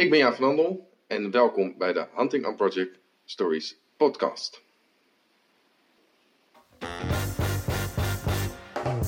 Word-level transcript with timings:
Ik 0.00 0.10
ben 0.10 0.18
Jaap 0.18 0.34
van 0.34 0.48
Andel 0.48 0.88
en 1.06 1.30
welkom 1.30 1.74
bij 1.78 1.92
de 1.92 2.06
Hunting 2.14 2.46
on 2.46 2.56
Project 2.56 2.98
Stories 3.24 3.76
podcast. 3.96 4.62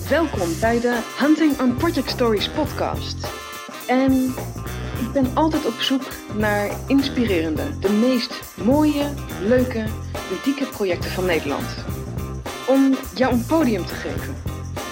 Welkom 0.08 0.60
bij 0.60 0.80
de 0.80 1.14
Hunting 1.18 1.60
on 1.60 1.76
Project 1.76 2.08
Stories 2.08 2.50
podcast. 2.50 3.28
En 3.88 4.12
ik 5.00 5.12
ben 5.12 5.26
altijd 5.34 5.66
op 5.66 5.80
zoek 5.80 6.02
naar 6.36 6.70
inspirerende, 6.88 7.78
de 7.78 7.90
meest 7.90 8.56
mooie, 8.64 9.14
leuke, 9.42 9.84
ludieke 10.30 10.70
projecten 10.70 11.10
van 11.10 11.24
Nederland. 11.24 11.84
Om 12.68 12.94
jou 13.14 13.32
een 13.32 13.46
podium 13.46 13.86
te 13.86 13.94
geven. 13.94 14.34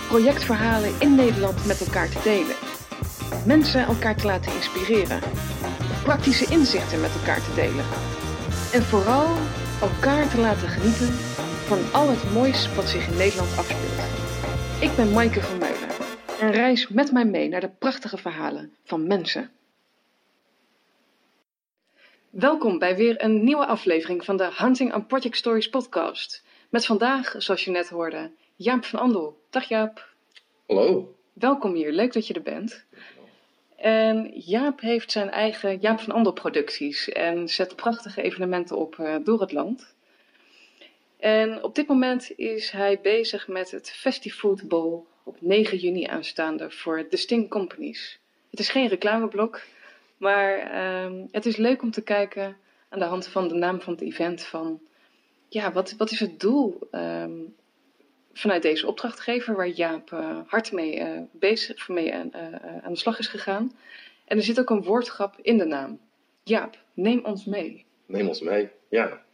Projectverhalen 0.08 1.00
in 1.00 1.14
Nederland 1.14 1.66
met 1.66 1.80
elkaar 1.80 2.08
te 2.08 2.20
delen. 2.22 2.56
Mensen 3.46 3.86
elkaar 3.86 4.16
te 4.16 4.26
laten 4.26 4.54
inspireren. 4.54 5.20
Praktische 6.02 6.50
inzichten 6.50 7.00
met 7.00 7.14
elkaar 7.14 7.42
te 7.44 7.54
delen. 7.54 7.84
En 8.72 8.82
vooral 8.82 9.36
elkaar 9.80 10.28
te 10.28 10.40
laten 10.40 10.68
genieten 10.68 11.12
van 11.68 11.92
al 11.92 12.08
het 12.08 12.32
moois 12.32 12.74
wat 12.74 12.88
zich 12.88 13.08
in 13.08 13.16
Nederland 13.16 13.56
afspeelt. 13.58 14.80
Ik 14.80 14.96
ben 14.96 15.12
Maaike 15.12 15.40
van 15.40 15.58
Meulen 15.58 15.88
en 16.40 16.52
reis 16.52 16.88
met 16.88 17.12
mij 17.12 17.24
mee 17.24 17.48
naar 17.48 17.60
de 17.60 17.70
prachtige 17.78 18.16
verhalen 18.16 18.74
van 18.84 19.06
mensen. 19.06 19.50
Welkom 22.30 22.78
bij 22.78 22.96
weer 22.96 23.22
een 23.22 23.44
nieuwe 23.44 23.66
aflevering 23.66 24.24
van 24.24 24.36
de 24.36 24.50
Hunting 24.56 24.94
on 24.94 25.06
Project 25.06 25.36
Stories 25.36 25.68
podcast. 25.68 26.44
Met 26.68 26.86
vandaag, 26.86 27.34
zoals 27.38 27.64
je 27.64 27.70
net 27.70 27.88
hoorde, 27.88 28.30
Jaap 28.56 28.84
van 28.84 29.00
Andel. 29.00 29.40
Dag 29.50 29.64
Jaap. 29.68 30.08
Hallo. 30.66 31.14
Welkom 31.32 31.74
hier, 31.74 31.92
leuk 31.92 32.12
dat 32.12 32.26
je 32.26 32.34
er 32.34 32.42
bent. 32.42 32.86
En 33.80 34.30
Jaap 34.34 34.80
heeft 34.80 35.12
zijn 35.12 35.30
eigen 35.30 35.78
Jaap 35.78 36.00
van 36.00 36.14
Andel 36.14 36.32
producties 36.32 37.08
en 37.08 37.48
zet 37.48 37.76
prachtige 37.76 38.22
evenementen 38.22 38.76
op 38.76 38.96
uh, 38.96 39.16
door 39.24 39.40
het 39.40 39.52
land. 39.52 39.94
En 41.16 41.62
op 41.62 41.74
dit 41.74 41.86
moment 41.86 42.32
is 42.36 42.70
hij 42.70 43.00
bezig 43.02 43.48
met 43.48 43.70
het 43.70 43.90
Festifood 43.90 44.68
Bowl 44.68 45.06
op 45.22 45.36
9 45.40 45.78
juni 45.78 46.04
aanstaande 46.04 46.70
voor 46.70 47.06
Distinct 47.10 47.50
Companies. 47.50 48.18
Het 48.50 48.60
is 48.60 48.68
geen 48.68 48.88
reclameblok, 48.88 49.62
maar 50.16 50.72
uh, 50.72 51.22
het 51.30 51.46
is 51.46 51.56
leuk 51.56 51.82
om 51.82 51.90
te 51.90 52.02
kijken 52.02 52.56
aan 52.88 52.98
de 52.98 53.04
hand 53.04 53.26
van 53.26 53.48
de 53.48 53.54
naam 53.54 53.80
van 53.80 53.92
het 53.92 54.02
event 54.02 54.42
van 54.42 54.80
ja, 55.48 55.72
wat, 55.72 55.94
wat 55.96 56.10
is 56.10 56.20
het 56.20 56.40
doel 56.40 56.78
um, 56.92 57.54
vanuit 58.32 58.62
deze 58.62 58.86
opdrachtgever 58.86 59.56
waar 59.56 59.68
Jaap 59.68 60.10
uh, 60.10 60.38
hard 60.46 60.72
mee 60.72 60.98
uh, 60.98 61.20
bezig 61.32 61.88
mee 61.88 62.08
uh, 62.08 62.18
aan 62.82 62.92
de 62.92 62.98
slag 62.98 63.18
is 63.18 63.26
gegaan. 63.26 63.72
En 64.24 64.36
er 64.36 64.42
zit 64.42 64.60
ook 64.60 64.70
een 64.70 64.82
woordgrap 64.82 65.38
in 65.42 65.58
de 65.58 65.64
naam. 65.64 66.00
Jaap, 66.42 66.78
neem 66.94 67.24
ons 67.24 67.44
mee. 67.44 67.84
Neem 68.06 68.28
ons 68.28 68.40
mee, 68.40 68.68
ja. 68.88 69.24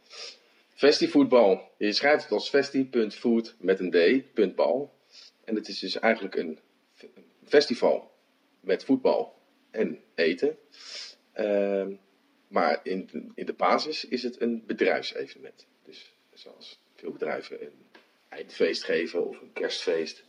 Festivoetbal. 0.73 1.71
Je 1.77 1.91
schrijft 1.91 2.23
het 2.23 2.31
als 2.31 2.49
festi.food 2.49 3.55
met 3.59 3.79
een 3.79 3.91
d, 3.91 4.33
punt 4.33 4.55
bal. 4.55 4.93
En 5.43 5.55
het 5.55 5.67
is 5.67 5.79
dus 5.79 5.99
eigenlijk 5.99 6.35
een 6.35 6.59
festival 7.45 8.11
met 8.59 8.83
voetbal 8.83 9.35
en 9.71 9.99
eten. 10.15 10.57
Uh, 11.39 11.87
maar 12.47 12.79
in, 12.83 13.31
in 13.35 13.45
de 13.45 13.53
basis 13.53 14.05
is 14.05 14.23
het 14.23 14.41
een 14.41 14.63
bedrijfsevenement. 14.65 15.65
Dus 15.83 16.13
zoals 16.33 16.79
veel 16.95 17.11
bedrijven 17.11 17.59
eindfeest 18.29 18.83
geven 18.83 19.27
of 19.27 19.41
een 19.41 19.53
kerstfeest. 19.53 20.23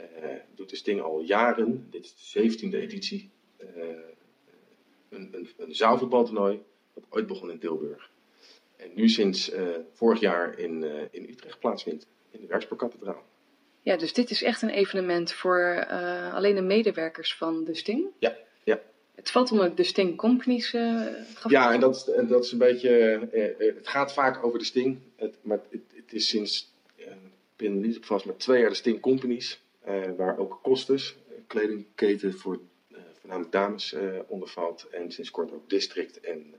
Uh, 0.00 0.28
doet 0.54 0.70
de 0.70 0.76
Sting 0.76 1.00
al 1.00 1.20
jaren, 1.20 1.86
dit 1.90 2.04
is 2.04 2.32
de 2.32 2.68
17e 2.68 2.74
editie, 2.74 3.30
uh, 3.58 3.84
een, 5.08 5.28
een, 5.32 5.48
een 5.56 5.74
zaalvoetbaltoernooi 5.74 6.62
dat 6.94 7.04
ooit 7.08 7.26
begon 7.26 7.50
in 7.50 7.58
Tilburg. 7.58 8.10
En 8.76 8.90
nu 8.94 9.08
sinds 9.08 9.52
uh, 9.52 9.68
vorig 9.92 10.20
jaar 10.20 10.58
in, 10.58 10.84
in 11.10 11.28
Utrecht 11.28 11.58
plaatsvindt, 11.58 12.06
in 12.30 12.40
de 12.40 12.46
Werkspoorkathedraal. 12.46 13.22
Ja, 13.80 13.96
dus 13.96 14.12
dit 14.12 14.30
is 14.30 14.42
echt 14.42 14.62
een 14.62 14.70
evenement 14.70 15.32
voor 15.32 15.86
alleen 16.32 16.54
de 16.54 16.62
medewerkers 16.62 17.34
van 17.34 17.64
de 17.64 17.74
Sting? 17.74 18.06
Ja, 18.18 18.36
ja. 18.64 18.80
Het 19.14 19.30
valt 19.30 19.52
onder 19.52 19.74
de 19.74 19.82
Sting 19.82 20.16
Companies. 20.16 20.74
Uh, 20.74 21.06
ja, 21.48 21.72
en 21.72 21.80
dat, 21.80 22.06
en 22.06 22.26
dat 22.26 22.44
is 22.44 22.52
een 22.52 22.58
beetje. 22.58 22.90
Het 23.58 23.88
gaat 23.88 24.12
vaak 24.12 24.44
over 24.44 24.58
de 24.58 24.64
Sting, 24.64 24.98
het, 25.16 25.36
maar 25.42 25.60
het, 25.70 25.82
het 25.94 26.12
is 26.12 26.28
sinds 26.28 26.71
op 27.56 28.04
vast, 28.04 28.24
maar 28.24 28.36
twee 28.36 28.60
jaar 28.60 28.68
de 28.68 28.74
Sting 28.74 29.00
Companies. 29.00 29.60
Uh, 29.88 30.10
waar 30.16 30.38
ook 30.38 30.58
Kostes, 30.62 31.16
kledingketen 31.46 32.34
voor 32.34 32.58
uh, 32.88 32.98
voornamelijk 33.20 33.52
dames 33.52 33.94
onder 34.26 34.48
valt. 34.48 34.88
En 34.90 35.12
sinds 35.12 35.30
kort 35.30 35.52
ook 35.52 35.70
District 35.70 36.20
en. 36.20 36.54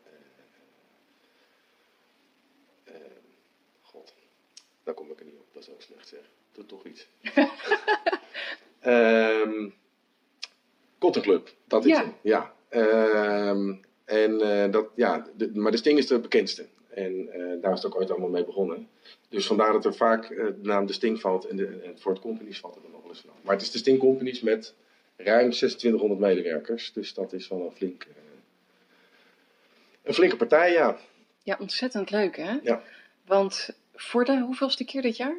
God, 3.82 4.14
daar 4.84 4.94
kom 4.94 5.12
ik 5.12 5.20
er 5.20 5.26
niet 5.26 5.36
op, 5.40 5.46
dat 5.54 5.64
is 5.64 5.70
ook 5.70 5.82
slecht 5.82 6.08
zeg. 6.08 6.20
Doe 6.52 6.66
toch 6.66 6.86
iets. 6.86 7.08
um, 8.86 9.74
Cotton 11.00 11.22
Club, 11.22 11.54
dat 11.68 11.86
is 11.86 11.92
Ja. 11.92 12.02
hem. 12.02 12.14
Ja. 12.22 12.54
Um, 13.50 13.82
en 14.06 14.38
dat, 14.72 14.88
ja, 14.96 15.28
de, 15.36 15.52
maar 15.54 15.72
de 15.72 15.78
Sting 15.78 15.98
is 15.98 16.08
de 16.08 16.20
bekendste. 16.20 16.68
En 16.96 17.30
uh, 17.36 17.62
daar 17.62 17.74
is 17.74 17.84
het 17.84 17.86
ook 17.86 18.00
ooit 18.00 18.12
allemaal 18.12 18.30
mee 18.30 18.46
begonnen. 18.46 18.88
Dus 19.30 19.46
vandaar 19.46 19.72
dat 19.72 19.86
er 19.86 19.96
vaak 19.96 20.30
uh, 20.30 20.46
de 20.46 20.56
naam 20.62 20.86
de 20.86 20.94
Sting 20.94 21.22
valt 21.22 21.46
en, 21.46 21.56
de, 21.56 21.68
en 21.84 22.00
Ford 22.00 22.20
Companies 22.20 22.60
valt 22.60 22.76
er 22.76 22.82
dan 22.82 22.92
nog 22.92 23.02
wel 23.02 23.10
eens 23.10 23.20
vanaf. 23.22 23.36
Maar 23.42 23.54
het 23.54 23.62
is 23.62 23.72
de 23.72 23.78
Sting 23.78 24.00
Companies 24.00 24.42
met 24.42 24.74
ruim 25.16 25.52
2600 25.52 26.20
medewerkers. 26.20 26.94
Dus 26.94 27.14
dat 27.14 27.34
is 27.34 27.48
wel 27.48 27.66
een, 27.66 27.72
flink, 27.72 28.06
uh, 28.06 28.14
een 30.04 30.14
flinke 30.14 30.36
partij, 30.36 30.72
ja. 30.72 30.98
Ja, 31.44 31.58
ontzettend 31.60 32.12
leuk 32.12 32.38
hè? 32.38 32.58
Ja. 32.64 32.84
Want 33.26 33.70
voor 33.96 34.26
de 34.26 34.40
hoeveelste 34.40 34.86
keer 34.86 35.02
dit 35.02 35.18
jaar? 35.18 35.36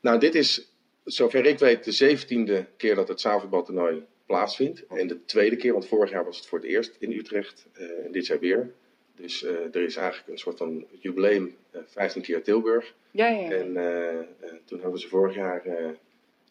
Nou, 0.00 0.18
dit 0.18 0.34
is, 0.34 0.68
zover 1.04 1.46
ik 1.46 1.58
weet, 1.58 1.84
de 1.84 1.92
zeventiende 1.92 2.66
keer 2.76 2.94
dat 2.94 3.08
het 3.08 3.20
zaalvoetbaltoernooi 3.20 4.04
plaatsvindt. 4.26 4.86
En 4.86 5.06
de 5.06 5.24
tweede 5.24 5.56
keer, 5.56 5.72
want 5.72 5.86
vorig 5.86 6.10
jaar 6.10 6.24
was 6.24 6.36
het 6.36 6.46
voor 6.46 6.58
het 6.58 6.68
eerst 6.68 6.96
in 6.98 7.12
Utrecht 7.12 7.66
en 8.04 8.12
dit 8.12 8.26
jaar 8.26 8.38
weer. 8.38 8.74
Dus 9.16 9.42
uh, 9.42 9.50
er 9.50 9.82
is 9.82 9.96
eigenlijk 9.96 10.28
een 10.28 10.38
soort 10.38 10.58
van 10.58 10.86
jubileum, 11.00 11.56
uh, 11.74 11.80
15 11.86 12.22
keer 12.22 12.42
Tilburg. 12.42 12.94
Ja, 13.10 13.26
ja. 13.26 13.50
En 13.50 13.76
uh, 13.76 14.50
toen 14.64 14.80
hebben 14.80 15.00
ze 15.00 15.08
vorig 15.08 15.34
jaar, 15.34 15.66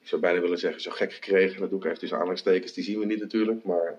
ik 0.02 0.08
zou 0.08 0.22
bijna 0.22 0.42
willen 0.42 0.58
zeggen, 0.58 0.82
zo 0.82 0.92
gek 0.92 1.14
gekregen. 1.14 1.60
Dat 1.60 1.70
doe 1.70 1.80
ik 1.80 1.86
even 1.86 1.98
tussen 1.98 2.18
aanhalingstekens, 2.18 2.74
die 2.74 2.84
zien 2.84 3.00
we 3.00 3.06
niet 3.06 3.20
natuurlijk. 3.20 3.64
Maar 3.64 3.98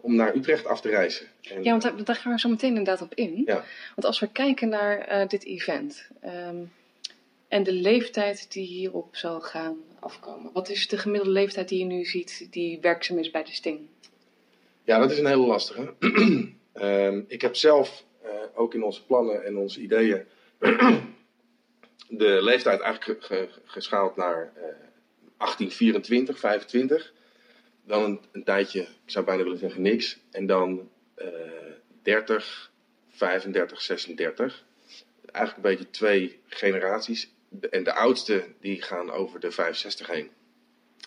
om 0.00 0.14
naar 0.14 0.34
Utrecht 0.34 0.66
af 0.66 0.80
te 0.80 0.88
reizen. 0.88 1.26
En, 1.42 1.62
ja, 1.62 1.70
want 1.70 1.82
daar, 1.82 2.04
daar, 2.04 2.16
gaan 2.16 2.32
we 2.32 2.38
zo 2.38 2.48
meteen 2.48 2.68
inderdaad 2.68 3.02
op 3.02 3.14
in. 3.14 3.42
Ja. 3.44 3.64
Want 3.94 4.06
als 4.06 4.20
we 4.20 4.32
kijken 4.32 4.68
naar 4.68 5.28
dit 5.28 5.44
event 5.44 6.08
um, 6.24 6.72
en 7.48 7.62
de 7.62 7.72
leeftijd 7.72 8.52
die 8.52 8.66
hierop 8.66 9.16
zal 9.16 9.40
gaan 9.40 9.76
afkomen. 10.00 10.52
Wat 10.52 10.68
is 10.68 10.88
de 10.88 10.98
gemiddelde 10.98 11.32
leeftijd 11.32 11.68
die 11.68 11.78
je 11.78 11.84
nu 11.84 12.04
ziet 12.04 12.46
die 12.50 12.78
werkzaam 12.80 13.18
is 13.18 13.30
bij 13.30 13.44
de 13.44 13.52
Sting? 13.52 13.80
Ja, 14.84 14.98
dat 14.98 15.10
is 15.10 15.18
een 15.18 15.26
hele 15.26 15.46
lastige. 15.46 15.94
Um, 16.82 17.24
ik 17.28 17.42
heb 17.42 17.56
zelf 17.56 18.04
uh, 18.24 18.30
ook 18.54 18.74
in 18.74 18.82
onze 18.82 19.04
plannen 19.04 19.44
en 19.44 19.56
onze 19.56 19.80
ideeën 19.80 20.24
de 22.08 22.42
leeftijd 22.42 22.80
eigenlijk 22.80 23.24
ge, 23.24 23.34
ge, 23.34 23.48
geschaald 23.64 24.16
naar 24.16 24.52
uh, 24.56 24.62
18, 25.36 25.70
24, 25.70 26.38
25. 26.38 27.12
Dan 27.84 28.20
een, 28.32 28.44
tijdje, 28.44 28.80
ik 28.80 28.88
zou 29.06 29.24
bijna 29.24 29.42
willen 29.42 29.58
zeggen 29.58 29.82
niks. 29.82 30.18
En 30.30 30.46
dan 30.46 30.88
uh, 31.18 31.26
30, 32.02 32.70
35, 33.08 33.80
36. 33.80 34.64
Eigenlijk 35.32 35.66
een 35.66 35.76
beetje 35.76 35.90
twee 35.90 36.40
generaties. 36.46 37.30
En 37.70 37.84
de 37.84 37.92
oudste 37.92 38.44
die 38.60 38.82
gaan 38.82 39.10
over 39.10 39.40
de 39.40 39.50
65 39.50 40.06
heen. 40.06 40.30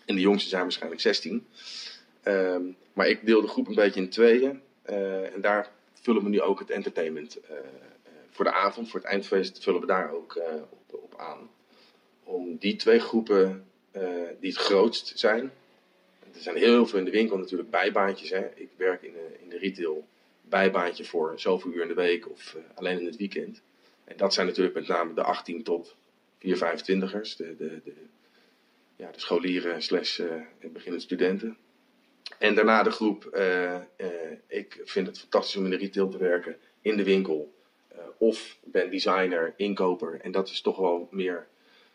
En 0.06 0.16
de 0.16 0.22
jongste 0.22 0.50
zijn 0.50 0.62
waarschijnlijk 0.62 1.02
16. 1.02 1.48
Um, 2.24 2.78
maar 2.94 3.08
ik 3.08 3.26
deel 3.26 3.42
de 3.42 3.48
groep 3.48 3.68
een 3.68 3.76
beetje 3.76 4.02
in 4.02 4.10
tweeën. 4.10 4.62
Uh, 4.90 5.34
en 5.34 5.42
daar 5.42 5.72
vullen 5.94 6.24
we 6.24 6.30
nu 6.30 6.42
ook 6.42 6.60
het 6.60 6.70
entertainment 6.70 7.38
uh, 7.38 7.50
uh, 7.52 7.58
voor 8.30 8.46
de 8.46 8.52
avond, 8.52 8.90
voor 8.90 9.00
het 9.00 9.10
eindfeest, 9.10 9.64
vullen 9.64 9.82
we 9.82 9.88
daar 9.88 10.12
ook 10.12 10.42
op, 10.70 11.04
op, 11.04 11.14
aan. 11.18 11.50
Om 12.24 12.58
die 12.58 12.76
twee 12.76 13.00
groepen 13.00 13.66
die 14.40 14.50
het 14.50 14.58
grootst 14.58 15.20
zijn. 15.20 15.52
Er 16.34 16.42
zijn 16.42 16.56
heel 16.56 16.86
veel 16.86 17.00
in 17.00 17.06
de 17.06 17.12
winkel 17.12 17.38
natuurlijk 17.38 17.70
bijbaantjes. 17.70 18.30
Hè. 18.30 18.50
Ik 18.56 18.70
werk 18.76 19.02
in 19.02 19.14
de, 19.14 19.36
in 19.42 19.50
de 19.50 19.58
retail 19.58 20.08
bijbaantje 20.42 21.06
voor 21.06 21.40
zoveel 21.40 21.72
uur 21.72 21.82
in 21.82 21.88
de 21.88 21.94
week 21.94 22.30
of 22.30 22.56
alleen 22.76 23.00
in 23.00 23.06
het 23.06 23.18
weekend. 23.18 23.62
En 24.04 24.18
dat 24.18 24.34
zijn 24.34 24.48
natuurlijk 24.48 24.76
met 24.76 24.88
name 24.88 25.14
de 25.14 25.24
18 25.24 25.64
tot 25.64 25.96
4, 26.40 26.58
25ers, 26.58 27.36
de, 27.38 27.56
de, 27.58 27.82
de, 27.84 27.94
ja, 28.96 29.12
de 29.12 29.20
scholieren 29.20 29.82
slash 29.82 30.22
beginnende 30.60 31.06
studenten. 31.06 31.58
En 32.38 32.56
daarna 32.56 32.84
de 32.84 32.92
groep, 32.92 33.30
uh, 33.34 33.76
uh, 33.98 34.08
ik 34.48 34.82
vind 34.84 35.08
het 35.08 35.20
fantastisch 35.20 35.56
om 35.56 35.64
in 35.66 35.70
de 35.70 35.78
retail 35.78 36.10
te 36.10 36.18
werken, 36.18 36.58
in 36.82 36.98
de 36.98 37.04
winkel. 37.04 37.54
Uh, 37.94 38.00
of 38.18 38.58
ben 38.64 38.90
designer, 38.90 39.54
inkoper. 39.58 40.20
En 40.22 40.32
dat 40.32 40.50
is 40.50 40.62
toch 40.62 40.78
wel 40.78 41.08
meer, 41.12 41.48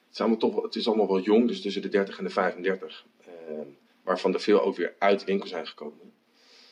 het 0.05 0.15
is 0.15 0.21
allemaal, 0.21 0.39
toch, 0.39 0.55
wel, 0.55 0.63
het 0.63 0.75
is 0.75 0.87
allemaal 0.87 1.09
wel 1.09 1.21
jong, 1.21 1.49
dus 1.49 1.61
tussen 1.61 1.83
de 1.83 1.89
30 1.89 2.19
en 2.19 2.25
de 2.25 2.31
35. 2.31 3.05
waarvan 4.03 4.35
er 4.35 4.41
veel 4.41 4.63
ook 4.63 4.77
weer 4.77 4.95
uit 4.99 5.21
de 5.21 5.27
winkel 5.27 5.49
zijn 5.49 5.67
gekomen. 5.67 6.13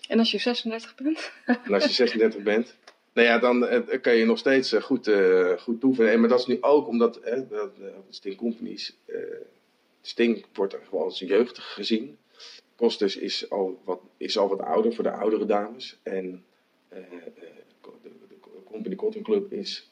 En 0.08 0.18
als 0.18 0.30
je 0.30 0.38
36 0.38 0.94
bent? 0.94 1.32
En 1.46 1.74
als 1.74 1.84
je 1.84 1.92
36 1.92 2.42
bent, 2.42 2.76
nou 3.14 3.26
ja, 3.28 3.38
dan 3.38 3.66
eh, 3.66 4.00
kan 4.00 4.16
je 4.16 4.24
nog 4.24 4.38
steeds 4.38 4.72
eh, 4.72 4.82
goed, 4.82 5.10
goed 5.58 5.80
toeven. 5.80 6.10
En, 6.10 6.20
maar 6.20 6.28
dat 6.28 6.40
is 6.40 6.46
nu 6.46 6.58
ook 6.60 6.88
omdat 6.88 7.16
eh, 7.16 7.40
dat, 7.48 7.70
Sting 8.10 8.36
Companies, 8.36 8.96
Sting 10.02 10.44
wordt 10.52 10.72
er 10.72 10.80
gewoon 10.88 11.04
als 11.04 11.18
jeugdig 11.18 11.72
gezien. 11.72 12.18
Kostes 12.76 13.16
is 13.16 13.50
al 13.50 13.80
wat, 13.84 14.00
is 14.16 14.38
al 14.38 14.48
wat 14.48 14.60
ouder 14.60 14.94
voor 14.94 15.04
de 15.04 15.10
oudere 15.10 15.46
dames. 15.46 15.98
En 16.02 16.44
de, 16.88 17.04
de, 17.34 18.34
Company 18.64 18.94
Cotton 18.94 19.22
Club 19.22 19.52
is 19.52 19.90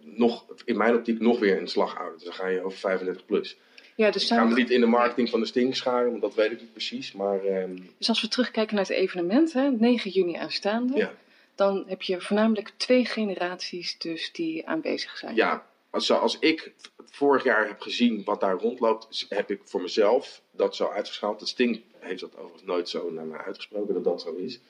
nog, 0.00 0.44
in 0.64 0.76
mijn 0.76 0.94
optiek 0.94 1.20
nog 1.20 1.38
weer 1.38 1.60
een 1.60 1.68
slag 1.68 1.96
ouder. 1.98 2.14
Dus 2.14 2.24
dan 2.24 2.34
ga 2.34 2.46
je 2.46 2.62
over 2.62 2.78
35 2.78 3.26
plus. 3.26 3.56
Ja, 3.94 4.10
dus 4.10 4.22
ik 4.22 4.28
ga 4.28 4.44
me 4.44 4.54
niet 4.54 4.70
in 4.70 4.80
de 4.80 4.86
marketing 4.86 5.30
van 5.30 5.40
de 5.40 5.46
Sting 5.46 5.76
scharen, 5.76 6.10
want 6.10 6.22
dat 6.22 6.34
weet 6.34 6.50
ik 6.50 6.60
niet 6.60 6.72
precies. 6.72 7.12
Maar, 7.12 7.44
ehm, 7.44 7.76
Dus 7.98 8.08
als 8.08 8.20
we 8.20 8.28
terugkijken 8.28 8.74
naar 8.74 8.84
het 8.84 8.94
evenement, 8.94 9.52
hè, 9.52 9.70
9 9.70 10.10
juni 10.10 10.34
aanstaande, 10.34 10.96
ja. 10.96 11.12
dan 11.54 11.84
heb 11.86 12.02
je 12.02 12.20
voornamelijk 12.20 12.72
twee 12.76 13.04
generaties 13.04 13.98
dus 13.98 14.32
die 14.32 14.66
aanwezig 14.66 15.16
zijn. 15.16 15.34
Ja, 15.34 15.66
als, 15.90 16.12
als 16.12 16.38
ik 16.38 16.72
vorig 17.10 17.44
jaar 17.44 17.66
heb 17.66 17.80
gezien 17.80 18.24
wat 18.24 18.40
daar 18.40 18.58
rondloopt, 18.58 19.26
heb 19.28 19.50
ik 19.50 19.60
voor 19.64 19.82
mezelf 19.82 20.42
dat 20.50 20.76
zo 20.76 20.88
uitgeschaald. 20.88 21.40
De 21.40 21.46
Sting 21.46 21.82
heeft 21.98 22.20
dat 22.20 22.36
overigens 22.36 22.62
nooit 22.62 22.88
zo 22.88 23.10
naar 23.10 23.26
mij 23.26 23.38
uitgesproken 23.38 23.94
dat 23.94 24.04
dat 24.04 24.22
zo 24.22 24.34
is. 24.34 24.60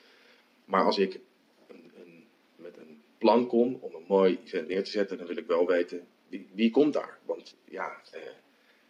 Maar 0.65 0.83
als 0.83 0.97
ik 0.97 1.19
een, 1.67 1.91
een, 1.95 2.25
met 2.55 2.77
een 2.77 3.01
plan 3.17 3.47
kom 3.47 3.77
om 3.81 3.95
een 3.95 4.05
mooi 4.07 4.39
event 4.45 4.67
neer 4.67 4.83
te 4.83 4.91
zetten, 4.91 5.17
dan 5.17 5.27
wil 5.27 5.37
ik 5.37 5.47
wel 5.47 5.67
weten 5.67 6.07
wie, 6.27 6.49
wie 6.53 6.71
komt 6.71 6.93
daar. 6.93 7.19
Want 7.25 7.55
ja, 7.65 8.01
eh, 8.11 8.21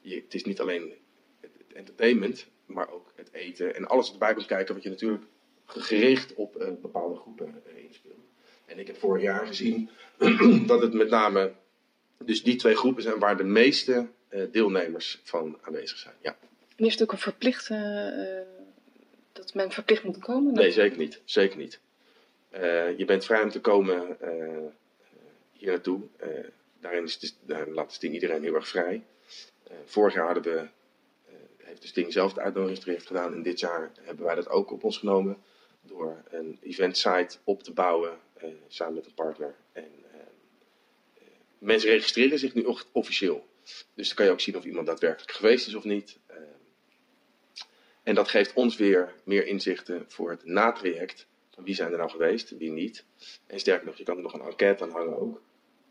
je, 0.02 0.16
het 0.16 0.34
is 0.34 0.44
niet 0.44 0.60
alleen 0.60 0.94
het, 1.40 1.52
entertainment, 1.74 2.48
maar 2.66 2.92
ook 2.92 3.12
het 3.16 3.30
eten 3.32 3.76
en 3.76 3.88
alles 3.88 4.12
erbij 4.12 4.34
komt 4.34 4.46
kijken 4.46 4.74
wat 4.74 4.84
je 4.84 4.90
natuurlijk 4.90 5.24
gericht 5.66 6.34
op 6.34 6.62
uh, 6.62 6.68
bepaalde 6.82 7.16
groepen 7.16 7.62
uh, 7.68 7.84
inspeelt. 7.84 8.16
En 8.66 8.80
ik 8.80 8.88
heb 8.88 8.98
vorig 8.98 9.22
jaar 9.24 9.48
gezien 9.48 9.90
dat 10.68 10.82
het 10.82 10.94
met 10.94 11.10
name 11.10 11.54
dus 12.26 12.44
die 12.44 12.56
twee 12.56 12.76
groepen 12.76 13.04
zijn 13.04 13.20
waar 13.20 13.38
de 13.38 13.44
meeste 13.44 14.08
uh, 14.30 14.44
deelnemers 14.52 15.20
van 15.24 15.58
aanwezig 15.62 15.98
zijn. 15.98 16.16
Ja. 16.22 16.38
En 16.76 16.86
is 16.86 16.92
het 16.92 17.02
ook 17.02 17.12
een 17.12 17.18
verplichte, 17.18 18.46
dat 19.32 19.54
men 19.54 19.72
verplicht 19.72 20.04
moet 20.04 20.20
komen? 20.20 20.54
Nee, 20.54 20.72
zeker 20.72 20.98
niet. 20.98 21.22
Zeker 21.26 21.58
niet. 21.58 21.80
je 22.98 23.04
bent 23.06 23.26
vrij 23.26 23.44
om 23.44 23.50
te 23.50 23.62
komen 23.62 24.18
hier 25.52 25.70
naartoe. 25.70 26.02
daarin 26.80 27.04
is 27.04 27.18
het, 27.22 27.36
daar 27.46 27.68
laat 27.68 27.92
het 27.92 28.02
ding 28.02 28.14
iedereen 28.14 28.44
heel 28.44 28.56
erg 28.56 28.68
vrij. 28.68 29.04
Eh, 29.72 29.78
vorig 29.86 30.14
jaar 30.14 30.26
hadden 30.26 30.44
we, 30.44 30.60
eh, 30.60 31.34
heeft 31.58 31.82
de 31.82 31.88
Sting 31.88 32.14
zelf 32.14 32.34
de 32.34 32.42
uitnodiging 32.42 33.08
gedaan. 33.08 33.34
En 33.34 33.44
dit 33.44 33.60
jaar 33.60 33.92
hebben 34.02 34.26
wij 34.26 34.36
dat 34.36 34.50
ook 34.50 34.72
op 34.72 34.84
ons 34.84 34.98
genomen. 34.98 35.38
Door 35.82 36.24
een 36.30 36.60
event 36.62 36.98
site 36.98 37.38
op 37.44 37.64
te 37.64 37.74
bouwen 37.74 38.20
eh, 38.34 38.50
samen 38.68 38.94
met 38.94 39.06
een 39.06 39.14
partner. 39.14 39.56
En 41.62 41.68
mensen 41.68 41.90
registreren 41.90 42.40
zich 42.40 42.54
nu 42.54 42.66
officieel. 42.92 43.46
Dus 43.94 44.08
dan 44.08 44.16
kan 44.16 44.26
je 44.26 44.32
ook 44.32 44.40
zien 44.40 44.58
of 44.58 44.64
iemand 44.64 44.86
daadwerkelijk 44.86 45.32
geweest 45.32 45.68
is 45.68 45.76
of 45.76 45.84
niet. 45.84 46.20
En 48.04 48.16
dat 48.16 48.28
geeft 48.28 48.54
ons 48.54 48.76
weer 48.78 49.14
meer 49.24 49.48
inzichten 49.48 50.06
voor 50.08 50.30
het 50.30 50.46
natraject. 50.46 51.28
Van 51.54 51.64
wie 51.64 51.76
zijn 51.76 51.92
er 51.92 51.98
nou 51.98 52.10
geweest, 52.10 52.58
wie 52.58 52.72
niet. 52.72 53.06
En 53.48 53.60
sterker 53.60 53.86
nog, 53.86 53.98
je 53.98 54.04
kan 54.04 54.18
er 54.18 54.24
nog 54.24 54.34
een 54.34 54.42
enquête 54.42 54.84
aan 54.84 54.92
hangen 54.92 55.20
ook. 55.20 55.42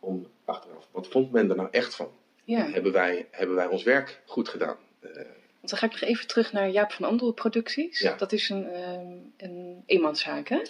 Om 0.00 0.30
achteraf, 0.44 0.88
wat 0.90 1.08
vond 1.08 1.32
men 1.32 1.50
er 1.50 1.56
nou 1.56 1.68
echt 1.70 1.94
van? 1.94 2.12
Ja. 2.44 2.70
Hebben, 2.70 2.92
wij, 2.92 3.28
hebben 3.30 3.56
wij 3.56 3.66
ons 3.66 3.82
werk 3.82 4.22
goed 4.26 4.48
gedaan? 4.48 4.76
Uh, 5.00 5.14
Want 5.14 5.70
dan 5.70 5.78
ga 5.78 5.86
ik 5.86 5.92
nog 5.92 6.00
even 6.00 6.26
terug 6.26 6.52
naar 6.52 6.70
Jaap 6.70 6.92
van 6.92 7.04
Andel 7.08 7.32
Producties. 7.32 8.00
Ja. 8.00 8.16
Dat 8.16 8.32
is 8.32 8.48
een, 8.48 8.64
uh, 8.64 9.48
een 9.48 9.82
eenmanszaak, 9.86 10.48
hè? 10.48 10.62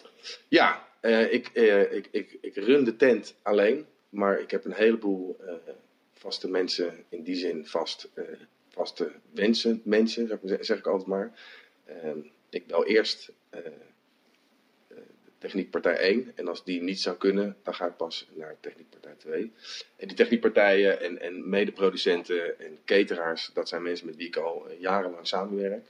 Ja, 0.49 0.89
uh, 1.01 1.33
ik, 1.33 1.49
ik, 1.49 2.09
ik, 2.11 2.39
ik 2.41 2.55
run 2.55 2.85
de 2.85 2.97
tent 2.97 3.35
alleen. 3.43 3.87
Maar 4.11 4.41
ik 4.41 4.51
heb 4.51 4.65
een 4.65 4.73
heleboel 4.73 5.37
vaste 6.13 6.51
mensen, 6.51 7.05
in 7.09 7.23
die 7.23 7.37
zin 7.37 7.67
vast, 7.67 8.11
vaste 8.69 9.13
wensen, 9.33 9.81
mensen, 9.85 10.39
zeg, 10.43 10.59
zeg 10.61 10.79
ik 10.79 10.87
altijd 10.87 11.09
maar. 11.09 11.39
Ehm, 11.85 12.19
ik 12.51 12.67
bel 12.67 12.87
eerst 12.87 13.33
techniekpartij 15.41 15.99
1. 15.99 16.33
En 16.35 16.49
als 16.49 16.65
die 16.65 16.83
niet 16.83 17.01
zou 17.01 17.17
kunnen, 17.17 17.57
dan 17.63 17.75
ga 17.75 17.87
ik 17.87 17.97
pas 17.97 18.29
naar 18.35 18.57
techniekpartij 18.61 19.15
2. 19.17 19.53
En 19.97 20.09
die 20.09 20.17
techniekpartijen 20.17 21.01
en, 21.01 21.21
en 21.21 21.49
medeproducenten 21.49 22.61
en 22.61 22.79
cateraars, 22.85 23.51
dat 23.55 23.69
zijn 23.69 23.83
mensen 23.83 24.07
met 24.07 24.17
wie 24.17 24.27
ik 24.27 24.37
al 24.37 24.69
eh, 24.69 24.81
jarenlang 24.81 25.27
samenwerk. 25.27 25.87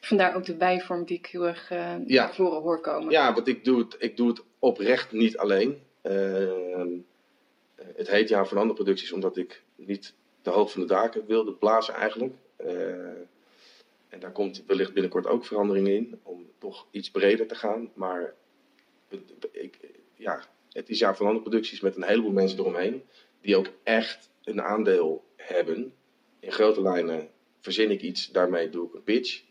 Vandaar 0.00 0.36
ook 0.36 0.44
de 0.44 0.54
bijvorm 0.54 1.04
die 1.04 1.18
ik 1.18 1.26
heel 1.26 1.46
erg 1.46 1.70
uh, 1.70 1.94
ja. 2.06 2.24
naar 2.24 2.34
voren 2.34 2.60
hoor 2.60 2.80
komen. 2.80 3.10
Ja, 3.10 3.34
want 3.34 3.48
ik 3.48 3.64
doe 3.64 3.78
het, 3.78 3.96
ik 3.98 4.16
doe 4.16 4.28
het 4.28 4.42
oprecht 4.58 5.12
niet 5.12 5.36
alleen. 5.36 5.80
Uh, 6.02 6.82
het 7.96 8.08
heet 8.08 8.28
Ja 8.28 8.44
van 8.44 8.56
andere 8.56 8.74
producties 8.74 9.12
omdat 9.12 9.36
ik 9.36 9.62
niet 9.74 10.14
te 10.42 10.50
hoog 10.50 10.72
van 10.72 10.80
de 10.80 10.86
daken 10.86 11.26
wilde 11.26 11.52
blazen 11.52 11.94
eigenlijk. 11.94 12.34
Uh, 12.64 12.70
en 14.08 14.20
daar 14.20 14.32
komt 14.32 14.64
wellicht 14.66 14.92
binnenkort 14.92 15.26
ook 15.26 15.44
verandering 15.44 15.88
in, 15.88 16.20
om 16.22 16.50
toch 16.58 16.86
iets 16.90 17.10
breder 17.10 17.46
te 17.46 17.54
gaan. 17.54 17.90
Maar 17.94 18.34
ik, 19.50 19.78
ja, 20.14 20.44
het 20.72 20.88
is 20.88 20.98
jaar 20.98 21.16
van 21.16 21.26
andere 21.26 21.44
producties 21.44 21.80
met 21.80 21.96
een 21.96 22.02
heleboel 22.02 22.30
mensen 22.30 22.58
eromheen. 22.58 23.02
Die 23.40 23.56
ook 23.56 23.68
echt 23.82 24.30
een 24.44 24.62
aandeel 24.62 25.24
hebben. 25.36 25.94
In 26.40 26.52
grote 26.52 26.82
lijnen 26.82 27.28
verzin 27.60 27.90
ik 27.90 28.02
iets, 28.02 28.30
daarmee 28.30 28.70
doe 28.70 28.86
ik 28.86 28.94
een 28.94 29.02
pitch 29.02 29.42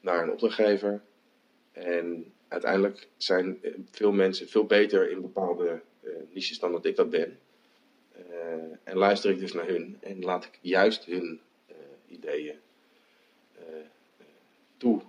naar 0.00 0.22
een 0.22 0.30
opdrachtgever. 0.30 1.02
En 1.72 2.32
uiteindelijk 2.48 3.08
zijn 3.16 3.58
veel 3.90 4.12
mensen 4.12 4.48
veel 4.48 4.64
beter 4.64 5.10
in 5.10 5.20
bepaalde 5.20 5.82
niches 6.30 6.58
dan 6.58 6.72
dat 6.72 6.84
ik 6.84 6.96
dat 6.96 7.10
ben. 7.10 7.38
Uh, 8.18 8.24
en 8.84 8.96
luister 8.96 9.30
ik 9.30 9.38
dus 9.38 9.52
naar 9.52 9.66
hun 9.66 9.98
en 10.00 10.20
laat 10.20 10.44
ik 10.44 10.58
juist 10.60 11.04
hun 11.04 11.40
uh, 11.70 11.76
ideeën 12.06 12.56
toe 14.76 15.00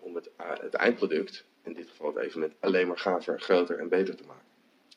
om 0.00 0.14
het, 0.14 0.30
het 0.36 0.74
eindproduct 0.74 1.44
in 1.62 1.72
dit 1.72 1.88
geval 1.88 2.14
het 2.14 2.24
evenement, 2.24 2.54
alleen 2.60 2.86
maar 2.86 2.98
gaver, 2.98 3.40
groter 3.40 3.78
en 3.78 3.88
beter 3.88 4.16
te 4.16 4.24
maken. 4.26 4.44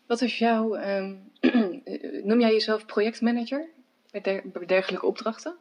Wat 0.05 0.21
is 0.21 0.37
jouw, 0.37 0.75
um, 0.75 1.31
noem 2.29 2.39
jij 2.39 2.51
jezelf 2.51 2.85
projectmanager 2.85 3.69
bij, 4.11 4.21
der, 4.21 4.41
bij, 4.43 4.65
dergelijke 4.65 5.05
opdrachten? 5.05 5.55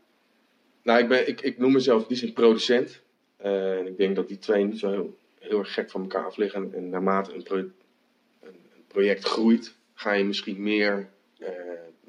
Nou, 0.82 1.00
ik, 1.00 1.08
ben, 1.08 1.28
ik, 1.28 1.40
ik 1.40 1.58
noem 1.58 1.72
mezelf 1.72 2.06
die 2.06 2.16
zin 2.16 2.32
producent. 2.32 3.00
Uh, 3.44 3.78
en 3.78 3.86
ik 3.86 3.96
denk 3.96 4.16
dat 4.16 4.28
die 4.28 4.38
twee 4.38 4.64
niet 4.64 4.78
zo 4.78 4.90
heel, 4.90 5.18
heel 5.38 5.58
erg 5.58 5.74
gek 5.74 5.90
van 5.90 6.00
elkaar 6.00 6.26
af 6.26 6.36
liggen. 6.36 6.74
En 6.74 6.88
naarmate 6.88 7.34
een, 7.34 7.42
pro, 7.42 7.56
een, 7.56 7.72
een 8.40 8.84
project 8.86 9.24
groeit, 9.24 9.74
ga 9.94 10.12
je 10.12 10.24
misschien 10.24 10.62
meer 10.62 11.08
uh, 11.38 11.48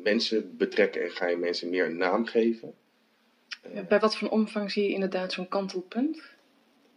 mensen 0.06 0.58
betrekken 0.58 1.04
en 1.04 1.12
ga 1.12 1.28
je 1.28 1.38
mensen 1.38 1.70
meer 1.70 1.86
een 1.86 1.98
naam 1.98 2.26
geven. 2.26 2.74
Bij 3.88 4.00
wat 4.00 4.18
voor 4.18 4.30
omvang 4.30 4.72
zie 4.72 4.84
je 4.84 4.94
inderdaad 4.94 5.34
zo'n 5.34 5.48
kantelpunt? 5.48 6.22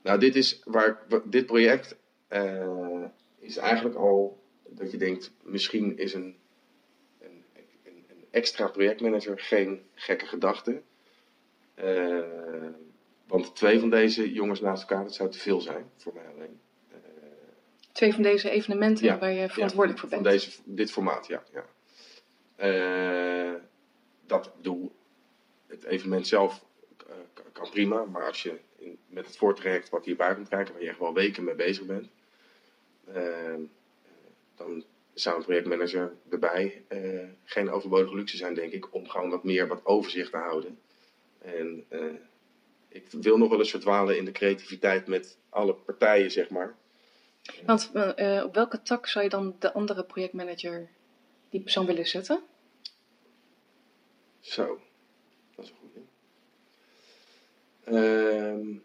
Nou, 0.03 0.19
dit, 0.21 0.37
is 0.37 0.61
waar, 0.65 1.03
dit 1.25 1.47
project 1.47 1.97
uh, 2.33 3.05
is 3.39 3.57
eigenlijk 3.57 3.97
al 3.97 4.43
dat 4.69 4.91
je 4.91 4.97
denkt, 4.97 5.33
misschien 5.43 5.99
is 5.99 6.15
een, 6.15 6.37
een, 7.21 7.45
een, 7.85 8.05
een 8.09 8.25
extra 8.31 8.69
projectmanager 8.69 9.41
geen 9.41 9.83
gekke 9.95 10.27
gedachte. 10.27 10.83
Uh, 11.85 12.19
want 13.27 13.57
twee 13.57 13.81
van 13.81 13.91
deze 13.91 14.33
jongens 14.33 14.61
naast 14.61 14.83
elkaar, 14.83 15.05
dat 15.05 15.15
zou 15.15 15.31
te 15.31 15.39
veel 15.39 15.61
zijn 15.61 15.85
voor 15.97 16.15
mij 16.15 16.27
alleen. 16.35 16.61
Uh, 16.91 16.97
twee 17.93 18.13
van 18.13 18.23
deze 18.23 18.51
evenementen 18.51 19.05
ja, 19.05 19.19
waar 19.19 19.33
je 19.33 19.49
verantwoordelijk 19.49 20.03
ja, 20.03 20.09
voor 20.09 20.23
bent? 20.23 20.23
Van 20.23 20.33
deze, 20.33 20.61
dit 20.65 20.91
formaat, 20.91 21.27
ja. 21.27 21.43
ja. 21.53 21.65
Dat 24.27 24.57
bedoel, 24.57 24.93
het 25.67 25.85
evenement 25.85 26.27
zelf 26.27 26.65
kan 27.53 27.71
prima, 27.71 28.05
maar 28.05 28.27
als 28.27 28.43
je 28.43 28.59
in, 28.77 28.99
met 29.07 29.27
het 29.27 29.37
voortraject 29.37 29.89
wat 29.89 30.05
hierbij 30.05 30.35
komt 30.35 30.49
kijken, 30.49 30.73
waar 30.73 30.83
je 30.83 30.89
echt 30.89 30.99
wel 30.99 31.15
weken 31.15 31.45
mee 31.45 31.55
bezig 31.55 31.87
bent, 31.87 32.09
uh, 33.09 33.55
dan 34.57 34.85
zou 35.15 35.37
een 35.37 35.45
projectmanager 35.45 36.13
erbij 36.31 36.83
geen 37.45 37.71
overbodige 37.71 38.15
luxe 38.15 38.37
zijn, 38.37 38.55
denk 38.55 38.73
ik, 38.73 38.95
om 38.95 39.09
gewoon 39.09 39.31
wat 39.31 39.45
meer 39.45 39.69
wat 39.69 39.87
overzicht 39.87 40.31
te 40.31 40.37
houden. 40.37 40.79
En 41.39 41.85
ik 42.89 43.07
wil 43.11 43.39
nog 43.39 43.49
wel 43.49 43.59
eens 43.59 43.71
verdwalen 43.71 44.17
in 44.17 44.25
de 44.25 44.33
creativiteit 44.33 45.07
met 45.07 45.39
alle 45.49 45.75
partijen, 45.75 46.31
zeg 46.31 46.51
maar. 46.51 46.75
Want 47.67 47.91
op 48.45 48.55
welke 48.55 48.83
tak 48.83 49.07
zou 49.07 49.25
je 49.25 49.31
dan 49.31 49.57
de 49.59 49.73
andere 49.73 50.05
projectmanager 50.05 50.89
die 51.51 51.61
persoon 51.61 51.87
willen 51.87 52.07
zetten? 52.07 52.43
Zo, 54.41 54.81
dat 55.55 55.65
is 55.65 55.71
een 55.71 55.77
goede. 55.77 56.01
Uh, 57.85 58.77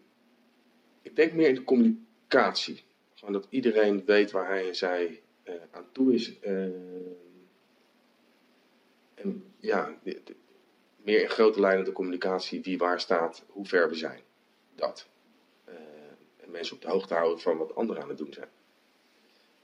ik 1.02 1.16
denk 1.16 1.32
meer 1.32 1.48
in 1.48 1.54
de 1.54 1.64
communicatie. 1.64 2.82
Gewoon 3.14 3.32
dat 3.32 3.46
iedereen 3.50 4.04
weet 4.04 4.30
waar 4.30 4.48
hij 4.48 4.68
en 4.68 4.76
zij 4.76 5.22
uh, 5.44 5.54
aan 5.70 5.86
toe 5.92 6.14
is. 6.14 6.32
Uh, 6.42 6.64
en 9.14 9.54
ja, 9.60 9.98
meer 10.96 11.22
in 11.22 11.28
grote 11.28 11.60
lijnen 11.60 11.84
de 11.84 11.92
communicatie, 11.92 12.62
wie 12.62 12.78
waar 12.78 13.00
staat, 13.00 13.44
hoe 13.48 13.66
ver 13.66 13.88
we 13.88 13.94
zijn. 13.94 14.20
Dat. 14.74 15.08
Uh, 15.68 15.74
En 16.36 16.50
mensen 16.50 16.76
op 16.76 16.82
de 16.82 16.88
hoogte 16.88 17.14
houden 17.14 17.40
van 17.40 17.56
wat 17.56 17.74
anderen 17.74 18.02
aan 18.02 18.08
het 18.08 18.18
doen 18.18 18.32
zijn. 18.32 18.48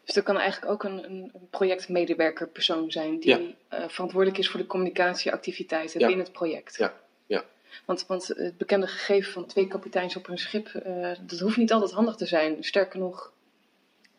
Dus 0.04 0.16
er 0.16 0.22
kan 0.22 0.38
eigenlijk 0.38 0.72
ook 0.72 0.84
een, 0.84 1.04
een, 1.04 1.32
projectmedewerker 1.50 2.48
persoon 2.48 2.90
zijn 2.90 3.20
die 3.20 3.28
Ja. 3.30 3.40
eh, 3.68 3.88
verantwoordelijk 3.88 4.38
is 4.38 4.48
voor 4.50 4.60
de 4.60 4.66
communicatieactiviteiten 4.66 6.00
Ja. 6.00 6.06
binnen 6.06 6.24
het 6.24 6.34
project. 6.34 6.76
Ja, 6.76 7.00
ja. 7.26 7.44
Want, 7.84 8.06
want 8.06 8.26
het 8.28 8.56
bekende 8.56 8.86
gegeven 8.86 9.32
van 9.32 9.46
twee 9.46 9.68
kapiteins 9.68 10.16
op 10.16 10.28
een 10.28 10.38
schip, 10.38 10.66
eh, 10.66 11.12
dat 11.20 11.38
hoeft 11.38 11.56
niet 11.56 11.72
altijd 11.72 11.92
handig 11.92 12.14
te 12.16 12.26
zijn. 12.26 12.64
Sterker 12.64 12.98
nog, 12.98 13.32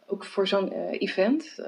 ook 0.06 0.26
voor 0.26 0.48
zo'n 0.48 0.72
eh, 0.72 1.02
event. 1.02 1.60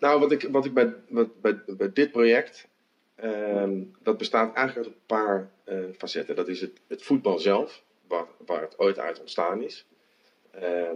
Nou, 0.00 0.20
wat 0.20 0.32
ik, 0.32 0.48
wat 0.50 0.64
ik 0.64 0.74
bij, 0.74 0.94
wat, 1.08 1.40
bij, 1.40 1.60
bij 1.66 1.92
dit 1.92 2.10
project, 2.10 2.68
ehm, 3.14 3.82
dat 4.02 4.18
bestaat 4.18 4.54
eigenlijk 4.54 4.86
uit 4.86 4.96
een 4.96 5.02
paar 5.06 5.50
facetten. 5.98 6.36
Dat 6.36 6.48
is 6.48 6.60
het, 6.60 6.80
het 6.86 7.02
voetbal 7.02 7.38
zelf, 7.38 7.82
waar, 8.08 8.26
waar 8.46 8.60
het 8.60 8.78
ooit 8.78 8.98
uit 8.98 9.20
ontstaan 9.20 9.62
is. 9.62 9.86
Ehm, 10.50 10.62
eh, 10.62 10.94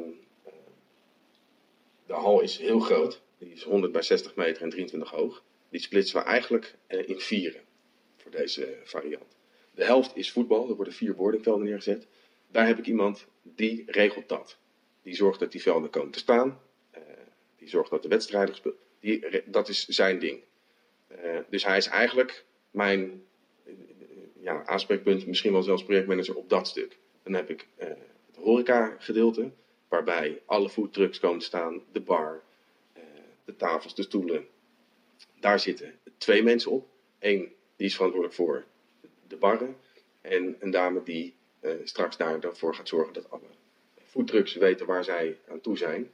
de 2.11 2.17
hal 2.17 2.41
is 2.41 2.59
heel 2.59 2.81
groot, 2.81 3.21
die 3.39 3.53
is 3.53 3.63
100 3.63 3.93
bij 3.93 4.03
60 4.03 4.35
meter 4.35 4.63
en 4.63 4.71
23 4.71 5.11
hoog. 5.11 5.43
Die 5.69 5.81
splitsen 5.81 6.19
we 6.21 6.25
eigenlijk 6.25 6.75
eh, 6.87 7.09
in 7.09 7.21
vieren 7.21 7.61
voor 8.17 8.31
deze 8.31 8.77
variant. 8.85 9.37
De 9.75 9.85
helft 9.85 10.17
is 10.17 10.31
voetbal, 10.31 10.69
er 10.69 10.75
worden 10.75 10.93
vier 10.93 11.15
boardingvelden 11.15 11.65
neergezet. 11.65 12.07
Daar 12.51 12.67
heb 12.67 12.79
ik 12.79 12.87
iemand 12.87 13.27
die 13.43 13.83
regelt 13.87 14.29
dat. 14.29 14.59
Die 15.03 15.15
zorgt 15.15 15.41
dat 15.41 15.53
die 15.53 15.63
velden 15.63 15.91
komen 15.91 16.11
te 16.11 16.19
staan. 16.19 16.61
Eh, 16.91 17.03
die 17.57 17.69
zorgt 17.69 17.91
dat 17.91 18.03
de 18.03 18.09
wedstrijden 18.09 18.51
gespeeld 18.51 18.77
die, 19.01 19.43
Dat 19.47 19.69
is 19.69 19.87
zijn 19.87 20.19
ding. 20.19 20.41
Eh, 21.07 21.39
dus 21.49 21.65
hij 21.65 21.77
is 21.77 21.87
eigenlijk 21.87 22.45
mijn 22.71 23.25
eh, 23.65 23.73
ja, 24.41 24.65
aanspreekpunt, 24.65 25.27
misschien 25.27 25.53
wel 25.53 25.63
zelfs 25.63 25.85
projectmanager 25.85 26.37
op 26.37 26.49
dat 26.49 26.69
stuk. 26.69 26.99
Dan 27.23 27.35
heb 27.35 27.51
ik 27.51 27.67
eh, 27.77 27.89
het 28.27 28.37
horeca 28.37 28.97
gedeelte, 28.99 29.51
waarbij 29.91 30.43
alle 30.47 30.69
foodtrucks 30.71 31.19
komen 31.21 31.39
te 31.39 31.45
staan, 31.45 31.83
de 31.93 32.01
bar, 32.01 32.43
eh, 32.93 33.03
de 33.45 33.57
tafels, 33.57 33.95
de 33.95 34.03
stoelen. 34.03 34.47
Daar 35.41 35.61
zitten 35.61 35.99
twee 36.19 36.43
mensen 36.43 36.71
op. 36.71 36.89
Eén 37.19 37.53
die 37.77 37.87
is 37.87 37.95
verantwoordelijk 37.95 38.39
voor 38.39 38.65
de 39.29 39.37
barren. 39.37 39.77
En 40.21 40.57
een 40.59 40.71
dame 40.71 41.03
die 41.03 41.35
eh, 41.61 41.71
straks 41.85 42.17
daar, 42.17 42.41
daarvoor 42.41 42.75
gaat 42.75 42.89
zorgen 42.89 43.13
dat 43.13 43.31
alle 43.31 43.41
foodtrucks 44.05 44.55
weten 44.55 44.87
waar 44.87 45.05
zij 45.05 45.39
aan 45.49 45.61
toe 45.61 45.77
zijn. 45.77 46.11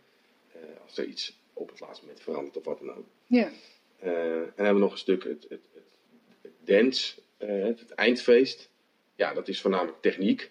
eh, 0.52 0.60
als 0.84 0.98
er 0.98 1.04
iets 1.04 1.38
op 1.52 1.68
het 1.68 1.80
laatste 1.80 2.04
moment 2.04 2.22
verandert 2.22 2.56
of 2.56 2.64
wat 2.64 2.78
dan 2.78 2.94
ook. 2.94 3.06
ja. 3.26 3.50
En 3.98 4.12
dan 4.56 4.64
hebben 4.64 4.74
we 4.74 4.80
nog 4.80 4.92
een 4.92 4.98
stuk 4.98 5.24
het, 5.24 5.46
het, 5.48 5.60
het, 5.74 5.98
het 6.42 6.52
dance, 6.64 7.14
het, 7.36 7.80
het 7.80 7.90
eindfeest. 7.90 8.68
Ja, 9.14 9.34
dat 9.34 9.48
is 9.48 9.60
voornamelijk 9.60 10.00
techniek. 10.00 10.50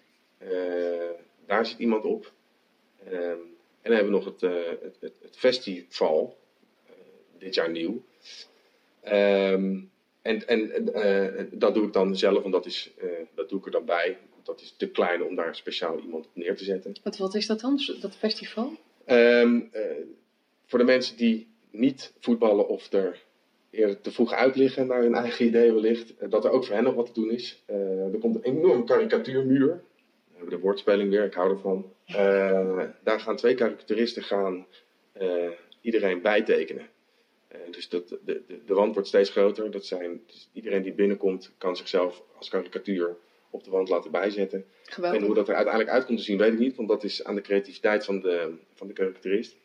Daar 1.46 1.66
zit 1.66 1.78
iemand 1.78 2.04
op. 2.04 2.32
Ehm, 3.10 3.38
en 3.82 3.92
dan 3.92 3.92
hebben 3.92 4.12
we 4.12 4.18
nog 4.18 4.24
het, 4.24 4.42
eh, 4.42 4.82
het, 4.82 4.96
het, 5.00 5.12
het 5.22 5.36
festival, 5.36 6.36
eh, 6.86 6.92
dit 7.38 7.54
jaar 7.54 7.70
nieuw. 7.70 8.02
Ehm, 9.00 9.78
en 10.22 10.46
en 10.46 10.92
eh, 10.94 11.44
dat 11.52 11.74
doe 11.74 11.86
ik 11.86 11.92
dan 11.92 12.16
zelf, 12.16 12.40
want 12.42 12.54
dat, 12.54 12.66
is, 12.66 12.90
dat 13.34 13.48
doe 13.48 13.58
ik 13.58 13.64
er 13.64 13.70
dan 13.70 13.84
bij. 13.84 14.18
Dat 14.42 14.60
is 14.60 14.74
te 14.76 14.88
klein 14.88 15.22
om 15.22 15.34
daar 15.34 15.56
speciaal 15.56 15.98
iemand 15.98 16.26
op 16.26 16.30
neer 16.34 16.56
te 16.56 16.64
zetten. 16.64 16.92
Wat, 17.02 17.16
wat 17.16 17.34
is 17.34 17.46
dat 17.46 17.60
dan, 17.60 17.80
dat 18.00 18.16
festival? 18.16 18.72
Ehm, 19.04 19.60
eh, 19.72 19.82
voor 20.66 20.78
de 20.78 20.84
mensen 20.84 21.16
die 21.16 21.48
niet 21.70 22.12
voetballen 22.20 22.68
of 22.68 22.92
er 22.92 23.24
eerder 23.70 24.00
te 24.00 24.12
vroeg 24.12 24.32
uit 24.32 24.56
liggen 24.56 24.86
naar 24.86 25.02
hun 25.02 25.14
eigen 25.14 25.46
idee 25.46 25.72
wellicht, 25.72 26.30
dat 26.30 26.44
er 26.44 26.50
ook 26.50 26.64
voor 26.64 26.74
hen 26.74 26.84
nog 26.84 26.94
wat 26.94 27.06
te 27.06 27.20
doen 27.20 27.30
is. 27.30 27.62
Er 27.66 28.18
komt 28.20 28.34
een 28.34 28.42
enorm 28.42 28.84
karikatuurmuur. 28.84 29.82
We 30.36 30.42
hebben 30.42 30.58
de 30.58 30.64
woordspeling 30.64 31.10
weer, 31.10 31.24
ik 31.24 31.34
hou 31.34 31.50
ervan. 31.50 31.92
Eh, 32.06 32.80
daar 33.02 33.20
gaan 33.20 33.36
twee 33.36 33.54
karikaturisten 33.54 34.22
gaan 34.22 34.66
eh, 35.12 35.48
iedereen 35.80 36.22
bijtekenen. 36.22 36.88
Eh, 37.48 37.58
dus 37.70 37.88
dat, 37.88 38.08
de, 38.08 38.18
de, 38.24 38.64
de 38.66 38.74
wand 38.74 38.92
wordt 38.94 39.08
steeds 39.08 39.30
groter. 39.30 39.70
Dat 39.70 39.86
zijn, 39.86 40.22
dus 40.26 40.50
iedereen 40.52 40.82
die 40.82 40.92
binnenkomt 40.92 41.54
kan 41.58 41.76
zichzelf 41.76 42.22
als 42.38 42.48
karikatuur 42.48 43.16
op 43.50 43.64
de 43.64 43.70
wand 43.70 43.88
laten 43.88 44.10
bijzetten. 44.10 44.58
En 44.58 44.92
Geweldig. 44.92 45.22
hoe 45.22 45.34
dat 45.34 45.48
er 45.48 45.54
uiteindelijk 45.54 45.94
uit 45.94 46.04
komt 46.04 46.18
te 46.18 46.24
zien, 46.24 46.38
weet 46.38 46.52
ik 46.52 46.58
niet, 46.58 46.76
want 46.76 46.88
dat 46.88 47.04
is 47.04 47.24
aan 47.24 47.34
de 47.34 47.40
creativiteit 47.40 48.04
van 48.04 48.20
de, 48.20 48.54
van 48.74 48.86
de 48.86 48.92
karikaturist. 48.92 49.56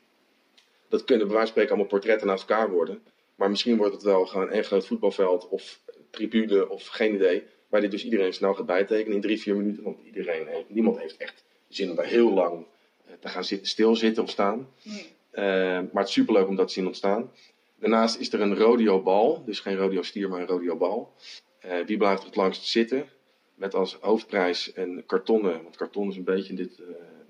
Dat 0.87 1.03
kunnen 1.03 1.27
bij 1.27 1.35
wijze 1.35 1.51
van 1.51 1.61
spreken 1.61 1.69
allemaal 1.69 1.99
portretten 1.99 2.27
naast 2.27 2.49
elkaar 2.49 2.71
worden. 2.71 3.01
Maar 3.35 3.49
misschien 3.49 3.77
wordt 3.77 3.93
het 3.93 4.03
wel 4.03 4.25
gewoon 4.25 4.51
een 4.51 4.63
groot 4.63 4.87
voetbalveld 4.87 5.49
of 5.49 5.81
tribune 6.09 6.69
of 6.69 6.87
geen 6.87 7.13
idee. 7.13 7.43
Waar 7.71 7.81
dit 7.81 7.91
dus 7.91 8.03
iedereen 8.03 8.33
snel 8.33 8.53
gaat 8.53 8.65
bijtekenen 8.65 9.15
in 9.15 9.21
drie, 9.21 9.41
vier 9.41 9.55
minuten. 9.55 9.83
Want 9.83 9.97
iedereen 10.05 10.47
heeft, 10.47 10.69
niemand 10.69 10.99
heeft 10.99 11.17
echt 11.17 11.43
zin 11.67 11.89
om 11.89 11.95
daar 11.95 12.05
heel 12.05 12.33
lang 12.33 12.65
eh, 13.05 13.13
te 13.19 13.27
gaan 13.27 13.43
zitten, 13.43 13.67
stilzitten 13.67 14.23
of 14.23 14.29
staan. 14.29 14.67
Nee. 14.83 15.05
Eh, 15.31 15.43
maar 15.91 16.01
het 16.01 16.07
is 16.07 16.13
superleuk 16.13 16.47
om 16.47 16.55
dat 16.55 16.67
te 16.67 16.73
zien 16.73 16.85
ontstaan. 16.85 17.31
Daarnaast 17.79 18.19
is 18.19 18.33
er 18.33 18.41
een 18.41 18.55
rodeo-bal, 18.55 19.43
dus 19.45 19.59
geen 19.59 19.77
rodeo-stier, 19.77 20.29
maar 20.29 20.41
een 20.41 20.47
rodeo-bal. 20.47 21.13
Eh, 21.59 21.85
wie 21.85 21.97
blijft 21.97 22.21
er 22.21 22.27
het 22.27 22.35
langst 22.35 22.65
zitten? 22.65 23.09
Met 23.55 23.75
als 23.75 23.97
hoofdprijs 24.01 24.71
een 24.75 25.03
kartonnen, 25.05 25.63
want 25.63 25.75
karton 25.75 26.09
is 26.09 26.15
een 26.15 26.23
beetje 26.23 26.49
in 26.49 26.55
dit, 26.55 26.79
eh, 26.79 26.85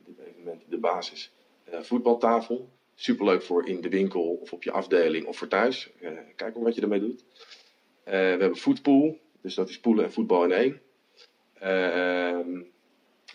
dit 0.05 0.15
evenement 0.27 0.61
de 0.69 0.77
basis. 0.77 1.31
voetbaltafel. 1.81 2.69
Superleuk 2.95 3.41
voor 3.41 3.67
in 3.67 3.81
de 3.81 3.89
winkel 3.89 4.21
of 4.41 4.53
op 4.53 4.63
je 4.63 4.71
afdeling 4.71 5.25
of 5.25 5.37
voor 5.37 5.47
thuis. 5.47 5.89
Kijk 6.35 6.55
maar 6.55 6.63
wat 6.63 6.75
je 6.75 6.81
ermee 6.81 6.99
doet. 6.99 7.23
We 8.03 8.11
hebben 8.11 8.57
voetpool, 8.57 9.19
dus 9.41 9.55
dat 9.55 9.69
is 9.69 9.79
poelen 9.79 10.05
en 10.05 10.11
voetbal 10.11 10.43
in 10.43 10.51
één. 10.51 10.81
Ehm, 11.53 12.61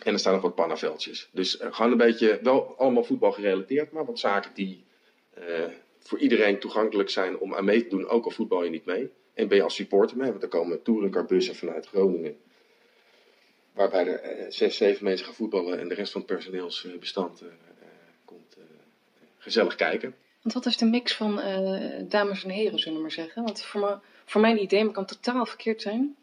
en 0.03 0.13
er 0.13 0.19
staan 0.19 0.33
nog 0.33 0.41
wat 0.41 0.55
pannaveldjes. 0.55 1.29
Dus 1.31 1.57
eh, 1.57 1.73
gewoon 1.73 1.91
een 1.91 1.97
beetje, 1.97 2.39
wel 2.43 2.77
allemaal 2.77 3.03
voetbal 3.03 3.31
gerelateerd, 3.31 3.91
maar 3.91 4.05
wat 4.05 4.19
zaken 4.19 4.51
die 4.53 4.85
eh, 5.33 5.65
voor 5.99 6.19
iedereen 6.19 6.59
toegankelijk 6.59 7.09
zijn 7.09 7.39
om 7.39 7.55
aan 7.55 7.65
mee 7.65 7.83
te 7.83 7.89
doen, 7.89 8.07
ook 8.07 8.25
al 8.25 8.31
voetbal 8.31 8.63
je 8.63 8.69
niet 8.69 8.85
mee. 8.85 9.09
En 9.33 9.47
ben 9.47 9.57
je 9.57 9.63
als 9.63 9.75
supporter 9.75 10.17
mee, 10.17 10.29
want 10.29 10.43
er 10.43 10.49
komen 10.49 10.81
touringcarbussen 10.81 11.55
vanuit 11.55 11.87
Groningen. 11.87 12.37
Waarbij 13.73 14.07
er 14.07 14.19
eh, 14.19 14.45
zes, 14.49 14.77
zeven 14.77 15.03
mensen 15.03 15.25
gaan 15.25 15.35
voetballen 15.35 15.79
en 15.79 15.87
de 15.87 15.95
rest 15.95 16.11
van 16.11 16.21
het 16.21 16.29
personeelsbestand 16.29 17.43
komt 18.25 18.57
gezellig 19.37 19.75
kijken. 19.75 20.15
Want 20.47 20.63
wat 20.65 20.73
is 20.73 20.77
de 20.79 20.85
mix 20.85 21.15
van 21.15 21.39
eh, 21.39 22.03
dames 22.09 22.43
en 22.43 22.49
heren, 22.49 22.79
zullen 22.79 22.95
we 22.95 23.01
maar 23.01 23.11
zeggen? 23.11 23.43
Want 23.43 23.61
voor, 23.61 23.79
me, 23.81 23.97
voor 24.25 24.41
mijn 24.41 24.61
idee, 24.61 24.83
maar 24.83 24.93
kan 24.93 25.05
totaal 25.05 25.45
verkeerd 25.45 25.81
zijn. 25.81 26.15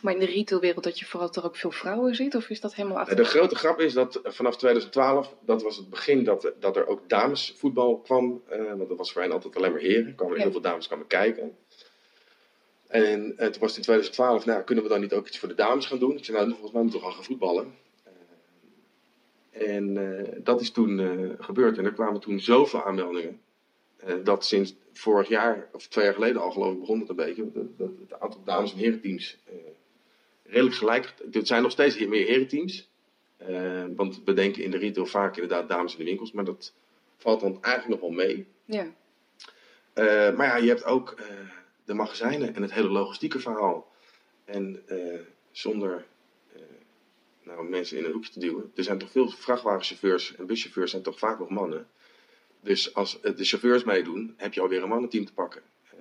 Maar 0.00 0.12
in 0.12 0.18
de 0.18 0.26
retailwereld 0.26 0.84
dat 0.84 0.98
je 0.98 1.04
vooral 1.04 1.30
toch 1.30 1.44
ook 1.44 1.56
veel 1.56 1.70
vrouwen 1.70 2.14
ziet? 2.14 2.36
Of 2.36 2.48
is 2.48 2.60
dat 2.60 2.74
helemaal 2.74 2.96
Eh, 2.96 3.02
achter? 3.02 3.16
De 3.16 3.24
grote 3.24 3.54
grap 3.54 3.80
is 3.80 3.92
dat 3.92 4.20
vanaf 4.24 4.56
2012, 4.56 5.34
dat 5.40 5.62
was 5.62 5.76
het 5.76 5.90
begin 5.90 6.24
dat, 6.24 6.52
dat 6.60 6.76
er 6.76 6.86
ook 6.86 7.08
damesvoetbal 7.08 7.98
kwam. 7.98 8.42
eh, 8.48 8.64
want 8.76 8.88
dat 8.88 8.98
was 8.98 9.12
voor 9.12 9.22
hen 9.22 9.32
altijd 9.32 9.56
alleen 9.56 9.72
maar 9.72 9.80
heren. 9.80 10.06
Er 10.06 10.12
kwamen 10.12 10.36
Ja. 10.36 10.42
heel 10.42 10.50
veel 10.52 10.60
dames 10.60 10.86
kwamen 10.86 11.06
kijken. 11.06 11.56
En 12.86 13.32
eh, 13.36 13.46
toen 13.48 13.60
was 13.60 13.68
het 13.68 13.76
in 13.76 13.82
2012, 13.82 14.44
nou 14.44 14.62
kunnen 14.62 14.84
we 14.84 14.90
dan 14.90 15.00
niet 15.00 15.12
ook 15.12 15.26
iets 15.26 15.38
voor 15.38 15.48
de 15.48 15.54
dames 15.54 15.86
gaan 15.86 15.98
doen? 15.98 16.16
Ik 16.16 16.24
zei, 16.24 16.36
nou 16.36 16.48
volgens 16.50 16.72
mij 16.72 16.82
moeten 16.82 17.00
we 17.00 17.06
gewoon 17.06 17.20
gaan 17.22 17.30
voetballen. 17.30 17.74
Eh, 19.50 19.76
en 19.76 19.96
eh, 20.18 20.32
dat 20.44 20.60
is 20.60 20.70
toen 20.70 21.00
eh, 21.00 21.44
gebeurd. 21.44 21.78
En 21.78 21.84
er 21.84 21.92
kwamen 21.92 22.20
toen 22.20 22.40
zoveel 22.40 22.84
aanmeldingen. 22.84 23.40
Eh, 24.06 24.14
dat 24.24 24.44
sinds 24.44 24.74
vorig 24.92 25.28
jaar, 25.28 25.68
of 25.72 25.86
twee 25.86 26.04
jaar 26.04 26.14
geleden 26.14 26.42
al 26.42 26.50
geloof 26.50 26.72
ik, 26.72 26.80
begon 26.80 27.00
het 27.00 27.08
een 27.08 27.16
beetje. 27.16 27.50
Dat, 27.52 27.78
dat 27.78 27.90
het 28.00 28.20
aantal 28.20 28.44
dames- 28.44 28.72
en 28.72 28.78
herenteams 28.78 29.38
eh, 29.44 29.54
redelijk 30.42 30.76
gelijk. 30.76 31.14
Er 31.32 31.46
zijn 31.46 31.62
nog 31.62 31.70
steeds 31.70 31.98
meer 31.98 32.26
herenteams. 32.26 32.88
Eh, 33.36 33.84
want 33.96 34.20
we 34.24 34.32
denken 34.32 34.62
in 34.62 34.70
de 34.70 34.78
retail 34.78 35.06
vaak 35.06 35.34
inderdaad 35.34 35.68
dames 35.68 35.92
in 35.92 35.98
de 35.98 36.04
winkels. 36.04 36.32
Maar 36.32 36.44
dat 36.44 36.72
valt 37.16 37.40
dan 37.40 37.58
eigenlijk 37.62 38.00
nog 38.00 38.10
wel 38.10 38.24
mee. 38.26 38.46
Ja. 38.64 38.86
Maar 40.32 40.46
ja, 40.46 40.56
je 40.56 40.68
hebt 40.68 40.84
ook 40.84 41.16
de 41.84 41.94
magazijnen 41.94 42.54
en 42.54 42.62
het 42.62 42.72
hele 42.72 42.88
logistieke 42.88 43.40
verhaal. 43.40 43.92
En 44.44 44.82
zonder 45.50 46.04
nou, 47.42 47.68
mensen 47.68 47.98
in 47.98 48.04
een 48.04 48.12
hoekje 48.12 48.32
te 48.32 48.38
duwen. 48.38 48.72
Er 48.74 48.84
zijn 48.84 48.98
toch 48.98 49.10
veel 49.10 49.28
vrachtwagenchauffeurs 49.28 50.36
en 50.36 50.46
buschauffeurs 50.46 50.90
zijn 50.90 51.02
toch 51.02 51.18
vaak 51.18 51.38
nog 51.38 51.48
mannen. 51.48 51.86
Dus 52.64 52.94
als 52.94 53.20
de 53.20 53.44
chauffeurs 53.44 53.84
meedoen, 53.84 54.34
heb 54.36 54.54
je 54.54 54.60
alweer 54.60 54.82
een 54.82 54.88
mannenteam 54.88 55.24
te 55.24 55.32
pakken. 55.32 55.62
Eh, 55.90 55.98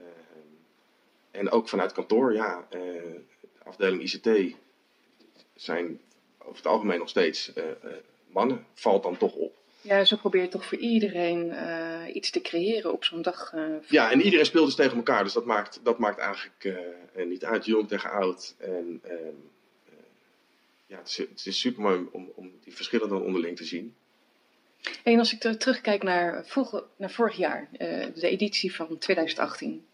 en 1.31 1.51
ook 1.51 1.69
vanuit 1.69 1.91
kantoor, 1.91 2.33
ja, 2.33 2.67
eh, 2.69 2.79
de 2.79 3.63
afdeling 3.63 4.01
ICT 4.01 4.55
zijn 5.55 5.99
over 6.37 6.55
het 6.55 6.67
algemeen 6.67 6.99
nog 6.99 7.09
steeds 7.09 7.53
eh, 7.53 7.63
mannen. 8.27 8.65
Valt 8.73 9.03
dan 9.03 9.17
toch 9.17 9.33
op. 9.33 9.55
ja, 9.81 10.05
zo 10.05 10.15
probeer 10.15 10.41
je 10.41 10.47
toch 10.47 10.65
voor 10.65 10.77
iedereen 10.77 11.53
iets 12.15 12.29
te 12.31 12.41
creëren 12.41 12.93
op 12.93 13.03
zo'n 13.03 13.21
dag. 13.21 13.53
Ja, 13.87 14.11
en 14.11 14.21
iedereen 14.21 14.45
speelt 14.45 14.65
dus 14.65 14.75
tegen 14.75 14.97
elkaar. 14.97 15.23
Dus 15.23 15.33
dat 15.33 15.45
maakt, 15.45 15.79
dat 15.83 15.97
maakt 15.97 16.19
eigenlijk 16.19 16.75
niet 17.15 17.45
uit, 17.45 17.65
jong 17.65 17.87
tegen 17.87 18.11
oud. 18.11 18.55
En 18.57 18.99
ehm, 19.03 19.17
eh, 19.85 19.93
ja, 20.85 20.97
het 20.97 21.07
is, 21.07 21.17
het 21.17 21.45
is 21.45 21.59
super 21.59 21.81
mooi 21.81 22.07
om, 22.11 22.31
om 22.35 22.51
die 22.63 22.75
verschillen 22.75 23.09
dan 23.09 23.21
onderling 23.21 23.57
te 23.57 23.65
zien. 23.65 23.95
En 25.03 25.19
als 25.19 25.33
ik 25.33 25.39
ter- 25.39 25.57
terugkijk 25.57 26.03
naar, 26.03 26.45
naar 26.97 27.11
vorig 27.11 27.35
jaar, 27.35 27.67
eh, 27.71 28.05
de 28.15 28.27
editie 28.27 28.75
van 28.75 28.97
2018. 28.97 29.85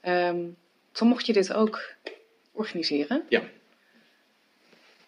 Ehm, 0.00 0.48
toen 0.92 1.08
mocht 1.08 1.26
je 1.26 1.32
dit 1.32 1.52
ook 1.52 1.94
organiseren. 2.52 3.24
Ja. 3.28 3.42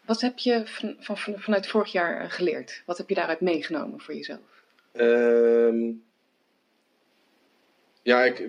Wat 0.04 0.20
heb 0.20 0.38
je 0.38 0.62
van, 0.66 0.96
van, 0.98 1.18
van- 1.18 1.38
vanuit 1.40 1.66
vorig 1.66 1.92
jaar 1.92 2.20
eh, 2.20 2.30
geleerd? 2.30 2.82
Wat 2.86 2.98
heb 2.98 3.08
je 3.08 3.14
daaruit 3.14 3.40
meegenomen 3.40 4.00
voor 4.00 4.14
jezelf? 4.14 4.62
Ehm, 4.92 5.90
ja, 8.02 8.24
ik, 8.24 8.48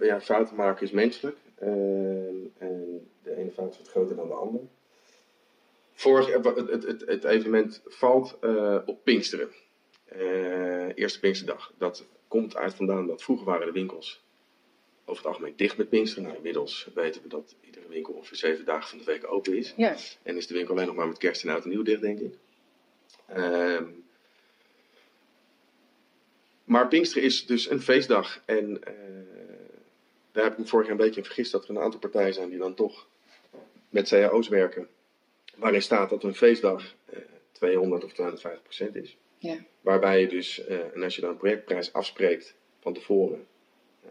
ja, 0.00 0.20
fouten 0.20 0.56
maken 0.56 0.82
is 0.86 0.90
menselijk. 0.92 1.36
Ehm, 1.58 2.34
en 2.58 3.08
de 3.22 3.36
ene 3.36 3.50
fout 3.50 3.76
wat 3.78 3.88
groter 3.88 4.16
dan 4.16 4.28
de 4.28 4.34
andere. 4.34 4.64
Vorig, 5.94 6.32
het, 6.32 6.44
het, 6.44 6.84
het, 6.84 7.04
het 7.06 7.24
evenement 7.24 7.82
valt 7.86 8.38
eh, 8.40 8.78
op 8.86 9.04
Pinksteren. 9.04 9.48
Eh, 10.04 10.96
eerste 10.96 11.20
Pinksterdag. 11.20 11.72
Dat 11.78 12.04
komt 12.28 12.56
uit 12.56 12.74
vandaan 12.74 13.06
dat 13.06 13.22
vroeger 13.22 13.46
waren 13.46 13.66
de 13.66 13.72
winkels 13.72 14.22
over 15.04 15.22
het 15.22 15.32
algemeen 15.32 15.56
dicht 15.56 15.76
met 15.76 15.88
Pinksteren. 15.88 16.24
Nou, 16.24 16.36
inmiddels 16.36 16.88
weten 16.94 17.22
we 17.22 17.28
dat 17.28 17.56
iedere 17.60 17.88
winkel 17.88 18.12
ongeveer 18.12 18.36
zeven 18.36 18.64
dagen 18.64 18.88
van 18.88 18.98
de 18.98 19.04
week 19.04 19.32
open 19.32 19.56
is. 19.56 19.74
Ja, 19.76 19.96
En 20.22 20.36
is 20.36 20.46
de 20.46 20.54
winkel 20.54 20.74
alleen 20.74 20.86
nog 20.86 20.96
maar 20.96 21.08
met 21.08 21.18
kerst 21.18 21.44
en 21.44 21.50
oud 21.50 21.64
en 21.64 21.70
nieuw 21.70 21.82
dicht, 21.82 22.00
denk 22.00 22.20
ik. 22.20 22.34
Ehm, 23.26 23.84
maar 26.64 26.88
Pinksteren 26.88 27.24
is 27.24 27.46
dus 27.46 27.70
een 27.70 27.80
feestdag. 27.80 28.42
En 28.44 28.84
eh, 28.84 28.94
daar 30.32 30.44
heb 30.44 30.52
ik 30.52 30.58
me 30.58 30.66
vorig 30.66 30.86
jaar 30.86 30.96
een 30.96 31.04
beetje 31.04 31.20
in 31.20 31.26
vergist 31.26 31.52
dat 31.52 31.64
er 31.64 31.70
een 31.70 31.82
aantal 31.82 32.00
partijen 32.00 32.34
zijn 32.34 32.48
die 32.48 32.58
dan 32.58 32.74
toch 32.74 33.06
met 33.88 34.08
cao's 34.08 34.48
werken. 34.48 34.88
Waarin 35.56 35.82
staat 35.82 36.10
dat 36.10 36.22
een 36.24 36.34
feestdag 36.34 36.94
eh 37.04 37.18
200 37.52 38.04
of 38.04 38.12
250 38.12 38.62
procent 38.62 38.94
is. 38.96 39.16
ja. 39.38 39.56
Waarbij 39.80 40.20
je 40.20 40.28
dus, 40.28 40.64
eh, 40.64 40.78
en 40.94 41.02
als 41.02 41.14
je 41.14 41.20
dan 41.20 41.30
een 41.30 41.36
projectprijs 41.36 41.92
afspreekt 41.92 42.54
van 42.80 42.92
tevoren, 42.94 43.46
eh, 44.04 44.10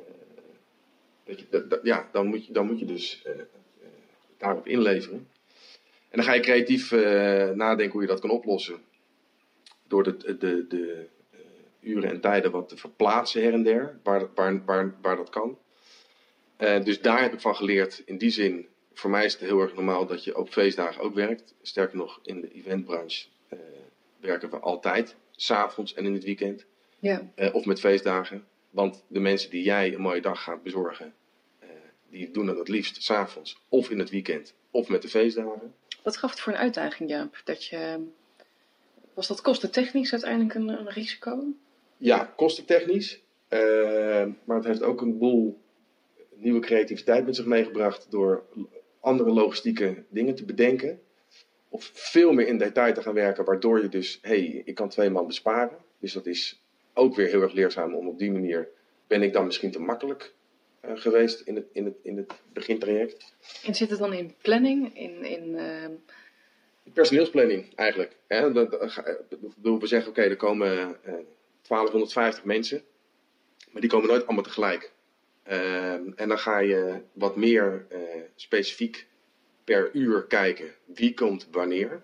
dat 1.23 1.39
je, 1.39 1.45
dat, 1.49 1.69
dat- 1.69 1.79
ja, 1.83 2.09
dan, 2.11 2.27
moet 2.27 2.45
je, 2.45 2.53
dan 2.53 2.65
moet 2.65 2.79
je 2.79 2.85
dus 2.85 3.21
eh, 3.23 3.31
eh, 3.39 3.45
daarop 4.37 4.67
inleveren. 4.67 5.27
En 6.09 6.19
dan 6.19 6.23
ga 6.23 6.33
je 6.33 6.39
creatief 6.41 6.91
eh, 6.91 7.49
nadenken 7.49 7.91
hoe 7.91 8.01
je 8.01 8.07
dat 8.07 8.19
kan 8.19 8.29
oplossen. 8.29 8.81
Door 9.87 10.03
de, 10.03 10.17
de, 10.17 10.37
de, 10.37 10.65
de, 10.67 11.05
eh, 11.31 11.39
uren 11.79 12.09
en 12.09 12.21
tijden 12.21 12.51
wat 12.51 12.69
te 12.69 12.77
verplaatsen 12.77 13.43
her 13.43 13.53
en 13.53 13.63
der, 13.63 13.99
waar, 14.03 14.19
dat- 14.19 14.29
waar, 14.35 14.65
waar, 14.65 14.95
waar 15.01 15.15
dat 15.15 15.29
kan. 15.29 15.57
Eh, 16.57 16.83
dus 16.83 17.01
daar 17.01 17.21
heb 17.21 17.33
ik 17.33 17.39
van 17.39 17.55
geleerd. 17.55 18.01
In 18.05 18.17
die 18.17 18.29
zin, 18.29 18.67
voor 18.93 19.09
mij 19.09 19.25
is 19.25 19.33
het 19.33 19.41
heel 19.41 19.59
erg 19.59 19.73
normaal 19.73 20.05
dat 20.05 20.23
je 20.23 20.37
op 20.37 20.49
feestdagen 20.49 21.01
ook 21.01 21.13
werkt. 21.13 21.53
Sterker 21.61 21.97
nog, 21.97 22.19
in 22.23 22.41
de 22.41 22.51
eventbranche 22.53 23.25
eh, 23.47 23.59
werken 24.19 24.49
we 24.49 24.59
altijd. 24.59 25.15
S'avonds 25.35 25.93
en 25.93 26.05
in 26.05 26.13
het 26.13 26.23
weekend. 26.23 26.65
ja. 26.99 27.31
eh, 27.35 27.55
of 27.55 27.65
met 27.65 27.79
feestdagen. 27.79 28.45
Want 28.69 29.03
de 29.07 29.19
mensen 29.19 29.49
die 29.49 29.63
jij 29.63 29.93
een 29.93 30.01
mooie 30.01 30.21
dag 30.21 30.43
gaat 30.43 30.63
bezorgen, 30.63 31.13
eh, 31.59 31.67
die 32.09 32.31
doen 32.31 32.45
dat 32.45 32.57
het 32.57 32.67
liefst 32.67 33.03
s'avonds 33.03 33.57
of 33.69 33.89
in 33.89 33.99
het 33.99 34.09
weekend 34.09 34.53
of 34.71 34.87
met 34.87 35.01
de 35.01 35.09
feestdagen. 35.09 35.73
Wat 36.03 36.17
gaf 36.17 36.29
het 36.29 36.39
voor 36.39 36.53
een 36.53 36.59
uitdaging, 36.59 37.09
Jaap? 37.09 37.41
Dat 37.43 37.65
je, 37.65 38.07
was 39.13 39.27
dat 39.27 39.41
kostentechnisch 39.41 40.11
uiteindelijk 40.11 40.53
een, 40.53 40.67
een 40.67 40.89
risico? 40.89 41.43
Ja, 41.97 42.33
kostentechnisch. 42.35 43.21
maar 44.43 44.57
het 44.57 44.65
heeft 44.65 44.81
ook 44.83 45.01
een 45.01 45.17
boel 45.17 45.61
nieuwe 46.35 46.59
creativiteit 46.59 47.25
met 47.25 47.35
zich 47.35 47.45
meegebracht 47.45 48.07
door 48.09 48.43
andere 49.03 49.29
logistieke 49.29 50.03
dingen 50.09 50.35
te 50.35 50.45
bedenken. 50.45 51.01
Of 51.69 51.91
veel 51.93 52.31
meer 52.33 52.47
in 52.47 52.57
detail 52.57 52.93
te 52.93 53.01
gaan 53.01 53.13
werken, 53.13 53.45
waardoor 53.45 53.81
je 53.81 53.89
dus, 53.89 54.19
hé, 54.21 54.29
hey, 54.29 54.61
ik 54.65 54.75
kan 54.75 54.89
twee 54.89 55.09
man 55.09 55.27
besparen. 55.27 55.77
Dus 55.99 56.13
dat 56.13 56.25
is 56.25 56.61
ook 56.93 57.15
weer 57.15 57.27
heel 57.27 57.41
erg 57.41 57.53
leerzaam 57.53 57.95
om 57.95 58.07
op 58.07 58.19
die 58.19 58.31
manier, 58.31 58.67
ben 59.07 59.23
ik 59.23 59.33
dan 59.33 59.45
misschien 59.45 59.71
te 59.71 59.79
makkelijk 59.79 60.33
eh, 60.79 60.91
geweest 60.95 61.39
in 61.41 61.55
het, 61.55 61.65
in, 61.71 61.85
het, 61.85 61.95
in 62.01 62.17
het 62.17 62.33
begintraject. 62.53 63.33
En 63.63 63.75
zit 63.75 63.89
het 63.89 63.99
dan 63.99 64.13
in 64.13 64.33
planning? 64.41 64.97
In, 64.97 65.25
in, 65.25 65.57
ehm, 65.57 65.91
Personeelsplanning 66.93 67.75
eigenlijk. 67.75 68.15
Hè? 68.27 68.51
Dat, 68.51 68.69
we 69.61 69.87
zeggen, 69.87 70.09
oké, 70.09 70.21
er 70.21 70.35
komen 70.35 70.97
eh 71.03 71.13
1250 71.67 72.43
mensen, 72.43 72.83
maar 73.71 73.81
die 73.81 73.89
komen 73.89 74.07
nooit 74.07 74.25
allemaal 74.25 74.43
tegelijk. 74.43 74.92
Ehm, 75.43 76.11
en 76.15 76.27
dan 76.27 76.39
ga 76.39 76.59
je 76.59 77.01
wat 77.13 77.35
meer 77.35 77.85
eh, 77.89 77.99
specifiek 78.35 79.07
per 79.63 79.89
uur 79.93 80.23
kijken 80.23 80.73
wie 80.85 81.13
komt 81.13 81.47
wanneer. 81.51 82.01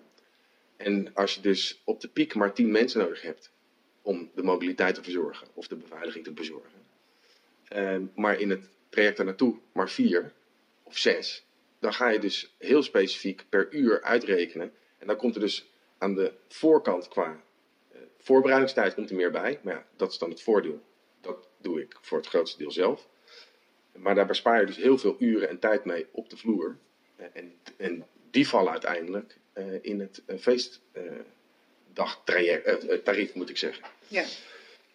En 0.76 1.14
als 1.14 1.34
je 1.34 1.40
dus 1.40 1.82
op 1.84 2.00
de 2.00 2.08
piek 2.08 2.34
maar 2.34 2.54
10 2.54 2.70
mensen 2.70 3.00
nodig 3.00 3.22
hebt 3.22 3.52
om 4.02 4.30
de 4.34 4.42
mobiliteit 4.42 4.94
te 4.94 5.02
verzorgen 5.02 5.46
of 5.54 5.68
de 5.68 5.76
beveiliging 5.76 6.24
te 6.24 6.32
bezorgen, 6.32 6.86
ehm, 7.68 8.04
maar 8.14 8.40
in 8.40 8.50
het 8.50 8.68
traject 8.88 9.24
naartoe 9.24 9.58
maar 9.72 9.90
4 9.90 10.32
of 10.82 10.96
6, 10.98 11.44
dan 11.78 11.92
ga 11.92 12.08
je 12.08 12.18
dus 12.18 12.54
heel 12.58 12.82
specifiek 12.82 13.44
per 13.48 13.74
uur 13.74 14.02
uitrekenen. 14.02 14.72
En 14.98 15.06
dan 15.06 15.16
komt 15.16 15.34
er 15.34 15.40
dus 15.40 15.70
aan 15.98 16.14
de 16.14 16.32
voorkant 16.48 17.08
qua 17.08 17.42
eh, 17.92 18.00
voorbereidingstijd 18.18 18.94
komt 18.94 19.10
er 19.10 19.16
meer 19.16 19.30
bij. 19.30 19.60
Maar 19.62 19.74
ja, 19.74 19.86
dat 19.96 20.10
is 20.10 20.18
dan 20.18 20.30
het 20.30 20.42
voordeel. 20.42 20.82
Dat 21.20 21.48
doe 21.58 21.80
ik 21.80 21.96
voor 22.00 22.18
het 22.18 22.26
grootste 22.26 22.58
deel 22.58 22.70
zelf. 22.70 23.08
Maar 24.00 24.14
daar 24.14 24.26
bespaar 24.26 24.60
je 24.60 24.66
dus 24.66 24.76
heel 24.76 24.98
veel 24.98 25.16
uren 25.18 25.48
en 25.48 25.58
tijd 25.58 25.84
mee 25.84 26.06
op 26.10 26.30
de 26.30 26.36
vloer. 26.36 26.76
Eh, 27.16 27.26
en, 27.32 27.52
en 27.76 28.04
die 28.30 28.48
vallen 28.48 28.72
uiteindelijk 28.72 29.36
eh, 29.52 29.64
in 29.80 30.00
het 30.00 30.22
uh, 30.26 30.36
feestdagtarief, 30.38 33.34
moet 33.34 33.50
ik 33.50 33.56
zeggen. 33.56 33.84
ja. 34.08 34.24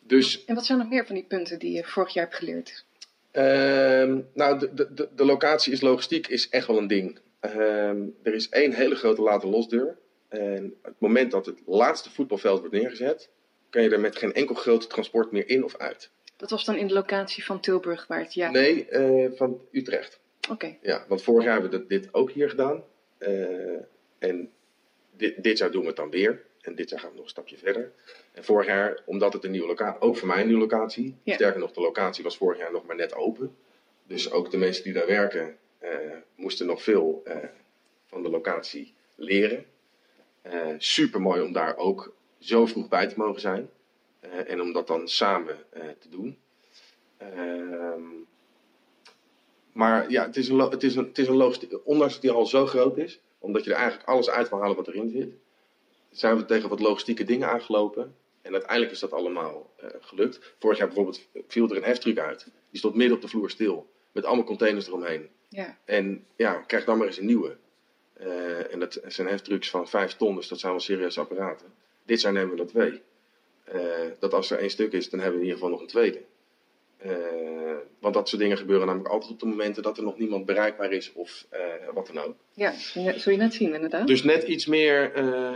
Dus 0.08 0.46
En 0.46 0.56
wat 0.56 0.66
zijn 0.66 0.78
nog 0.78 0.90
meer 0.90 1.06
van 1.06 1.16
die 1.16 1.24
punten 1.24 1.60
die 1.60 1.72
je 1.72 1.84
vorig 1.84 2.14
jaar 2.14 2.24
hebt 2.24 2.38
geleerd? 2.38 2.86
Ehm, 3.32 4.20
nou, 4.34 4.60
de, 4.60 4.94
de, 4.94 5.10
de, 5.16 5.26
locatie 5.26 5.74
is 5.74 5.82
logistiek 5.82 6.28
is 6.28 6.50
echt 6.50 6.68
wel 6.68 6.78
een 6.78 6.88
ding. 6.88 7.20
Ehm, 7.40 8.04
er 8.24 8.34
is 8.34 8.50
één 8.50 8.74
hele 8.74 8.96
grote 8.96 9.22
laten 9.22 9.50
losdeur. 9.50 9.98
En 10.28 10.74
op 10.78 10.84
het 10.84 11.00
moment 11.00 11.32
dat 11.32 11.46
het 11.46 11.60
laatste 11.66 12.12
voetbalveld 12.12 12.60
wordt 12.60 12.76
neergezet, 12.76 13.30
kan 13.70 13.84
je 13.84 13.90
er 13.90 14.00
met 14.00 14.16
geen 14.16 14.34
enkel 14.34 14.56
groot 14.56 14.90
transport 14.90 15.32
meer 15.32 15.50
in 15.50 15.64
of 15.64 15.78
uit. 15.78 16.10
Dat 16.38 16.50
was 16.50 16.66
dan 16.66 16.76
in 16.76 16.88
de 16.88 16.94
locatie 16.94 17.46
van 17.46 17.60
Tilburg 17.60 18.08
waar 18.08 18.20
het 18.20 18.34
ja. 18.34 18.50
Nee, 18.50 18.86
eh, 18.86 19.32
van 19.38 19.62
Utrecht. 19.72 20.20
Oké. 20.50 20.78
Ja, 20.82 21.06
want 21.08 21.24
vorig 21.24 21.44
jaar 21.44 21.62
hebben 21.62 21.80
we 21.80 21.88
dit 21.88 22.14
ook 22.14 22.32
hier 22.32 22.50
gedaan. 22.50 22.84
Eh, 23.18 23.78
en 24.18 24.52
dit, 25.12 25.44
dit 25.44 25.58
jaar 25.58 25.72
doen 25.72 25.82
we 25.82 25.88
het 25.88 25.96
dan 25.96 26.10
weer. 26.10 26.44
En 26.62 26.76
dit 26.76 26.90
jaar 26.90 27.00
gaan 27.00 27.10
we 27.10 27.16
nog 27.16 27.24
een 27.24 27.30
stapje 27.30 27.58
verder. 27.58 27.92
En 28.32 28.44
vorig 28.44 28.68
jaar, 28.68 29.02
omdat 29.06 29.34
het 29.34 29.44
een 29.44 29.52
nieuwe 29.52 29.68
locatie, 29.68 30.02
ook 30.02 30.18
voor 30.18 30.28
mij 30.28 30.42
een 30.42 30.48
nieuwe 30.48 30.62
locatie. 30.62 31.16
Ja. 31.24 31.34
Sterker 31.34 31.60
nog, 31.60 31.72
de 31.72 31.82
locatie 31.82 32.24
was 32.24 32.38
vorig 32.38 32.60
jaar 32.60 32.72
nog 32.72 32.86
maar 32.86 32.96
net 32.96 33.16
open. 33.16 33.56
Dus 34.08 34.32
ook 34.32 34.52
de 34.52 34.58
mensen 34.58 34.84
die 34.84 34.94
daar 34.94 35.08
werken, 35.08 35.58
eh, 35.80 35.90
moesten 36.36 36.66
nog 36.66 36.84
veel 36.84 37.24
van 38.08 38.24
de 38.24 38.30
locatie 38.30 38.94
leren. 39.16 39.66
Super 40.78 41.22
mooi 41.22 41.42
om 41.42 41.52
daar 41.52 41.78
ook 41.78 42.14
zo 42.40 42.66
vroeg 42.66 42.88
bij 42.88 43.08
te 43.08 43.14
mogen 43.18 43.42
zijn. 43.42 43.70
Eh, 44.32 44.52
en 44.52 44.62
om 44.62 44.74
dat 44.74 44.88
dan 44.88 45.08
samen 45.08 45.58
eh, 45.70 45.82
te 46.00 46.10
doen. 46.10 46.38
Ehm, 47.18 48.02
maar 49.72 50.12
ja, 50.12 50.26
het 50.26 50.36
is 50.36 50.50
een, 50.50 50.60
het 50.60 50.84
is 50.84 50.96
een, 50.96 51.06
het 51.06 51.18
is 51.18 51.28
een 51.28 51.36
logistiek. 51.36 51.80
Ondanks 51.84 52.14
dat 52.14 52.22
die 52.22 52.32
al 52.32 52.46
zo 52.46 52.66
groot 52.66 52.98
is, 52.98 53.20
omdat 53.40 53.64
je 53.64 53.72
er 53.72 53.78
eigenlijk 53.78 54.10
alles 54.10 54.30
uit 54.30 54.50
wil 54.50 54.60
halen 54.60 54.76
wat 54.76 54.88
erin 54.88 55.10
zit, 55.10 55.34
zijn 56.12 56.38
we 56.38 56.46
tegen 56.46 56.70
wat 56.70 56.80
logistieke 56.80 57.24
dingen 57.24 57.50
aangelopen. 57.50 58.16
En 58.42 58.52
uiteindelijk 58.52 58.92
is 58.92 59.00
dat 59.00 59.14
allemaal 59.14 59.74
eh, 59.78 59.90
gelukt. 60.00 60.56
Vorig 60.60 60.78
jaar 60.78 60.88
bijvoorbeeld 60.88 61.28
viel 61.48 61.70
er 61.70 61.78
een 61.78 61.84
heftruck 61.84 62.20
uit. 62.20 62.48
Die 62.70 62.80
stond 62.80 62.96
midden 62.96 63.16
op 63.16 63.22
de 63.22 63.28
vloer 63.28 63.50
stil. 63.50 63.90
Met 64.12 64.26
allemaal 64.26 64.46
containers 64.46 64.88
eromheen. 64.88 65.30
Ja. 65.50 65.78
En 65.86 66.26
ja, 66.36 66.54
krijg 66.54 66.86
dan 66.86 66.98
maar 66.98 67.08
eens 67.08 67.18
een 67.18 67.26
nieuwe. 67.26 67.58
En 68.70 68.80
dat 68.80 69.02
zijn 69.08 69.28
heftrucks 69.28 69.70
van 69.70 69.88
5 69.88 70.14
ton, 70.14 70.36
dus 70.36 70.48
dat 70.48 70.60
zijn 70.60 70.72
wel 70.72 70.82
serieuze 70.82 71.20
apparaten. 71.20 71.74
Dit 72.06 72.22
we 72.22 72.56
er 72.58 72.68
twee. 72.68 73.02
Eh, 73.66 73.80
dat 74.20 74.34
als 74.34 74.52
er 74.52 74.60
één 74.60 74.70
stuk 74.70 74.92
is, 74.92 75.10
dan 75.10 75.20
hebben 75.20 75.40
we 75.40 75.46
in 75.46 75.52
ieder 75.52 75.64
geval 75.64 75.74
nog 75.74 75.82
een 75.82 75.94
tweede. 75.94 76.22
Eh, 76.98 77.12
want 78.00 78.14
dat 78.14 78.30
soort 78.30 78.42
dingen 78.42 78.58
gebeuren 78.58 78.88
namelijk 78.88 79.14
altijd 79.14 79.32
op 79.32 79.40
de 79.40 79.46
momenten 79.46 79.84
dat 79.84 79.98
er 79.98 80.04
nog 80.04 80.18
niemand 80.18 80.46
bereikbaar 80.46 80.92
is 80.92 81.14
of 81.14 81.46
eh, 81.50 81.60
wat 81.94 82.08
dan 82.14 82.24
ook. 82.24 82.36
Ja, 82.54 82.72
zul 82.72 83.04
je, 83.04 83.20
zul 83.20 83.32
je 83.32 83.38
net 83.38 83.54
zien 83.54 83.74
inderdaad. 83.74 84.08
Dus 84.08 84.24
net 84.24 84.44
iets 84.44 84.66
meer 84.66 85.12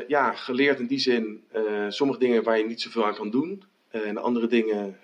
ja, 0.08 0.32
geleerd 0.32 0.80
in 0.80 0.88
die 0.88 1.00
zin. 1.00 1.44
sommige 1.90 2.20
dingen 2.20 2.44
waar 2.44 2.58
je 2.58 2.66
niet 2.66 2.82
zoveel 2.82 3.06
aan 3.06 3.16
kan 3.16 3.30
doen. 3.30 3.64
en 3.90 4.18
andere 4.18 4.48
dingen 4.48 5.00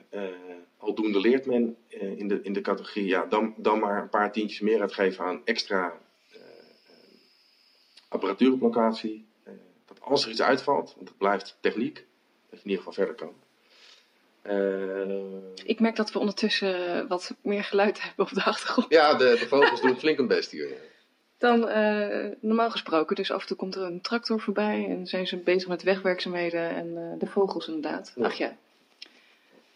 aldoende 0.78 1.20
leert 1.20 1.46
men 1.46 1.78
in, 1.90 2.28
de, 2.28 2.40
in 2.42 2.54
de 2.54 2.62
categorie. 2.62 3.08
Ja, 3.08 3.26
dan, 3.26 3.54
dan 3.58 3.80
maar 3.80 4.02
een 4.02 4.10
paar 4.10 4.32
tientjes 4.32 4.60
meer 4.60 4.82
uitgeven 4.82 5.26
aan 5.26 5.42
extra 5.46 5.94
apparatuur 8.08 8.52
op 8.52 8.62
locatie. 8.62 9.26
Dat 9.86 10.02
als 10.02 10.26
er 10.26 10.32
iets 10.32 10.42
uitvalt, 10.42 10.94
want 10.96 11.10
het 11.10 11.18
blijft 11.18 11.58
techniek, 11.62 12.06
dat 12.56 12.64
je 12.64 12.70
in 12.70 12.76
ieder 12.78 12.86
geval 12.86 12.94
verder 13.06 13.16
kan. 13.16 13.34
Eh, 14.42 15.66
Ik 15.68 15.80
merk 15.80 15.96
dat 15.96 16.12
we 16.12 16.20
ondertussen 16.20 17.08
wat 17.08 17.34
meer 17.42 17.64
geluid 17.64 18.02
hebben 18.02 18.26
op 18.26 18.32
de 18.34 18.44
achtergrond 18.44 18.88
ja, 18.90 19.14
de, 19.14 19.36
de 19.40 19.48
vogels 19.48 19.82
doen 19.82 19.98
flink 20.00 20.18
hun 20.18 20.28
best 20.28 20.52
hier. 20.52 20.70
dan 21.38 21.68
eh, 21.70 22.32
normaal 22.40 22.72
gesproken. 22.72 23.16
Dus 23.16 23.32
af 23.32 23.42
en 23.42 23.48
toe 23.48 23.58
komt 23.58 23.76
er 23.76 23.82
een 23.82 24.02
tractor 24.02 24.40
voorbij 24.42 24.86
en 24.90 25.08
zijn 25.08 25.28
ze 25.28 25.38
bezig 25.38 25.68
met 25.70 25.84
wegwerkzaamheden 25.84 26.70
en 26.76 26.98
eh, 26.98 27.20
de 27.20 27.26
vogels 27.28 27.68
inderdaad. 27.68 28.14
Ja. 28.16 28.26
Ach 28.26 28.34
ja, 28.34 28.56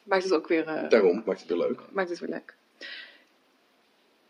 maakt 0.03 0.23
het 0.23 0.33
ook 0.33 0.47
weer, 0.47 0.67
eh, 0.67 0.89
Daarom 0.89 1.23
maakt 1.25 1.39
het 1.39 1.49
weer 1.49 1.57
leuk. 1.57 1.81
maakt 1.91 2.09
het 2.09 2.19
weer 2.19 2.29
leuk. 2.29 2.53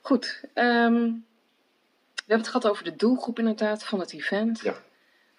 Goed, 0.01 0.41
ehm, 0.53 0.93
We 2.15 2.35
hebben 2.35 2.47
het 2.47 2.55
gehad 2.63 2.67
over 2.67 2.83
de 2.83 2.95
doelgroep 2.95 3.39
inderdaad 3.39 3.83
van 3.85 3.99
het 3.99 4.13
event. 4.13 4.59
Ja. 4.61 4.83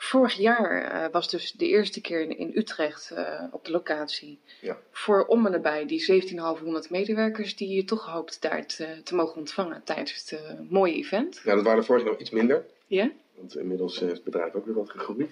Vorig 0.02 0.34
jaar 0.34 0.82
eh, 0.82 1.12
was 1.12 1.28
dus 1.30 1.52
de 1.52 1.68
eerste 1.68 2.00
keer 2.00 2.20
in, 2.20 2.38
in 2.38 2.52
Utrecht 2.54 3.10
eh, 3.10 3.44
op 3.50 3.64
de 3.64 3.70
locatie. 3.70 4.38
Ja. 4.60 4.78
Voor 4.90 5.26
om 5.26 5.46
en 5.46 5.52
nabij 5.52 5.86
die 5.86 6.06
1700 6.06 6.90
medewerkers 6.90 7.56
die 7.56 7.68
je 7.68 7.84
toch 7.84 8.06
hoopt 8.06 8.42
daar 8.42 8.66
te, 8.66 9.00
te 9.04 9.14
mogen 9.14 9.36
ontvangen 9.36 9.82
tijdens 9.84 10.14
het 10.14 10.40
eh, 10.40 10.58
mooie 10.68 10.94
event. 10.94 11.40
Ja, 11.44 11.54
dat 11.54 11.64
waren 11.64 11.78
er 11.78 11.84
vorig 11.84 12.02
jaar 12.02 12.10
nog 12.10 12.20
iets 12.20 12.30
minder. 12.30 12.66
Ja? 12.86 13.10
Want 13.34 13.56
inmiddels 13.56 14.00
is 14.00 14.12
het 14.12 14.24
bedrijf 14.24 14.54
ook 14.54 14.66
weer 14.66 14.74
wat 14.74 14.90
gegroeid. 14.90 15.30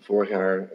Vorig 0.00 0.28
jaar 0.28 0.70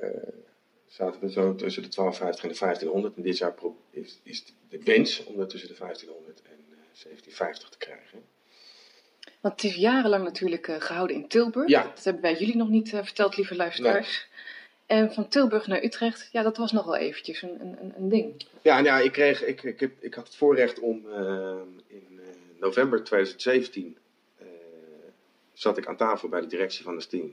zaten 0.87 1.21
we 1.21 1.31
zo 1.31 1.55
tussen 1.55 1.83
de 1.83 1.89
1250 1.89 2.43
en 2.43 2.49
de 2.49 2.59
1500. 2.59 3.15
En 3.15 3.21
dit 3.21 3.37
jaar 3.37 3.53
is, 3.89 4.19
is 4.23 4.45
de 4.69 4.83
wens 4.83 5.23
om 5.23 5.37
dat 5.37 5.49
tussen 5.49 5.69
de 5.69 5.75
1500 5.79 6.41
en 6.41 6.51
eh, 6.51 6.77
1750 7.03 7.69
te 7.69 7.77
krijgen. 7.77 8.23
Want 9.41 9.61
het 9.61 9.71
is 9.71 9.75
jarenlang 9.77 10.23
natuurlijk 10.23 10.67
eh, 10.67 10.75
gehouden 10.81 11.15
in 11.15 11.27
Tilburg. 11.27 11.69
Ja. 11.69 11.83
Dat 11.83 12.03
hebben 12.03 12.21
wij 12.21 12.35
jullie 12.35 12.55
nog 12.57 12.69
niet 12.69 12.93
eh, 12.93 13.03
verteld, 13.03 13.37
lieve 13.37 13.55
luisteraars. 13.55 14.27
En 14.85 15.13
van 15.13 15.27
Tilburg 15.27 15.67
naar 15.67 15.83
Utrecht, 15.83 16.29
ja, 16.31 16.41
dat 16.43 16.57
was 16.57 16.71
nogal 16.71 16.95
eventjes 16.95 17.41
een, 17.41 17.61
een, 17.61 17.93
een- 17.97 18.09
ding. 18.09 18.45
Ja, 18.61 18.77
ja, 18.77 18.99
ik, 18.99 19.11
kreeg, 19.11 19.43
ik, 19.43 19.63
ik, 19.63 19.79
heb, 19.79 19.91
ik 19.99 20.13
had 20.13 20.27
het 20.27 20.35
voorrecht 20.35 20.79
om 20.79 21.05
eh, 21.11 21.55
in 21.87 22.19
november 22.59 23.03
2017 23.03 23.97
eh, 24.37 24.45
zat 25.53 25.77
ik 25.77 25.87
aan 25.87 25.95
tafel 25.97 26.29
bij 26.29 26.41
de 26.41 26.47
directie 26.47 26.83
van 26.83 26.95
de 26.95 27.01
Sting. 27.01 27.31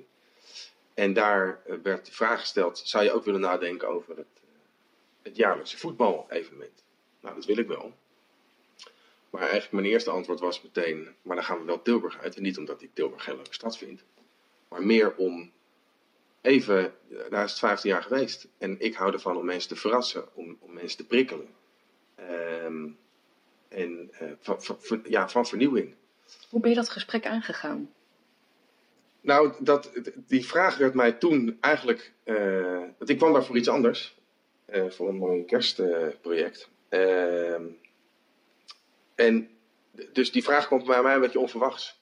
En 0.95 1.13
daar 1.13 1.61
werd 1.83 2.07
de 2.07 2.13
vraag 2.13 2.41
gesteld, 2.41 2.83
zou 2.85 3.05
je 3.05 3.13
ook 3.13 3.25
willen 3.25 3.41
nadenken 3.41 3.89
over 3.89 4.17
het, 4.17 4.27
het 5.23 5.37
jaarlijkse 5.37 5.79
voetbal-evenement? 5.79 6.83
Nou, 7.21 7.35
dat 7.35 7.45
wil 7.45 7.59
ik 7.59 7.67
wel. 7.69 7.93
Maar 9.31 9.41
eigenlijk 9.41 9.73
mijn 9.73 9.87
eerste 9.87 10.11
antwoord 10.11 10.41
was 10.41 10.63
meteen, 10.63 11.09
maar 11.23 11.37
dan 11.37 11.45
gaan 11.45 11.59
we 11.59 11.65
wel 11.65 11.83
Tilburg 11.83 12.19
uit. 12.19 12.37
En 12.37 12.43
niet 12.43 12.59
omdat 12.59 12.83
ik 12.83 12.91
Tilburg 12.95 13.25
geen 13.25 13.35
leuke 13.35 13.55
stad 13.55 13.79
vind. 13.79 14.05
Maar 14.69 14.83
meer 14.87 15.15
om 15.17 15.51
even, 16.41 16.95
daar 17.31 17.45
is 17.45 17.51
het 17.51 17.59
15 17.59 17.91
jaar 17.91 18.03
geweest. 18.03 18.49
En 18.59 18.81
ik 18.81 18.95
hou 18.95 19.13
ervan 19.13 19.37
om 19.37 19.45
mensen 19.45 19.69
te 19.69 19.77
verrassen, 19.77 20.37
om, 20.37 20.57
om 20.61 20.73
mensen 20.73 20.99
te 20.99 21.07
prikkelen. 21.07 21.49
Ehm, 22.15 22.87
en 23.69 24.09
eh, 24.13 24.29
van, 24.41 24.63
van, 24.63 24.77
van- 24.81 25.03
ja, 25.09 25.29
van 25.29 25.47
vernieuwing. 25.47 25.95
Hoe 26.49 26.61
ben 26.61 26.71
je 26.71 26.77
dat 26.77 26.89
gesprek 26.89 27.27
aangegaan? 27.27 27.93
Nou, 29.21 29.53
dat, 29.59 29.91
die 30.15 30.47
vraag 30.47 30.77
werd 30.79 30.95
mij 30.95 31.13
toen 31.13 31.57
eigenlijk. 31.61 32.13
eh, 32.25 32.79
want 32.99 33.11
ik 33.11 33.17
kwam 33.19 33.33
daar 33.33 33.45
voor 33.45 33.57
iets 33.57 33.69
anders. 33.69 34.17
eh, 34.65 34.91
voor 34.91 35.09
een 35.09 35.17
mooi 35.17 35.45
kerstproject. 35.45 36.69
Ehm, 36.89 37.63
en 39.19 39.49
dus 40.13 40.33
die 40.33 40.43
vraag 40.43 40.67
kwam 40.67 40.85
bij 40.85 41.03
mij 41.03 41.15
een 41.15 41.21
beetje 41.21 41.39
onverwachts. 41.39 42.01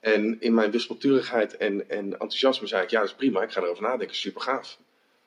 En 0.00 0.40
in 0.40 0.54
mijn 0.54 0.70
wispelturigheid 0.70 1.56
en, 1.56 1.90
en 1.90 2.12
enthousiasme 2.12 2.66
zei 2.66 2.82
ik: 2.82 2.90
Ja, 2.90 3.00
dat 3.00 3.08
is 3.08 3.14
prima, 3.14 3.42
ik 3.42 3.50
ga 3.50 3.62
erover 3.62 3.82
nadenken, 3.82 4.16
super 4.16 4.40
gaaf. 4.40 4.78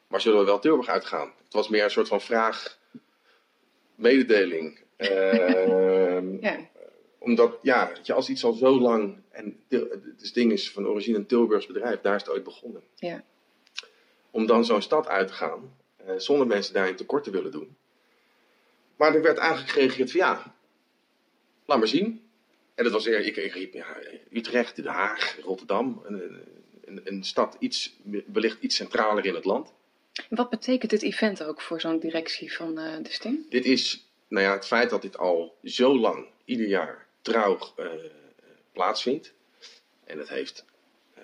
Maar 0.07 0.21
zullen 0.21 0.39
we 0.39 0.45
wel 0.45 0.59
Tilburg 0.59 0.87
uitgaan? 0.87 1.31
Het 1.43 1.53
was 1.53 1.69
meer 1.69 1.83
een 1.83 1.91
soort 1.91 2.07
van 2.07 2.21
vraag, 2.21 2.77
mededeling. 3.95 4.79
Ehm, 4.97 6.37
Ja, 6.41 6.57
omdat, 7.19 7.57
ja, 7.61 7.91
je, 8.03 8.13
als 8.13 8.29
iets 8.29 8.43
al 8.43 8.53
zo 8.53 8.79
lang. 8.79 9.17
En 9.31 9.59
het 9.69 10.31
ding 10.33 10.51
is 10.51 10.71
van 10.71 10.87
origine 10.87 11.17
een 11.17 11.25
Tilburgs 11.25 11.65
bedrijf, 11.67 12.01
daar 12.01 12.15
is 12.15 12.21
het 12.21 12.31
ooit 12.31 12.43
begonnen. 12.43 12.83
ja. 12.95 13.23
Om 14.31 14.45
dan 14.45 14.65
zo'n 14.65 14.81
stad 14.81 15.07
uit 15.07 15.27
te 15.27 15.33
gaan, 15.33 15.77
eh, 15.95 16.13
zonder 16.17 16.47
mensen 16.47 16.73
daarin 16.73 16.95
tekort 16.95 17.23
te 17.23 17.31
willen 17.31 17.51
doen. 17.51 17.75
Maar 18.95 19.15
er 19.15 19.21
werd 19.21 19.37
eigenlijk 19.37 19.71
gereageerd 19.71 20.11
van 20.11 20.19
ja, 20.19 20.55
laat 21.71 21.79
maar 21.79 21.87
zien. 21.87 22.21
En 22.75 22.83
dat 22.83 22.93
was 22.93 23.05
ik, 23.05 23.35
ik 23.35 23.53
riep 23.53 23.73
ja, 23.73 23.97
Utrecht, 24.31 24.75
Den 24.75 24.85
Haag, 24.85 25.37
Rotterdam. 25.41 26.01
Een, 26.05 26.39
een, 26.85 27.01
een 27.03 27.23
stad 27.23 27.55
iets, 27.59 27.95
wellicht 28.25 28.61
iets 28.61 28.75
centraler 28.75 29.25
in 29.25 29.35
het 29.35 29.45
land. 29.45 29.73
Wat 30.29 30.49
betekent 30.49 30.91
dit 30.91 31.01
event 31.01 31.43
ook 31.43 31.61
voor 31.61 31.81
zo'n 31.81 31.99
directie 31.99 32.53
van 32.53 32.77
eh, 32.79 33.03
de 33.03 33.11
Sting? 33.11 33.49
Dit 33.49 33.65
is, 33.65 34.07
nou 34.27 34.45
ja, 34.45 34.51
het 34.51 34.65
feit 34.65 34.89
dat 34.89 35.01
dit 35.01 35.17
al 35.17 35.57
zo 35.63 35.97
lang, 35.97 36.25
ieder 36.45 36.67
jaar, 36.67 37.07
trouw 37.21 37.57
eh, 37.75 37.87
plaatsvindt. 38.73 39.33
En 40.03 40.17
het 40.17 40.29
heeft 40.29 40.65
eh, 41.13 41.23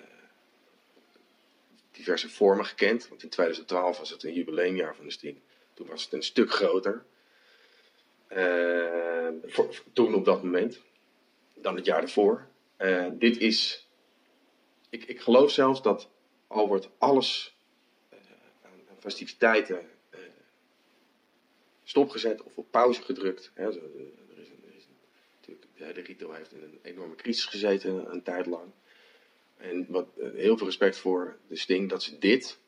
diverse 1.92 2.30
vormen 2.30 2.66
gekend. 2.66 3.08
Want 3.08 3.22
in 3.22 3.28
2012 3.28 3.98
was 3.98 4.10
het 4.10 4.22
een 4.22 4.34
jubileumjaar 4.34 4.96
van 4.96 5.04
de 5.04 5.12
Sting. 5.12 5.36
Toen 5.74 5.86
was 5.86 6.04
het 6.04 6.12
een 6.12 6.22
stuk 6.22 6.52
groter. 6.52 7.04
Eh, 8.28 9.28
toen 9.92 10.14
op 10.14 10.24
dat 10.24 10.42
moment. 10.42 10.82
Dan 11.54 11.76
het 11.76 11.84
jaar 11.84 12.02
ervoor. 12.02 12.46
Eh, 12.76 13.06
dit 13.12 13.38
is... 13.38 13.88
Ik, 14.90 15.04
ik 15.04 15.20
geloof 15.20 15.50
zelfs 15.50 15.82
dat 15.82 16.10
al 16.46 16.68
wordt 16.68 16.88
alles 16.98 17.56
eh, 18.08 18.18
aan, 18.62 18.96
festiviteiten 18.98 19.90
stopgezet 21.84 22.42
of 22.42 22.56
op 22.56 22.70
pauze 22.70 23.02
gedrukt. 23.02 23.50
Hè. 23.54 23.72
Zo, 23.72 23.78
Er 23.78 24.38
is, 24.38 24.48
een, 24.48 25.58
een, 25.76 25.94
de 25.94 26.00
retail 26.00 26.32
heeft 26.32 26.52
in 26.52 26.62
een 26.62 26.78
enorme 26.82 27.14
crisis 27.14 27.44
gezeten 27.44 28.12
een 28.12 28.22
tijd 28.22 28.46
lang. 28.46 28.70
En 29.56 29.86
wat, 29.88 30.08
heel 30.34 30.56
veel 30.56 30.66
respect 30.66 30.96
voor 30.96 31.38
de 31.46 31.56
Sting 31.56 31.88
dat 31.88 32.02
ze 32.02 32.18
dit 32.18 32.58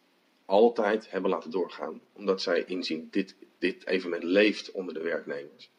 altijd 0.51 1.11
hebben 1.11 1.31
laten 1.31 1.51
doorgaan. 1.51 2.01
Omdat 2.13 2.43
zij 2.43 2.65
inzien, 2.65 3.09
dit, 3.11 3.35
dit 3.59 3.87
evenement 3.87 4.23
leeft 4.23 4.71
onder 4.71 4.95
de 4.95 5.01
werknemers. 5.01 5.71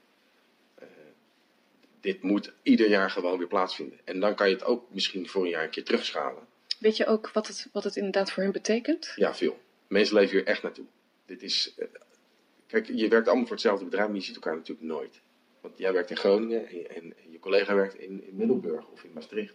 Eh, 0.75 0.87
dit 1.99 2.21
moet 2.21 2.53
ieder 2.63 2.89
jaar 2.89 3.09
gewoon 3.09 3.37
weer 3.37 3.47
plaatsvinden. 3.47 3.99
En 4.03 4.19
dan 4.19 4.35
kan 4.35 4.47
je 4.49 4.53
het 4.55 4.63
ook 4.63 4.93
misschien 4.93 5.29
voor 5.29 5.43
een 5.43 5.49
jaar 5.49 5.63
een 5.63 5.69
keer 5.69 5.83
terugschalen. 5.83 6.47
Weet 6.79 6.97
je 6.97 7.05
ook 7.05 7.31
wat 7.31 7.47
het, 7.47 7.67
wat 7.71 7.83
het 7.83 7.95
inderdaad 7.95 8.31
voor 8.31 8.43
hun 8.43 8.51
betekent? 8.51 9.13
Ja, 9.15 9.35
veel. 9.35 9.59
Mensen 9.87 10.15
leven 10.15 10.37
hier 10.37 10.45
echt 10.47 10.63
naartoe. 10.63 10.85
Dit 11.25 11.43
is. 11.43 11.73
eh, 11.77 11.87
kijk, 12.67 12.87
je 12.93 13.07
werkt 13.07 13.27
allemaal 13.27 13.45
voor 13.45 13.55
hetzelfde 13.55 13.85
bedrijf, 13.85 14.07
maar 14.07 14.15
je 14.17 14.21
ziet 14.23 14.35
elkaar 14.35 14.55
natuurlijk 14.55 14.87
nooit. 14.87 15.21
Want 15.61 15.77
jij 15.77 15.93
werkt 15.93 16.09
in 16.09 16.17
Groningen 16.17 16.67
en, 16.67 16.89
en, 16.95 17.03
en 17.03 17.31
je 17.31 17.39
collega 17.39 17.75
werkt 17.75 17.95
in, 17.95 18.27
in 18.27 18.35
Middelburg 18.35 18.87
of 18.87 19.03
in 19.03 19.11
Maastricht. 19.13 19.53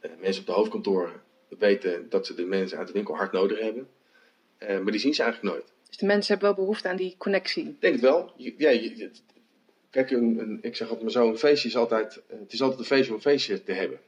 Eh, 0.00 0.10
mensen 0.18 0.40
op 0.40 0.46
de 0.46 0.52
hoofdkantoren 0.52 1.22
weten 1.58 2.08
dat 2.08 2.26
ze 2.26 2.34
de 2.34 2.44
mensen 2.44 2.78
uit 2.78 2.86
de 2.86 2.92
winkel 2.92 3.16
hard 3.16 3.32
nodig 3.32 3.58
hebben. 3.60 3.88
Eh, 4.58 4.78
maar 4.80 4.92
die 4.92 5.00
zien 5.00 5.14
ze 5.14 5.22
eigenlijk 5.22 5.54
nooit. 5.54 5.72
Dus 5.88 5.96
de 5.96 6.06
mensen 6.06 6.32
hebben 6.32 6.54
wel 6.54 6.64
behoefte 6.64 6.88
aan 6.88 6.96
die 6.96 7.14
connectie. 7.18 7.68
Ik 7.68 7.80
denk 7.80 7.92
het 7.94 8.02
wel. 8.02 8.32
Je- 8.36 8.54
ja, 8.56 8.70
je- 8.70 9.10
kijk, 9.90 10.10
een, 10.10 10.38
een, 10.38 10.58
ik 10.62 10.76
zeg 10.76 10.86
altijd 10.86 11.02
maar 11.04 11.12
zo, 11.24 11.28
een 11.28 11.38
feestje 11.38 11.68
is 11.68 11.76
altijd, 11.76 12.22
eh, 12.28 12.38
het 12.38 12.52
is 12.52 12.62
altijd 12.62 12.80
een 12.80 12.86
feestje 12.86 13.10
om 13.10 13.16
een 13.16 13.22
feestje 13.22 13.62
te 13.62 13.72
hebben. 13.72 14.00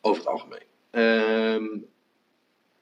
Over 0.00 0.20
het 0.22 0.30
algemeen. 0.30 0.62
Ehm, 0.90 1.66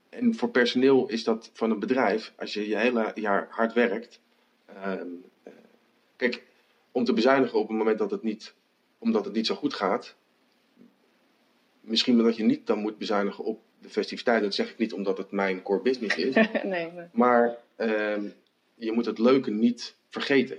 en 0.08 0.34
voor 0.34 0.50
personeel 0.50 1.08
is 1.08 1.24
dat 1.24 1.50
van 1.52 1.70
een 1.70 1.78
bedrijf, 1.78 2.32
als 2.36 2.52
je 2.54 2.68
je 2.68 2.76
hele 2.76 3.10
jaar 3.14 3.46
hard 3.50 3.72
werkt. 3.72 4.20
ehm, 4.66 5.06
eh, 5.42 5.52
kijk, 6.16 6.42
om 6.92 7.04
te 7.04 7.12
bezuinigen 7.12 7.58
op 7.58 7.68
het 7.68 7.76
moment 7.76 7.98
dat 7.98 8.10
het 8.10 8.22
niet, 8.22 8.54
omdat 8.98 9.24
het 9.24 9.34
niet 9.34 9.46
zo 9.46 9.54
goed 9.54 9.74
gaat. 9.74 10.14
Misschien 11.80 12.18
dat 12.18 12.36
je 12.36 12.42
niet 12.44 12.66
dan 12.66 12.78
moet 12.78 12.98
bezuinigen 12.98 13.44
op 13.44 13.60
de 13.82 13.88
festiviteiten. 13.90 14.44
Dat 14.46 14.54
zeg 14.54 14.70
ik 14.70 14.78
niet 14.78 14.92
omdat 14.92 15.18
het 15.18 15.30
mijn 15.30 15.62
core 15.62 15.82
business 15.82 16.16
is. 16.16 16.34
nee, 16.62 16.90
nee. 16.92 17.06
Maar 17.12 17.56
ehm, 17.76 18.28
je 18.74 18.92
moet 18.92 19.06
het 19.06 19.18
leuke 19.18 19.50
niet 19.50 19.94
vergeten. 20.08 20.58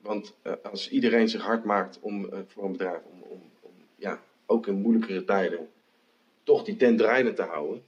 Want 0.00 0.34
eh, 0.42 0.52
als 0.62 0.90
iedereen 0.90 1.28
zich 1.28 1.42
hard 1.42 1.64
maakt 1.64 1.98
om, 2.00 2.28
eh, 2.32 2.38
voor 2.46 2.64
een 2.64 2.72
bedrijf, 2.72 3.00
om, 3.12 3.22
om, 3.22 3.42
om 3.60 3.72
ja, 3.96 4.22
ook 4.46 4.66
in 4.66 4.74
moeilijkere 4.80 5.24
tijden, 5.24 5.68
toch 6.42 6.64
die 6.64 6.76
tent 6.76 6.98
draaiende 6.98 7.32
te 7.32 7.42
houden. 7.42 7.82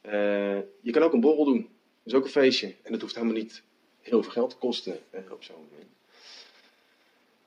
eh, 0.00 0.58
je 0.80 0.90
kan 0.90 1.02
ook 1.02 1.12
een 1.12 1.20
borrel 1.20 1.44
doen. 1.44 1.60
Dat 1.60 2.12
is 2.12 2.14
ook 2.14 2.24
een 2.24 2.30
feestje. 2.30 2.74
En 2.82 2.92
dat 2.92 3.00
hoeft 3.00 3.14
helemaal 3.14 3.36
niet 3.36 3.62
heel 4.00 4.22
veel 4.22 4.32
geld 4.32 4.50
te 4.50 4.56
kosten 4.56 4.98
op 5.30 5.42
zo'n 5.42 5.56
moment. 5.70 5.90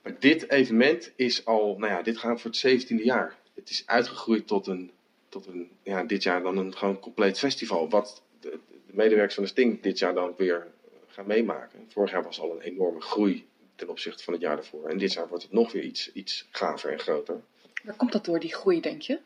Maar 0.02 0.16
dit 0.20 0.50
evenement 0.50 1.12
is 1.16 1.46
al, 1.46 1.78
nou 1.78 1.92
ja, 1.94 2.02
dit 2.02 2.18
gaat 2.18 2.42
voor 2.42 2.50
het 2.50 2.60
zeventiende 2.60 3.04
jaar. 3.04 3.38
Het 3.54 3.70
is 3.70 3.84
uitgegroeid 3.86 4.48
tot 4.48 4.68
een, 4.68 4.92
tot 5.30 5.46
een 5.46 5.70
ja, 5.84 6.04
dit 6.04 6.24
jaar 6.24 6.42
dan 6.42 6.58
een 6.58 6.76
gewoon 6.76 7.00
compleet 7.00 7.40
festival. 7.40 7.90
Wat 7.90 8.24
de, 8.40 8.60
de 8.70 8.94
medewerkers 8.94 9.34
van 9.36 9.44
de 9.44 9.50
Sting 9.50 9.82
dit 9.82 10.00
jaar 10.00 10.14
dan 10.14 10.34
weer 10.38 10.68
gaan 11.08 11.28
meemaken. 11.28 11.86
Vorig 11.88 12.12
jaar 12.12 12.24
was 12.24 12.40
al 12.40 12.52
een 12.52 12.62
enorme 12.62 13.02
groei 13.02 13.48
ten 13.76 13.90
opzichte 13.90 14.24
van 14.24 14.34
het 14.34 14.42
jaar 14.42 14.56
daarvoor. 14.56 14.88
En 14.88 14.98
dit 14.98 15.14
jaar 15.14 15.28
wordt 15.28 15.44
het 15.44 15.52
nog 15.52 15.72
weer 15.72 15.84
iets, 15.84 16.12
iets 16.14 16.48
gaver 16.52 16.92
en 16.92 17.00
groter. 17.00 17.42
Waar 17.84 17.96
komt 17.96 18.12
dat 18.12 18.26
door, 18.26 18.40
die 18.40 18.54
groei, 18.54 18.82
denk 18.82 19.02
je? 19.02 19.20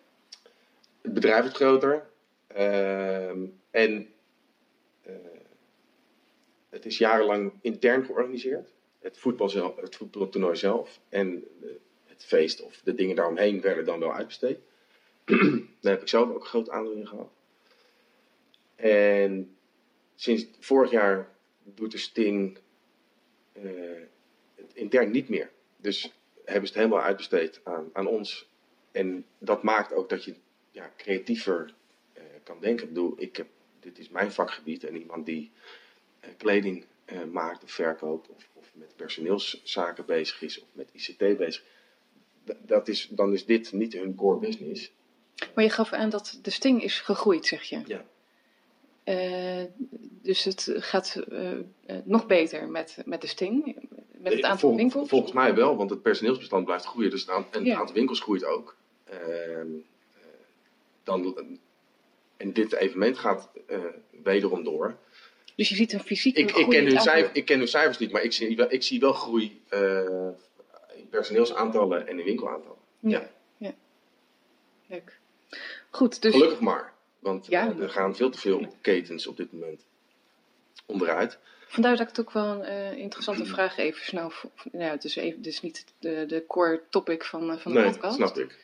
Het 1.01 1.13
bedrijf 1.13 1.41
wordt 1.41 1.55
groter. 1.55 2.11
ehm, 2.47 3.45
en 3.71 4.13
eh, 5.01 5.13
het 6.69 6.85
is 6.85 6.97
jarenlang 6.97 7.53
intern 7.61 8.05
georganiseerd. 8.05 8.69
Het, 8.99 9.17
voetbal 9.17 9.49
zelf, 9.49 9.75
het 9.75 9.95
voetbaltoernooi 9.95 10.55
zelf 10.55 10.99
en 11.09 11.43
eh, 11.61 11.69
het 12.05 12.25
feest 12.25 12.61
of 12.61 12.81
de 12.83 12.95
dingen 12.95 13.15
daaromheen 13.15 13.61
werden 13.61 13.85
dan 13.85 13.99
wel 13.99 14.13
uitbesteed. 14.13 14.59
Daar 15.81 15.93
heb 15.93 16.01
ik 16.01 16.07
zelf 16.07 16.29
ook 16.29 16.39
een 16.39 16.45
groot 16.45 16.69
aandeel 16.69 16.93
in 16.93 17.07
gehad. 17.07 17.31
En 18.75 19.55
sinds 20.15 20.45
vorig 20.59 20.91
jaar 20.91 21.29
doet 21.63 21.91
de 21.91 21.97
Sting 21.97 22.57
eh, 23.51 23.63
het 24.55 24.73
intern 24.73 25.11
niet 25.11 25.29
meer. 25.29 25.51
Dus 25.77 26.13
hebben 26.45 26.67
ze 26.67 26.73
het 26.73 26.83
helemaal 26.83 27.05
uitbesteed 27.05 27.61
aan, 27.63 27.89
aan 27.93 28.07
ons 28.07 28.49
en 28.91 29.25
dat 29.37 29.63
maakt 29.63 29.93
ook 29.93 30.09
dat 30.09 30.23
je 30.23 30.35
ja, 30.71 30.93
creatiever 30.97 31.73
eh, 32.13 32.23
kan 32.43 32.59
denken. 32.59 32.87
Ik 32.87 32.93
bedoel, 32.93 33.13
ik 33.17 33.37
heb, 33.37 33.47
dit 33.79 33.99
is 33.99 34.09
mijn 34.09 34.31
vakgebied 34.31 34.83
en 34.83 34.95
iemand 34.95 35.25
die 35.25 35.51
eh, 36.19 36.29
kleding 36.37 36.85
maakt 37.31 37.63
of 37.63 37.71
verkoopt 37.71 38.29
of, 38.29 38.49
of 38.53 38.71
met 38.73 38.95
personeelszaken 38.95 40.05
bezig 40.05 40.41
is 40.41 40.61
of 40.61 40.67
met 40.71 40.89
ICT 40.93 41.37
bezig. 41.37 41.63
Dat 42.59 42.87
is, 42.87 43.07
dan 43.07 43.33
is 43.33 43.45
dit 43.45 43.71
niet 43.71 43.93
hun 43.93 44.15
core 44.15 44.39
business. 44.39 44.91
Maar 45.55 45.63
je 45.63 45.69
gaf 45.69 45.91
aan 45.93 46.09
dat 46.09 46.39
de 46.41 46.49
sting 46.51 46.83
is 46.83 46.99
gegroeid, 46.99 47.45
zeg 47.45 47.63
je. 47.63 47.81
Ja. 47.85 48.03
Eh, 49.03 49.63
dus 50.21 50.43
het 50.43 50.71
gaat 50.75 51.15
eh, 51.29 51.51
eh, 51.51 51.57
nog 52.03 52.25
beter 52.25 52.67
met, 52.67 52.97
met 53.05 53.21
de 53.21 53.27
sting, 53.27 53.75
met 54.17 54.33
het 54.33 54.43
aantal 54.43 54.69
vol- 54.69 54.75
winkels. 54.77 55.09
Volgens 55.09 55.31
mij 55.31 55.55
wel, 55.55 55.75
want 55.75 55.89
het 55.89 56.01
personeelsbestand 56.01 56.65
blijft 56.65 56.85
groeien. 56.85 57.09
Dus 57.09 57.21
het 57.21 57.29
aantal, 57.29 57.51
en 57.51 57.59
het 57.59 57.67
Ja. 57.67 57.77
aantal 57.79 57.95
winkels 57.95 58.19
groeit 58.19 58.45
ook. 58.45 58.75
Ehm, 59.03 59.19
eh, 59.19 60.21
dan, 61.03 61.35
en 62.37 62.53
dit 62.53 62.73
evenement 62.73 63.17
gaat 63.17 63.49
wederom 64.23 64.63
door. 64.63 64.97
Dus 65.55 65.69
je 65.69 65.75
ziet 65.75 65.93
een 65.93 65.99
fysieke 66.03 66.39
Ik, 66.39 66.45
ik, 66.47 66.51
groei 66.53 66.67
ken 66.67 66.75
hun 66.77 66.85
het 66.87 66.95
aantal- 66.97 67.13
cijfers, 67.13 67.37
ik 67.37 67.45
ken 67.45 67.57
hun 67.57 67.67
cijfers 67.67 67.97
niet, 67.97 68.11
maar 68.11 68.21
ik 68.23 68.31
zie 68.33 68.55
wel, 68.55 68.71
ik 68.71 68.83
zie 68.83 68.99
wel 68.99 69.13
groei 69.13 69.61
in 70.95 71.07
personeelsaantallen 71.09 72.07
en 72.07 72.19
in 72.19 72.25
winkelaantallen. 72.25 72.77
Ja. 72.99 73.29
ja. 73.57 73.73
Leuk. 74.87 75.19
Goed, 75.95 76.21
dus 76.21 76.31
Gelukkig 76.31 76.59
maar, 76.59 76.93
want 77.19 77.47
Ja. 77.47 77.69
eh, 77.69 77.79
er 77.79 77.89
gaan 77.89 78.15
veel 78.15 78.29
te 78.29 78.39
veel 78.39 78.67
ketens 78.81 79.27
op 79.27 79.37
dit 79.37 79.51
moment 79.51 79.85
onderuit. 80.85 81.39
vandaar 81.67 81.91
dat 81.91 82.01
ik 82.01 82.07
het 82.07 82.19
ook 82.19 82.31
wel 82.31 82.45
een 82.45 82.61
eh, 82.63 82.97
interessante 82.97 83.45
vraag 83.55 83.77
even 83.77 84.05
snel... 84.05 84.31
Nou, 84.71 84.91
het 84.91 85.03
is, 85.03 85.15
even, 85.15 85.37
het 85.37 85.47
is 85.47 85.61
niet 85.61 85.85
de, 85.99 86.25
de 86.27 86.43
core 86.47 86.81
topic 86.89 87.23
van, 87.23 87.51
eh, 87.51 87.57
van 87.57 87.73
de 87.73 87.79
nee, 87.79 87.91
podcast. 87.91 88.15
snap 88.15 88.37
ik. 88.37 88.61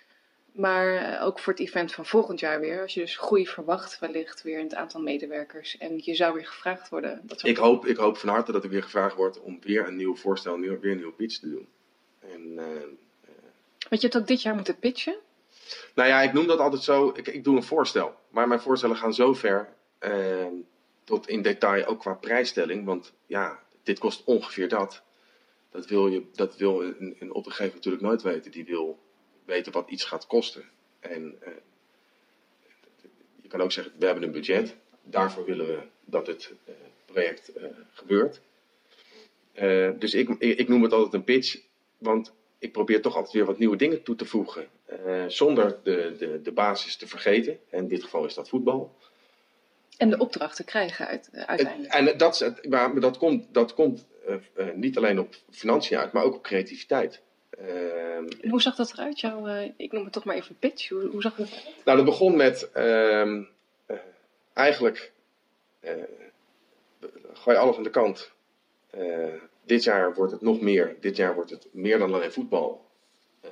Maar 0.52 1.22
ook 1.22 1.40
voor 1.40 1.54
het 1.54 1.62
event 1.62 1.94
van 1.94 2.06
volgend 2.06 2.40
jaar 2.40 2.60
weer. 2.60 2.82
Als 2.82 2.94
je 2.94 3.00
dus 3.00 3.18
groei 3.18 3.48
verwacht, 3.48 4.00
wellicht 4.00 4.42
weer 4.42 4.58
in 4.58 4.64
het 4.64 4.76
aantal 4.76 5.02
medewerkers. 5.02 5.78
En 5.78 6.00
je 6.04 6.16
zou 6.16 6.34
weer 6.34 6.46
gevraagd 6.46 6.90
worden. 6.90 7.22
Dat 7.24 7.44
Ik 7.46 7.58
hoop, 7.58 7.86
ik 7.86 7.98
hoop 7.98 8.18
van 8.18 8.30
harte 8.30 8.52
dat 8.52 8.64
ik 8.64 8.70
weer 8.70 8.84
gevraagd 8.84 9.16
word 9.16 9.40
om 9.42 9.58
weer 9.62 9.88
een 9.88 9.96
nieuw 9.96 10.16
voorstel, 10.16 10.58
nieuw- 10.58 10.80
weer 10.80 10.92
een 10.92 10.98
nieuwe 10.98 11.12
pitch 11.14 11.40
te 11.40 11.50
doen. 11.50 11.68
En, 12.20 12.56
Want 13.90 14.02
je 14.02 14.08
hebt 14.08 14.18
ook 14.18 14.28
dit 14.28 14.42
jaar 14.42 14.56
moeten 14.56 14.80
pitchen. 14.80 15.16
Nou 15.96 16.10
ja, 16.10 16.22
ik 16.22 16.34
noem 16.34 16.48
dat 16.48 16.60
altijd 16.60 16.84
zo. 16.84 17.12
Ik, 17.16 17.28
ik 17.28 17.44
doe 17.44 17.56
een 17.56 17.64
voorstel. 17.64 18.16
Maar 18.30 18.48
mijn 18.48 18.60
voorstellen 18.60 18.96
gaan 18.96 19.14
zo 19.14 19.34
ver. 19.34 19.78
eh, 20.00 20.46
tot 21.04 21.28
in 21.28 21.42
detail 21.42 21.86
ook 21.86 22.00
qua 22.00 22.14
prijsstelling. 22.14 22.86
Want 22.86 23.14
ja, 23.26 23.64
dit 23.84 24.00
kost 24.00 24.24
ongeveer 24.24 24.68
dat. 24.70 25.04
Dat 25.72 25.86
wil, 25.86 26.08
je, 26.08 26.24
dat 26.34 26.58
wil 26.58 26.84
een, 26.84 27.16
een 27.20 27.34
opdrachtgever 27.34 27.76
natuurlijk 27.76 28.04
nooit 28.04 28.22
weten. 28.22 28.52
Die 28.52 28.66
wil 28.66 29.00
weten 29.46 29.72
wat 29.72 29.90
iets 29.90 30.04
gaat 30.04 30.28
kosten. 30.28 30.64
En 31.00 31.36
eh, 31.42 31.52
je 33.42 33.48
kan 33.48 33.62
ook 33.62 33.72
zeggen, 33.72 33.94
we 34.00 34.06
hebben 34.06 34.24
een 34.24 34.32
budget. 34.32 34.76
Daarvoor 35.04 35.46
willen 35.46 35.68
we 35.68 35.80
dat 36.06 36.28
het 36.28 36.54
eh, 36.66 36.74
project 37.06 37.54
eh, 37.54 37.64
gebeurt. 37.92 38.42
Dus 40.00 40.14
ik, 40.14 40.30
ik, 40.30 40.58
ik 40.58 40.68
noem 40.68 40.84
het 40.84 40.94
altijd 40.94 41.14
een 41.14 41.24
pitch. 41.24 41.60
Want 41.98 42.34
ik 42.60 42.72
probeer 42.72 43.02
toch 43.02 43.16
altijd 43.16 43.34
weer 43.34 43.46
wat 43.46 43.58
nieuwe 43.58 43.76
dingen 43.76 44.04
toe 44.04 44.16
te 44.16 44.26
voegen. 44.26 44.68
eh, 44.86 45.24
zonder 45.28 45.78
de, 45.84 46.16
de, 46.20 46.42
de 46.42 46.52
basis 46.52 46.96
te 46.96 47.08
vergeten. 47.08 47.60
En 47.70 47.80
in 47.80 47.88
dit 47.88 48.04
geval 48.04 48.26
is 48.26 48.34
dat 48.34 48.50
voetbal. 48.50 48.96
En 49.98 50.10
de 50.10 50.18
opdrachten 50.18 50.66
krijgen 50.66 51.08
uit, 51.08 51.30
eh, 51.32 51.44
uiteindelijk. 51.44 51.94
En 51.94 52.18
dat, 52.18 52.34
is 52.34 52.40
het- 52.40 52.70
maar 52.70 53.00
dat 53.00 53.18
komt, 53.18 53.46
dat 53.52 53.74
komt 53.74 54.06
eh, 54.56 54.66
niet 54.76 54.98
alleen 54.98 55.20
op 55.20 55.36
financiën 55.52 55.98
uit, 55.98 56.12
maar 56.12 56.24
ook 56.24 56.36
op 56.36 56.44
creativiteit. 56.44 57.22
Ehm, 57.50 58.28
En 58.42 58.50
hoe 58.50 58.62
zag 58.62 58.76
dat 58.76 58.92
eruit? 58.94 59.20
Jouw, 59.20 59.48
ik 59.78 59.92
noem 59.92 60.04
het 60.04 60.14
toch 60.14 60.24
maar 60.24 60.36
even 60.36 60.56
pitch. 60.60 60.90
Hoe, 60.90 61.06
hoe 61.06 61.22
zag 61.22 61.36
dat 61.36 61.48
eruit? 61.48 61.76
nou, 61.86 61.98
dat 61.98 62.06
begon 62.06 62.36
met 62.36 62.72
ehm, 62.72 63.42
eh, 63.86 63.98
eigenlijk 64.54 65.12
gooi 67.34 67.58
alles 67.58 67.78
aan 67.78 67.84
de 67.84 67.90
kant. 67.90 68.32
Eh, 69.62 69.68
dit 69.68 69.84
jaar 69.84 70.14
wordt 70.14 70.32
het 70.32 70.42
nog 70.42 70.62
meer. 70.62 70.98
Dit 71.00 71.16
jaar 71.16 71.36
wordt 71.36 71.50
het 71.50 71.68
meer 71.72 71.98
dan 72.00 72.14
alleen 72.14 72.32
voetbal. 72.32 72.90
Eh, 73.42 73.50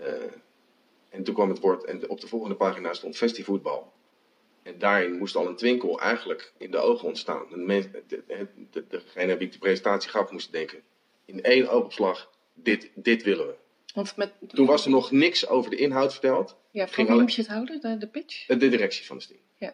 en 1.10 1.24
toen 1.24 1.34
kwam 1.34 1.50
het 1.50 1.60
woord, 1.60 1.84
en 1.86 2.10
op 2.10 2.22
de 2.22 2.28
volgende 2.28 2.56
pagina 2.56 2.94
stond 2.94 3.18
festivoetbal. 3.18 3.94
En 4.64 4.78
daarin 4.78 5.18
moest 5.18 5.36
al 5.36 5.48
een 5.48 5.56
twinkel 5.56 6.00
eigenlijk 6.00 6.54
in 6.58 6.72
de 6.72 6.78
ogen 6.78 7.08
ontstaan. 7.08 7.46
De 7.50 7.66
de, 8.08 8.24
de, 8.28 8.48
de- 8.72 8.86
degene 8.88 9.38
wie 9.38 9.48
ik 9.48 9.54
de 9.54 9.60
presentatie 9.60 10.10
gaf 10.10 10.32
moest 10.32 10.52
denken. 10.52 10.82
In 11.26 11.44
één 11.44 11.70
oogopslag, 11.70 12.32
dit, 12.54 12.90
dit 12.96 13.24
willen 13.24 13.48
we. 13.48 13.54
Want 13.94 14.16
met, 14.18 14.32
Toen 14.48 14.66
was 14.66 14.86
er 14.86 14.92
nog 14.92 15.12
niks 15.12 15.48
over 15.48 15.70
de 15.72 15.76
inhoud 15.76 16.12
verteld. 16.12 16.56
ja, 16.72 16.86
ging 16.88 17.10
alleen- 17.10 17.22
moest 17.22 17.36
je 17.36 17.42
het 17.42 17.52
houden, 17.52 17.82
de, 17.82 17.98
de 17.98 18.08
pitch? 18.08 18.46
De 18.46 18.58
directie 18.58 19.06
van 19.06 19.18
de 19.18 19.24
Sting. 19.24 19.40
Ja. 19.58 19.74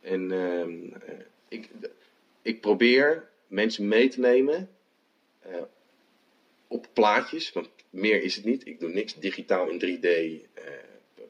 En 0.00 0.32
ehm, 0.32 1.02
eh, 1.02 1.18
ik, 1.48 1.68
ik 2.42 2.60
probeer 2.60 3.28
mensen 3.46 3.88
mee 3.88 4.08
te 4.08 4.20
nemen 4.20 4.70
eh, 5.50 5.62
op 6.66 6.86
plaatjes, 6.92 7.52
want 7.52 7.68
meer 7.90 8.22
is 8.22 8.36
het 8.36 8.44
niet. 8.44 8.66
Ik 8.66 8.80
doe 8.80 8.88
niks 8.88 9.14
digitaal 9.14 9.68
in 9.68 9.80
3D 9.80 10.06
eh, 10.54 10.64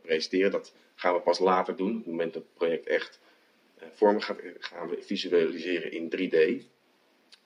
presenteren. 0.02 0.50
Dat 0.50 0.74
gaan 0.94 1.14
we 1.14 1.20
pas 1.20 1.38
later 1.38 1.76
doen. 1.76 1.90
Op 1.90 1.96
het 1.96 2.06
moment 2.06 2.32
dat 2.32 2.42
het 2.42 2.54
project 2.54 2.86
echt 2.86 3.20
eh, 3.78 3.88
vorm 3.92 4.20
gaat, 4.20 4.38
gaan 4.58 4.88
we 4.88 5.02
visualiseren 5.02 5.92
in 5.92 6.12
3D. 6.16 6.64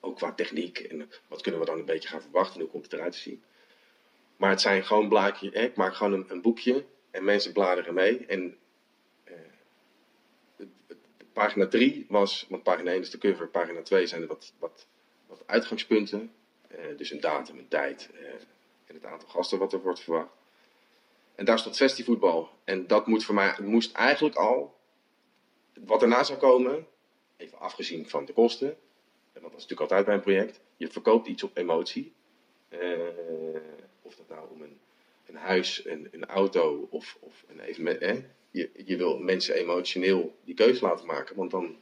Ook 0.00 0.16
qua 0.16 0.32
techniek 0.32 0.78
en 0.78 1.10
wat 1.28 1.42
kunnen 1.42 1.60
we 1.60 1.66
dan 1.66 1.78
een 1.78 1.84
beetje 1.84 2.08
gaan 2.08 2.22
verwachten 2.22 2.54
en 2.54 2.60
hoe 2.60 2.70
komt 2.70 2.84
het 2.84 2.92
eruit 2.92 3.12
te 3.12 3.18
zien. 3.18 3.42
Maar 4.36 4.50
het 4.50 4.60
zijn 4.60 4.84
gewoon 4.84 5.08
blaadjes. 5.08 5.52
Ik 5.52 5.74
maak 5.76 5.94
gewoon 5.94 6.12
een, 6.12 6.24
een 6.28 6.40
boekje 6.40 6.84
en 7.10 7.24
mensen 7.24 7.52
bladeren 7.52 7.94
mee. 7.94 8.26
En 8.26 8.58
pagina 11.32 11.66
3 11.66 12.06
was, 12.08 12.46
want 12.48 12.62
pagina 12.62 12.90
1 12.90 13.00
is 13.00 13.10
de 13.10 13.18
cover, 13.18 13.48
pagina 13.48 13.82
2 13.82 14.06
zijn 14.06 14.26
wat, 14.26 14.52
wat, 14.58 14.86
wat 15.26 15.42
uitgangspunten. 15.46 16.32
Eh, 16.70 16.96
dus 16.96 17.10
een 17.10 17.20
datum, 17.20 17.58
een 17.58 17.68
tijd 17.68 18.10
eh, 18.14 18.32
en 18.86 18.94
het 18.94 19.04
aantal 19.04 19.28
gasten 19.28 19.58
wat 19.58 19.72
er 19.72 19.82
wordt 19.82 20.00
verwacht. 20.00 20.32
En 21.34 21.44
daar 21.44 21.58
stond 21.58 21.76
festivoetbal. 21.76 22.50
En 22.64 22.86
dat 22.86 23.06
moet 23.06 23.24
voor 23.24 23.34
mij, 23.34 23.54
moest 23.62 23.92
eigenlijk 23.94 24.36
al, 24.36 24.78
wat 25.84 26.02
erna 26.02 26.22
zou 26.24 26.38
komen, 26.38 26.86
even 27.36 27.58
afgezien 27.58 28.08
van 28.08 28.24
de 28.24 28.32
kosten. 28.32 28.68
En 29.32 29.40
want 29.40 29.52
dat 29.52 29.60
is 29.60 29.66
natuurlijk 29.68 29.80
altijd 29.80 30.04
bij 30.04 30.14
een 30.14 30.20
project. 30.20 30.60
Je 30.76 30.88
verkoopt 30.88 31.26
iets 31.26 31.42
op 31.42 31.56
emotie. 31.56 32.12
Eh, 32.68 32.98
of 34.02 34.14
dat 34.16 34.28
nou 34.28 34.50
om 34.50 34.62
een, 34.62 34.80
een 35.26 35.36
huis, 35.36 35.84
een, 35.84 36.08
een 36.10 36.26
auto 36.26 36.88
of, 36.90 37.16
of 37.20 37.44
een 37.48 37.60
evenement. 37.60 38.00
Hè? 38.00 38.24
Je, 38.50 38.70
je 38.84 38.96
wil 38.96 39.18
mensen 39.18 39.54
emotioneel 39.54 40.34
die 40.44 40.54
keuze 40.54 40.84
laten 40.84 41.06
maken. 41.06 41.36
Want 41.36 41.50
dan, 41.50 41.76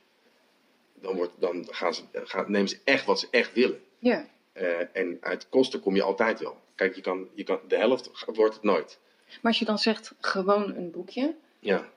dan, 0.94 1.16
wordt, 1.16 1.32
dan 1.38 1.66
gaan 1.70 1.94
ze, 1.94 2.02
gaan, 2.12 2.50
nemen 2.50 2.68
ze 2.68 2.80
echt 2.84 3.04
wat 3.04 3.20
ze 3.20 3.28
echt 3.30 3.52
willen. 3.52 3.80
Ja. 3.98 4.28
Eh, 4.58 4.86
en 4.92 5.16
uit 5.20 5.48
kosten 5.48 5.80
kom 5.80 5.94
je 5.94 6.02
altijd 6.02 6.40
wel. 6.40 6.56
Kijk, 6.74 6.94
je 6.94 7.00
kan, 7.00 7.28
je 7.34 7.44
kan, 7.44 7.60
de 7.68 7.76
helft 7.76 8.10
wordt 8.26 8.54
het 8.54 8.62
nooit. 8.62 8.98
Maar 9.26 9.38
als 9.42 9.58
je 9.58 9.64
dan 9.64 9.78
zegt 9.78 10.14
gewoon 10.20 10.74
een 10.76 10.90
boekje, 10.90 11.34
Ja. 11.60 11.88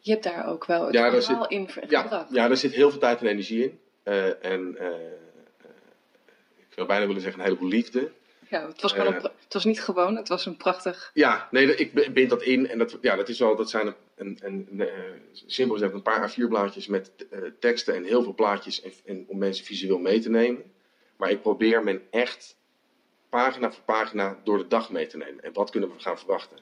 je 0.00 0.10
hebt 0.10 0.24
daar 0.24 0.48
ook 0.48 0.64
wel 0.64 0.84
het 0.84 0.94
Ja, 0.94 1.10
daar 1.10 1.22
verhaal 1.22 1.48
in 1.48 1.68
Ja, 1.88 2.02
gebracht. 2.02 2.32
ja, 2.32 2.50
er 2.50 2.56
zit 2.56 2.72
heel 2.72 2.90
veel 2.90 3.00
tijd 3.00 3.20
en 3.20 3.26
energie 3.26 3.62
in. 3.62 3.78
Eh, 4.02 4.44
en 4.44 4.76
eh, 4.78 4.86
ik 6.56 6.66
zou 6.74 6.86
bijna 6.86 7.06
willen 7.06 7.22
zeggen 7.22 7.40
een 7.40 7.46
heleboel 7.46 7.68
liefde. 7.68 8.10
Ja, 8.48 8.66
het, 8.66 8.82
was 8.82 8.92
het 8.92 9.52
was 9.52 9.64
niet 9.64 9.82
gewoon, 9.82 10.16
het 10.16 10.28
was 10.28 10.46
een 10.46 10.56
prachtig. 10.56 11.10
Ja, 11.14 11.48
nee, 11.50 11.74
ik 11.74 12.12
bind 12.14 12.30
dat 12.30 12.42
in. 12.42 12.68
En 12.68 12.78
dat, 12.78 12.98
ja, 13.00 13.16
dat, 13.16 13.28
is 13.28 13.38
wel, 13.38 13.56
dat 13.56 13.70
zijn 13.70 13.86
een, 13.86 13.94
een, 14.16 14.38
een, 14.40 14.66
een, 14.80 14.88
simpel 15.46 15.74
gezegd 15.74 15.94
een 15.94 16.02
paar 16.02 16.30
A4-blaadjes 16.30 16.86
met 16.86 17.10
eh, 17.30 17.40
teksten 17.58 17.94
en 17.94 18.04
heel 18.04 18.22
veel 18.22 18.34
plaatjes 18.34 18.82
en, 18.82 18.92
en 19.04 19.24
om 19.28 19.38
mensen 19.38 19.64
visueel 19.64 19.98
mee 19.98 20.20
te 20.20 20.30
nemen. 20.30 20.62
Maar 21.20 21.30
ik 21.30 21.42
probeer 21.42 21.84
men 21.84 22.06
echt 22.10 22.56
pagina 23.28 23.72
voor 23.72 23.82
pagina 23.84 24.40
door 24.44 24.58
de 24.58 24.66
dag 24.66 24.90
mee 24.90 25.06
te 25.06 25.16
nemen. 25.16 25.44
En 25.44 25.52
wat 25.52 25.70
kunnen 25.70 25.92
we 25.92 26.00
gaan 26.00 26.18
verwachten? 26.18 26.58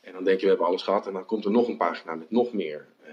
En 0.00 0.12
dan 0.12 0.24
denk 0.24 0.36
je, 0.38 0.42
we 0.42 0.48
hebben 0.48 0.66
alles 0.66 0.82
gehad. 0.82 1.06
En 1.06 1.12
dan 1.12 1.26
komt 1.26 1.44
er 1.44 1.50
nog 1.50 1.68
een 1.68 1.76
pagina 1.76 2.14
met 2.14 2.30
nog 2.30 2.52
meer. 2.52 2.88
eh, 3.02 3.10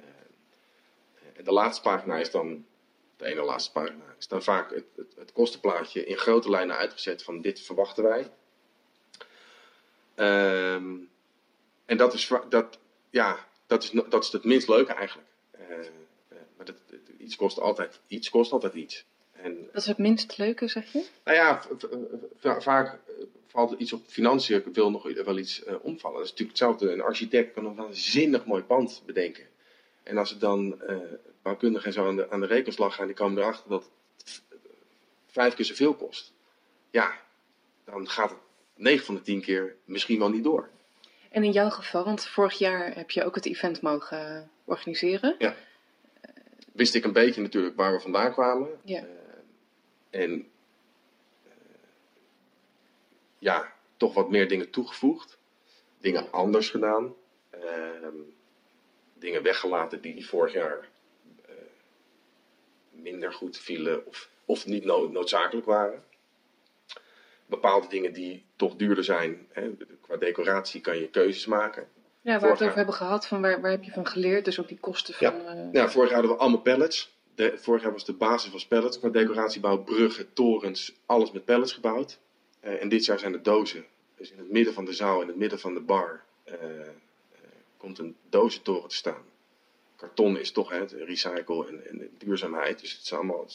en 1.33 1.43
de 1.43 1.51
laatste 1.51 1.81
pagina 1.81 2.17
is 2.17 2.31
dan, 2.31 2.65
de 3.17 3.25
ene 3.25 3.41
laatste 3.43 3.71
pagina, 3.71 4.03
is 4.17 4.27
dan 4.27 4.43
vaak 4.43 4.73
het, 4.73 4.85
het, 4.95 5.15
het 5.15 5.31
kostenplaatje 5.31 6.05
in 6.05 6.17
grote 6.17 6.49
lijnen 6.49 6.75
uitgezet 6.75 7.23
van 7.23 7.41
dit 7.41 7.61
verwachten 7.61 8.03
wij. 8.03 8.31
Ehm, 10.15 10.95
en 11.85 11.97
dat 11.97 12.13
is, 12.13 12.31
dat, 12.49 12.79
ja, 13.09 13.47
dat, 13.67 13.83
is, 13.83 13.89
dat 14.09 14.23
is 14.23 14.31
het 14.31 14.43
minst 14.43 14.67
leuke 14.67 14.93
eigenlijk. 14.93 15.27
Eh, 15.51 15.79
eh, 15.79 15.85
maar 16.57 16.65
dat- 16.65 16.75
iets, 17.17 17.35
kost 17.35 17.59
altijd, 17.59 17.99
iets 18.07 18.29
kost 18.29 18.51
altijd 18.51 18.73
iets. 18.73 19.05
En, 19.43 19.57
Dat 19.71 19.81
is 19.81 19.87
het 19.87 19.97
minst 19.97 20.37
leuke, 20.37 20.67
zeg 20.67 20.91
je? 20.91 21.05
nou 21.23 21.37
ja, 21.37 21.61
vaak 22.59 22.87
eh, 22.87 23.25
valt 23.47 23.79
iets 23.79 23.93
op 23.93 24.01
financiën, 24.07 24.63
wil 24.73 24.91
nog 24.91 25.23
wel 25.23 25.37
iets 25.37 25.63
eh, 25.63 25.75
omvallen. 25.81 26.17
Dat 26.17 26.25
is 26.25 26.31
natuurlijk 26.31 26.59
hetzelfde. 26.59 26.91
Een 26.91 27.01
architect 27.01 27.53
kan 27.53 27.65
een 27.65 27.75
waanzinnig 27.75 28.45
mooi 28.45 28.63
pand 28.63 29.03
bedenken. 29.05 29.43
En 30.03 30.17
als 30.17 30.29
het 30.29 30.39
dan 30.39 30.81
eh 30.81 30.97
bouwkundigen 31.41 31.87
en 31.87 31.93
zo 31.93 32.07
aan 32.07 32.15
de, 32.15 32.29
aan 32.29 32.39
de 32.39 32.45
rekenslag 32.45 32.95
gaan, 32.95 33.05
die 33.05 33.15
komen 33.15 33.41
erachter 33.41 33.69
dat 33.69 33.89
het 34.17 34.41
vijf 35.27 35.53
keer 35.53 35.65
zoveel 35.65 35.93
kost. 35.93 36.33
Ja, 36.91 37.13
dan 37.85 38.09
gaat 38.09 38.29
het 38.29 38.39
9 38.75 39.05
van 39.05 39.15
de 39.15 39.21
10 39.21 39.41
keer 39.41 39.75
misschien 39.85 40.19
wel 40.19 40.29
niet 40.29 40.43
door. 40.43 40.69
En 41.29 41.43
in 41.43 41.51
jouw 41.51 41.69
geval, 41.69 42.03
want 42.03 42.25
vorig 42.25 42.57
jaar 42.57 42.95
heb 42.95 43.11
je 43.11 43.23
ook 43.23 43.35
het 43.35 43.45
event 43.45 43.81
mogen 43.81 44.49
organiseren. 44.65 45.35
Ja. 45.37 45.55
Wist 46.73 46.95
ik 46.95 47.03
een 47.03 47.13
beetje 47.13 47.41
natuurlijk 47.41 47.75
waar 47.75 47.93
we 47.93 47.99
vandaan 47.99 48.31
kwamen. 48.31 48.67
Ja. 48.83 49.03
En 50.09 50.47
eh, 51.43 51.51
ja, 53.39 53.73
toch 53.97 54.13
wat 54.13 54.29
meer 54.29 54.47
dingen 54.47 54.69
toegevoegd. 54.69 55.37
Dingen 55.97 56.31
anders 56.31 56.69
gedaan. 56.69 57.13
Ehm, 57.49 58.15
dingen 59.13 59.43
weggelaten 59.43 60.01
die 60.01 60.27
vorig 60.27 60.53
jaar 60.53 60.89
eh, 61.45 61.53
minder 62.91 63.33
goed 63.33 63.57
vielen 63.57 64.05
of, 64.05 64.29
of 64.45 64.65
niet 64.65 64.83
no- 64.85 65.07
noodzakelijk 65.09 65.65
waren. 65.67 66.03
Bepaalde 67.45 67.87
dingen 67.87 68.13
die 68.13 68.45
toch 68.55 68.75
duurder 68.75 69.03
zijn. 69.03 69.47
Hè, 69.51 69.71
qua 70.01 70.17
decoratie 70.17 70.81
kan 70.81 70.97
je 70.97 71.09
keuzes 71.09 71.45
maken. 71.45 71.87
Ja, 72.21 72.31
waar 72.31 72.41
we 72.41 72.47
het 72.47 72.61
over 72.63 72.75
hebben 72.75 72.93
gehad, 72.95 73.27
van 73.27 73.41
waar, 73.41 73.61
waar 73.61 73.71
heb 73.71 73.83
je 73.83 73.91
van 73.91 74.07
geleerd? 74.07 74.45
Dus 74.45 74.59
ook 74.59 74.67
die 74.67 74.79
kosten 74.79 75.13
van... 75.13 75.27
Ja. 75.27 75.53
eh, 75.55 75.67
Ja, 75.71 75.89
vorig 75.89 76.09
jaar 76.09 76.19
hadden 76.19 76.35
we 76.37 76.41
allemaal 76.41 76.61
pallets. 76.61 77.17
De, 77.39 77.57
vorig 77.57 77.81
jaar 77.81 77.91
was 77.91 78.05
de 78.05 78.13
basis 78.13 78.51
was 78.51 78.65
pallets 78.65 78.99
qua 78.99 79.09
decoratiebouw, 79.09 79.83
bruggen, 79.83 80.33
torens, 80.33 80.93
alles 81.05 81.31
met 81.31 81.45
pallets 81.45 81.73
gebouwd. 81.73 82.19
Eh, 82.59 82.81
en 82.81 82.89
dit 82.89 83.05
jaar 83.05 83.19
zijn 83.19 83.33
het 83.33 83.45
dozen. 83.45 83.85
Dus 84.15 84.31
in 84.31 84.37
het 84.37 84.49
midden 84.49 84.73
van 84.73 84.85
de 84.85 84.93
zaal, 84.93 85.21
in 85.21 85.27
het 85.27 85.37
midden 85.37 85.59
van 85.59 85.73
de 85.73 85.79
bar, 85.79 86.23
eh, 86.43 86.53
eh, 86.53 86.87
komt 87.77 87.99
een 87.99 88.15
dozentoren 88.29 88.89
te 88.89 88.95
staan. 88.95 89.23
Karton 89.95 90.37
is 90.37 90.51
toch 90.51 90.69
het 90.69 90.91
recycle 90.91 91.67
en, 91.67 91.87
en 91.87 91.97
de 91.97 92.09
duurzaamheid. 92.17 92.79
Dus 92.79 92.91
het 92.91 93.01
is 93.01 93.13
allemaal, 93.13 93.47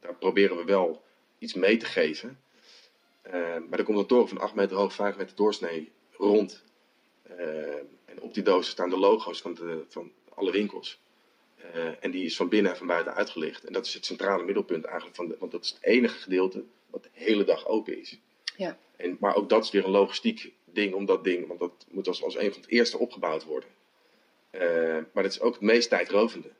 daar 0.00 0.14
proberen 0.14 0.56
we 0.56 0.64
wel 0.64 1.02
iets 1.38 1.54
mee 1.54 1.76
te 1.76 1.86
geven. 1.86 2.40
Maar 3.68 3.78
er 3.78 3.84
komt 3.84 3.98
een 3.98 4.06
toren 4.06 4.28
van 4.28 4.38
8 4.38 4.54
meter 4.54 4.76
hoog, 4.76 4.94
5 4.94 5.16
meter 5.16 5.36
doorsnee 5.36 5.92
rond. 6.12 6.62
En 8.04 8.20
op 8.20 8.34
die 8.34 8.42
dozen 8.42 8.72
staan 8.72 8.90
de 8.90 8.98
logo's 8.98 9.40
van, 9.40 9.54
de, 9.54 9.84
van 9.88 10.12
alle 10.34 10.50
winkels. 10.50 10.98
Eh, 11.72 11.90
en 12.00 12.10
die 12.10 12.24
is 12.24 12.36
van 12.36 12.48
binnen 12.48 12.72
en 12.72 12.78
van 12.78 12.86
buiten 12.86 13.14
uitgelicht. 13.14 13.64
En 13.64 13.72
dat 13.72 13.86
is 13.86 13.94
het 13.94 14.06
centrale 14.06 14.44
middelpunt 14.44 14.84
eigenlijk. 14.84 15.16
Van 15.16 15.28
de, 15.28 15.36
want 15.38 15.52
dat 15.52 15.64
is 15.64 15.70
het 15.70 15.82
enige 15.82 16.18
gedeelte 16.18 16.64
wat 16.90 17.02
de 17.02 17.08
hele 17.12 17.44
dag 17.44 17.66
open 17.66 18.00
is. 18.00 18.18
Ja. 18.56 18.78
En, 18.96 19.16
maar 19.20 19.34
ook 19.34 19.48
dat 19.48 19.64
is 19.64 19.70
weer 19.70 19.84
een 19.84 19.90
logistiek 19.90 20.52
ding 20.64 20.94
om 20.94 21.04
dat 21.04 21.24
ding. 21.24 21.46
Want 21.46 21.60
dat 21.60 21.86
moet 21.90 22.08
als, 22.08 22.22
als 22.22 22.36
een 22.36 22.52
van 22.52 22.60
het 22.60 22.70
eerste 22.70 22.98
opgebouwd 22.98 23.44
worden. 23.44 23.68
Eh, 24.50 24.98
maar 25.12 25.22
dat 25.22 25.32
is 25.32 25.40
ook 25.40 25.52
het 25.52 25.62
meest 25.62 25.88
tijdrovende. 25.88 26.50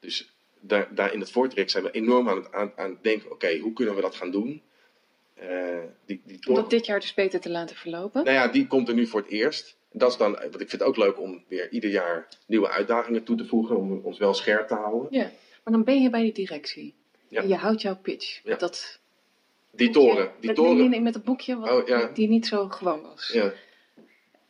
Dus 0.00 0.34
daar, 0.60 0.94
daar 0.94 1.12
in 1.12 1.20
het 1.20 1.30
voortrek 1.30 1.70
zijn 1.70 1.84
we 1.84 1.90
enorm 1.90 2.28
aan 2.28 2.36
het, 2.36 2.52
aan, 2.52 2.72
aan 2.76 2.90
het 2.90 3.02
denken. 3.02 3.30
Oké, 3.30 3.58
hoe 3.58 3.72
kunnen 3.72 3.94
we 3.94 4.00
dat 4.00 4.14
gaan 4.14 4.30
doen? 4.30 4.62
Eh, 5.34 5.78
die, 6.06 6.22
die 6.24 6.48
om 6.48 6.54
dat 6.54 6.70
dit 6.70 6.86
jaar 6.86 7.00
dus 7.00 7.14
beter 7.14 7.40
te 7.40 7.50
laten 7.50 7.76
verlopen. 7.76 8.24
nou 8.24 8.36
ja, 8.36 8.48
die 8.48 8.66
komt 8.66 8.88
er 8.88 8.94
nu 8.94 9.06
voor 9.06 9.20
het 9.20 9.30
eerst. 9.30 9.76
Dat 9.96 10.10
is 10.10 10.16
dan, 10.16 10.32
want 10.32 10.44
ik 10.60 10.68
vind 10.68 10.72
het 10.72 10.82
ook 10.82 10.96
leuk 10.96 11.20
om 11.20 11.44
weer 11.48 11.70
ieder 11.70 11.90
jaar 11.90 12.28
nieuwe 12.46 12.68
uitdagingen 12.68 13.24
toe 13.24 13.36
te 13.36 13.46
voegen. 13.46 13.76
Om 13.76 14.00
ons 14.04 14.18
wel 14.18 14.34
scherp 14.34 14.68
te 14.68 14.74
houden. 14.74 15.06
Ja, 15.10 15.30
maar 15.64 15.72
dan 15.72 15.84
ben 15.84 16.02
je 16.02 16.10
bij 16.10 16.22
die 16.22 16.32
directie. 16.32 16.94
Ja. 17.28 17.42
En 17.42 17.48
je 17.48 17.54
houdt 17.54 17.82
jouw 17.82 17.96
pitch. 17.96 18.40
Ja. 18.44 18.56
Dat 18.56 18.98
Die 19.70 19.90
boekje- 19.90 20.10
toren, 20.10 20.30
die 20.40 20.52
toren. 20.52 21.02
Met 21.02 21.14
het 21.14 21.24
boekje 21.24 21.56
wat, 21.58 21.70
Oh, 21.82 21.86
ja. 21.88 22.10
die 22.14 22.28
niet 22.28 22.46
zo 22.46 22.68
gewoon 22.68 23.02
was. 23.02 23.30
Ja. 23.32 23.52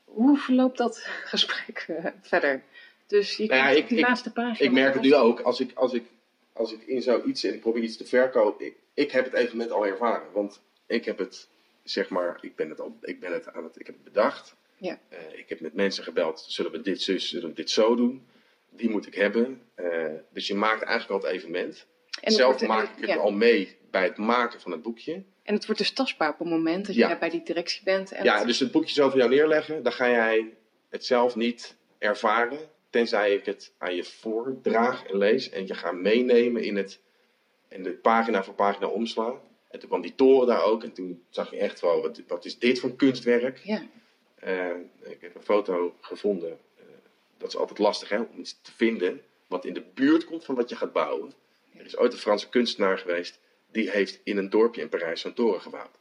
Hoe 0.04 0.38
verloopt 0.38 0.78
dat 0.78 0.98
gesprek 1.32 1.84
eh, 1.88 2.06
verder? 2.20 2.62
Dus 3.06 3.36
je 3.36 3.46
Nou 3.46 3.58
ja, 3.60 3.68
ik- 3.68 3.88
die 3.88 3.98
ik- 3.98 4.06
laatste 4.06 4.32
pagina. 4.32 4.58
Ik 4.68 4.72
merk 4.72 4.94
het 4.94 5.02
nu 5.02 5.14
ook, 5.14 5.40
als 5.40 5.60
ik, 5.60 5.70
als 5.74 5.92
ik, 5.92 6.04
als 6.52 6.72
ik 6.72 6.82
in 6.82 7.02
zoiets 7.02 7.44
en 7.44 7.54
ik 7.54 7.60
probeer 7.60 7.82
iets 7.82 7.96
te 7.96 8.04
verkopen. 8.06 8.66
Ik, 8.66 8.74
ik 8.94 9.10
heb 9.10 9.24
het 9.24 9.34
evenement 9.34 9.70
al 9.70 9.86
ervaren. 9.86 10.32
Want 10.32 10.60
ik 10.86 11.04
heb 11.04 11.18
het, 11.18 11.48
zeg 11.82 12.08
maar, 12.08 12.38
ik 12.40 12.56
ben 12.56 12.68
het, 12.68 12.80
al, 12.80 12.96
ik 13.00 13.20
ben 13.20 13.32
het 13.32 13.52
aan 13.52 13.64
het, 13.64 13.80
ik 13.80 13.86
heb 13.86 13.94
het 13.94 14.04
bedacht. 14.04 14.54
Ja. 14.84 14.98
Eh, 15.08 15.18
ik 15.38 15.48
heb 15.48 15.60
met 15.60 15.74
mensen 15.74 16.04
gebeld, 16.04 16.44
zullen 16.48 16.70
we 16.70 16.80
dit 16.80 17.02
zus, 17.02 17.28
zullen 17.28 17.48
we 17.48 17.54
dit 17.54 17.70
zo 17.70 17.94
doen? 17.96 18.26
Die 18.70 18.90
moet 18.90 19.06
ik 19.06 19.14
hebben. 19.14 19.60
Eh, 19.74 20.06
dus 20.30 20.46
je 20.46 20.54
maakt 20.54 20.82
eigenlijk 20.82 21.22
al 21.22 21.28
het 21.28 21.36
evenement. 21.38 21.86
En 22.20 22.32
Zelf 22.32 22.66
maak 22.66 22.84
ik 22.84 23.00
het 23.00 23.08
ja. 23.08 23.16
al 23.16 23.30
mee 23.32 23.76
bij 23.90 24.02
het 24.02 24.16
maken 24.16 24.60
van 24.60 24.72
het 24.72 24.82
boekje. 24.82 25.22
En 25.42 25.54
het 25.54 25.66
wordt 25.66 25.80
dus 25.80 25.92
tastbaar 25.92 26.30
op 26.32 26.38
het 26.38 26.48
moment 26.48 26.86
dat 26.86 26.94
Ja. 26.94 27.08
je 27.08 27.18
bij 27.18 27.30
die 27.30 27.42
directie 27.42 27.82
bent. 27.84 28.12
En 28.12 28.24
Ja, 28.24 28.38
het- 28.38 28.46
dus 28.46 28.58
het 28.58 28.70
boekje 28.70 28.94
zo 28.94 29.08
voor 29.08 29.18
jou 29.18 29.30
neerleggen, 29.30 29.82
dan 29.82 29.92
ga 29.92 30.08
jij 30.10 30.52
het 30.88 31.04
zelf 31.04 31.36
niet 31.36 31.76
ervaren. 31.98 32.58
Tenzij 32.90 33.34
ik 33.34 33.44
het 33.46 33.72
aan 33.78 33.94
je 33.94 34.04
voordraag 34.04 35.04
en 35.06 35.18
lees. 35.18 35.50
En 35.50 35.66
je 35.66 35.74
gaat 35.74 35.94
meenemen 35.94 36.62
in 36.62 36.76
het. 36.76 37.00
En 37.68 37.82
de 37.82 37.90
pagina 37.90 38.44
voor 38.44 38.54
pagina 38.54 38.86
omslaan. 38.86 39.40
En 39.70 39.78
toen 39.80 39.88
kwam 39.88 40.00
die 40.00 40.14
toren 40.14 40.46
daar 40.46 40.64
ook. 40.64 40.82
En 40.82 40.92
toen 40.92 41.22
zag 41.30 41.50
je 41.50 41.56
echt 41.56 41.80
wel, 41.80 42.02
wat, 42.02 42.20
wat 42.28 42.44
is 42.44 42.58
dit 42.58 42.80
voor 42.80 42.96
kunstwerk? 42.96 43.60
ja. 43.64 43.82
Eh, 44.44 44.70
ik 45.00 45.20
heb 45.20 45.34
een 45.34 45.42
foto 45.42 45.94
gevonden. 46.00 46.58
Eh, 46.76 46.84
dat 47.36 47.48
is 47.48 47.56
altijd 47.56 47.78
lastig 47.78 48.08
hè, 48.08 48.20
om 48.20 48.38
iets 48.38 48.60
te 48.62 48.72
vinden 48.72 49.22
wat 49.46 49.64
in 49.64 49.74
de 49.74 49.84
buurt 49.94 50.24
komt 50.24 50.44
van 50.44 50.54
wat 50.54 50.68
je 50.68 50.76
gaat 50.76 50.92
bouwen. 50.92 51.32
Er 51.76 51.84
is 51.84 51.96
ooit 51.96 52.12
een 52.12 52.18
Franse 52.18 52.48
kunstenaar 52.48 52.98
geweest. 52.98 53.40
Die 53.70 53.90
heeft 53.90 54.20
in 54.24 54.36
een 54.36 54.50
dorpje 54.50 54.80
in 54.80 54.88
Parijs 54.88 55.20
zo'n 55.20 55.34
toren 55.34 55.60
gebouwd. 55.60 55.98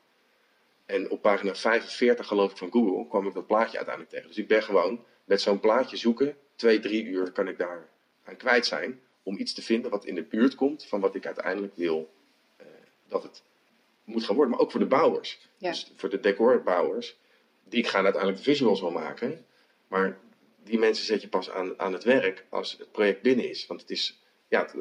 En 0.85 1.09
op 1.09 1.21
pagina 1.21 1.55
45 1.55 2.27
geloof 2.27 2.51
ik 2.51 2.57
van 2.57 2.71
Google 2.71 3.07
kwam 3.07 3.27
ik 3.27 3.33
dat 3.33 3.47
plaatje 3.47 3.77
uiteindelijk 3.77 4.15
tegen. 4.15 4.27
Dus 4.27 4.37
ik 4.37 4.47
ben 4.47 4.63
gewoon 4.63 5.05
met 5.25 5.41
zo'n 5.41 5.59
plaatje 5.59 5.97
zoeken. 5.97 6.37
Twee, 6.55 6.79
drie 6.79 7.03
uur 7.03 7.31
kan 7.31 7.47
ik 7.47 7.57
daar 7.57 7.89
aan 8.23 8.37
kwijt 8.37 8.65
zijn. 8.65 9.01
Om 9.23 9.37
iets 9.37 9.53
te 9.53 9.61
vinden 9.61 9.91
wat 9.91 10.05
in 10.05 10.15
de 10.15 10.23
buurt 10.23 10.55
komt 10.55 10.85
van 10.85 10.99
wat 10.99 11.15
ik 11.15 11.25
uiteindelijk 11.25 11.75
wil 11.75 12.13
eh, 12.55 12.65
dat 13.07 13.23
het 13.23 13.43
moet 14.03 14.23
gaan 14.23 14.35
worden. 14.35 14.53
Maar 14.53 14.63
ook 14.63 14.71
voor 14.71 14.79
de 14.79 14.85
bouwers. 14.85 15.49
Ja. 15.57 15.69
Dus 15.69 15.91
voor 15.95 16.09
de 16.09 16.19
decorbouwers. 16.19 17.17
Die 17.63 17.83
gaan 17.83 18.03
uiteindelijk 18.03 18.43
de 18.43 18.49
visuals 18.51 18.81
wel 18.81 18.91
maken. 18.91 19.45
Maar 19.87 20.17
die 20.63 20.77
mensen 20.79 21.05
zet 21.05 21.21
je 21.21 21.27
pas 21.27 21.49
aan, 21.49 21.79
aan 21.79 21.93
het 21.93 22.03
werk 22.03 22.45
als 22.49 22.75
het 22.77 22.91
project 22.91 23.21
binnen 23.21 23.49
is. 23.49 23.65
Want 23.67 23.81
het 23.81 23.89
is, 23.89 24.19
ja, 24.47 24.61
het- 24.61 24.75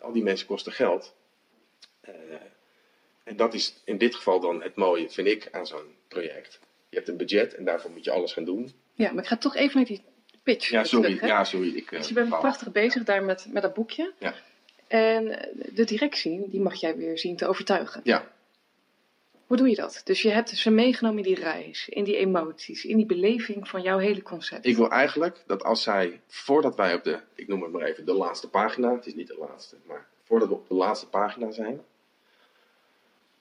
al 0.00 0.12
die 0.12 0.22
mensen 0.22 0.46
kosten 0.46 0.72
geld. 0.72 1.14
Eh, 2.00 2.12
en 3.24 3.36
dat 3.36 3.54
is 3.54 3.74
in 3.84 3.98
dit 3.98 4.14
geval 4.14 4.40
dan 4.40 4.62
het 4.62 4.74
mooie, 4.76 5.10
vind 5.10 5.26
ik, 5.28 5.48
aan 5.50 5.66
zo'n 5.66 5.94
project. 6.08 6.60
Je 6.88 6.96
hebt 6.96 7.08
een 7.08 7.16
budget 7.16 7.54
en 7.54 7.64
daarvoor 7.64 7.90
moet 7.90 8.04
je 8.04 8.10
alles 8.10 8.32
gaan 8.32 8.44
doen. 8.44 8.72
ja, 8.94 9.12
maar 9.12 9.22
ik 9.22 9.28
ga 9.28 9.36
toch 9.36 9.56
even 9.56 9.76
naar 9.76 9.86
die 9.86 10.02
pitch 10.42 10.68
Ja, 10.70 10.84
sorry. 10.84 11.14
terug. 11.14 11.28
ja, 11.28 11.44
sorry. 11.44 11.76
Ik, 11.76 11.92
eh, 11.92 11.98
Dus 11.98 12.08
je 12.08 12.14
bent 12.14 12.28
prachtig 12.28 12.72
bezig 12.72 13.04
daar 13.04 13.22
met, 13.22 13.46
met 13.48 13.62
dat 13.62 13.74
boekje. 13.74 14.12
Ja. 14.18 14.34
En 14.86 15.24
de 15.72 15.84
directie, 15.84 16.48
die 16.50 16.60
mag 16.60 16.74
jij 16.80 16.96
weer 16.96 17.18
zien 17.18 17.36
te 17.36 17.46
overtuigen. 17.46 18.00
Ja, 18.04 18.32
Hoe 19.50 19.58
doe 19.58 19.68
je 19.68 19.74
dat? 19.74 20.00
Dus 20.04 20.22
je 20.22 20.30
hebt 20.30 20.48
ze 20.48 20.70
meegenomen 20.70 21.18
in 21.18 21.34
die 21.34 21.44
reis, 21.44 21.88
in 21.88 22.04
die 22.04 22.16
emoties, 22.16 22.84
in 22.84 22.96
die 22.96 23.06
beleving 23.06 23.68
van 23.68 23.82
jouw 23.82 23.98
hele 23.98 24.22
concept. 24.22 24.66
ik 24.66 24.76
wil 24.76 24.90
eigenlijk 24.90 25.42
dat 25.46 25.62
als 25.62 25.82
zij, 25.82 26.20
voordat 26.26 26.76
wij 26.76 26.94
op 26.94 27.04
de, 27.04 27.20
ik 27.34 27.48
noem 27.48 27.62
het 27.62 27.72
maar 27.72 27.82
even, 27.82 28.06
de 28.06 28.12
laatste 28.12 28.48
pagina, 28.48 28.94
het 28.94 29.06
is 29.06 29.14
niet 29.14 29.26
de 29.26 29.36
laatste, 29.38 29.76
maar 29.86 30.08
voordat 30.22 30.48
we 30.48 30.54
op 30.54 30.68
de 30.68 30.74
laatste 30.74 31.08
pagina 31.08 31.50
zijn, 31.50 31.80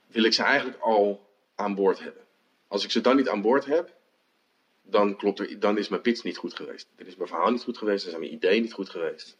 wil 0.08 0.24
ik 0.24 0.34
ze 0.34 0.44
eigenlijk 0.44 0.82
al 0.82 1.30
aan 1.56 1.76
boord 1.76 2.00
hebben. 2.00 2.24
Als 2.68 2.84
ik 2.84 2.92
ze 2.92 3.02
dan 3.02 3.16
niet 3.16 3.30
aan 3.30 3.42
boord 3.42 3.66
heb, 3.66 3.94
dan, 4.82 5.16
klopt 5.16 5.40
er, 5.40 5.60
dan 5.60 5.78
is 5.78 5.88
mijn 5.90 6.02
pitch 6.02 6.24
niet 6.24 6.38
goed 6.38 6.54
geweest. 6.54 6.88
Dan 6.96 7.08
is 7.08 7.16
mijn 7.16 7.30
verhaal 7.30 7.52
niet 7.52 7.64
goed 7.64 7.78
geweest, 7.78 8.02
dan 8.02 8.10
zijn 8.10 8.24
mijn 8.24 8.34
ideeën 8.34 8.62
niet 8.62 8.74
goed 8.74 8.90
geweest. 8.90 9.38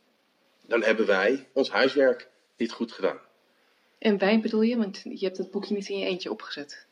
Dan 0.66 0.84
hebben 0.84 1.06
wij 1.06 1.48
ons 1.54 1.72
huiswerk 1.72 2.30
niet 2.58 2.72
goed 2.72 2.92
gedaan. 2.92 3.20
En 4.00 4.18
wij 4.18 4.40
bedoel 4.40 4.62
je, 4.62 4.78
want 4.78 5.02
je 5.04 5.26
hebt 5.26 5.38
het 5.38 5.52
boekje 5.52 5.76
niet 5.76 5.90
in 5.90 6.00
je 6.00 6.06
eentje 6.06 6.32
opgezet. 6.32 6.86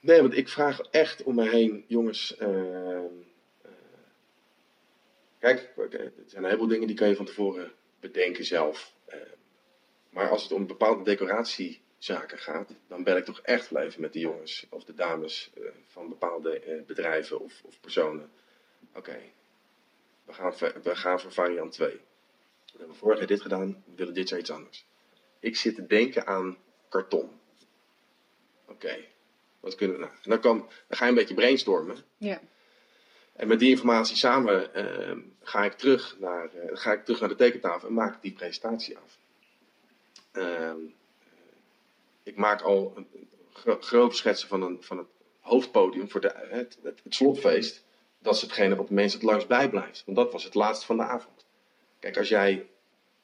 Nee, 0.00 0.20
want 0.20 0.36
ik 0.36 0.48
vraag 0.48 0.80
echt 0.80 1.22
om 1.22 1.34
me 1.34 1.48
heen, 1.48 1.84
jongens. 1.86 2.36
ehm, 2.36 3.04
eh, 3.62 3.70
kijk, 5.38 5.72
er 5.76 6.12
zijn 6.26 6.42
een 6.42 6.44
heleboel 6.44 6.68
dingen 6.68 6.86
die 6.86 6.96
kan 6.96 7.08
je 7.08 7.16
van 7.16 7.26
tevoren 7.26 7.72
bedenken 8.00 8.44
zelf. 8.44 8.94
Eh, 9.04 9.18
maar 10.10 10.28
als 10.28 10.42
het 10.42 10.52
om 10.52 10.66
bepaalde 10.66 11.04
decoratiezaken 11.04 12.38
gaat, 12.38 12.70
dan 12.88 13.02
bel 13.02 13.16
ik 13.16 13.24
toch 13.24 13.40
echt 13.40 13.74
even 13.74 14.00
met 14.00 14.12
de 14.12 14.18
jongens 14.18 14.66
of 14.70 14.84
de 14.84 14.94
dames 14.94 15.50
eh, 15.54 15.62
van 15.86 16.08
bepaalde 16.08 16.60
eh, 16.60 16.82
bedrijven 16.82 17.40
of, 17.40 17.62
of 17.64 17.80
personen. 17.80 18.30
Oké, 18.94 19.18
we, 20.24 20.32
gaan 20.32 20.52
we 20.82 20.96
gaan 20.96 21.20
voor 21.20 21.32
variant 21.32 21.72
2. 21.72 21.88
We 22.72 22.78
hebben 22.78 22.96
vorig 22.96 23.18
jaar 23.18 23.26
dit 23.26 23.40
gedaan, 23.40 23.84
we 23.84 23.92
willen 23.96 24.14
dit 24.14 24.28
jaar 24.28 24.38
iets 24.38 24.50
anders. 24.50 24.86
Ik 25.44 25.56
zit 25.56 25.74
te 25.74 25.86
denken 25.86 26.26
aan 26.26 26.56
karton. 26.88 27.30
Oké, 28.66 29.04
wat 29.60 29.74
kunnen 29.74 29.96
we 29.96 30.02
nou? 30.02 30.14
En 30.22 30.30
dan, 30.30 30.40
kan, 30.40 30.58
dan 30.58 30.98
ga 30.98 31.04
je 31.04 31.10
een 31.10 31.16
beetje 31.16 31.34
brainstormen. 31.34 31.96
Ja. 32.16 32.40
En 33.32 33.48
met 33.48 33.58
die 33.58 33.70
informatie 33.70 34.16
samen 34.16 34.74
ehm, 34.74 35.18
ga, 35.42 35.64
ik 35.64 35.72
terug 35.72 36.16
naar, 36.18 36.54
eh, 36.54 36.76
ga 36.76 36.92
ik 36.92 37.04
terug 37.04 37.20
naar 37.20 37.28
de 37.28 37.34
tekentafel 37.34 37.88
en 37.88 37.94
maak 37.94 38.14
ik 38.14 38.22
die 38.22 38.32
presentatie 38.32 38.98
af. 38.98 39.18
Ehm, 40.32 40.78
ik 42.22 42.36
maak 42.36 42.62
al 42.62 42.92
een, 42.96 43.28
gro- 43.52 43.80
grove 43.80 44.16
schetsen 44.16 44.48
van, 44.48 44.62
een, 44.62 44.82
van 44.82 44.98
het 44.98 45.08
hoofdpodium 45.40 46.10
voor 46.10 46.20
de, 46.20 46.32
het, 46.34 46.78
het, 46.82 47.00
het 47.04 47.14
slotfeest. 47.14 47.84
Dat 48.18 48.34
is 48.34 48.40
hetgene 48.40 48.76
wat 48.76 48.88
de 48.88 48.94
mensen 48.94 49.20
het 49.20 49.28
langst 49.28 49.48
bijblijft. 49.48 50.02
Want 50.04 50.16
dat 50.16 50.32
was 50.32 50.44
het 50.44 50.54
laatste 50.54 50.86
van 50.86 50.96
de 50.96 51.02
avond. 51.02 51.44
Kijk, 51.98 52.16
als 52.16 52.28
jij 52.28 52.66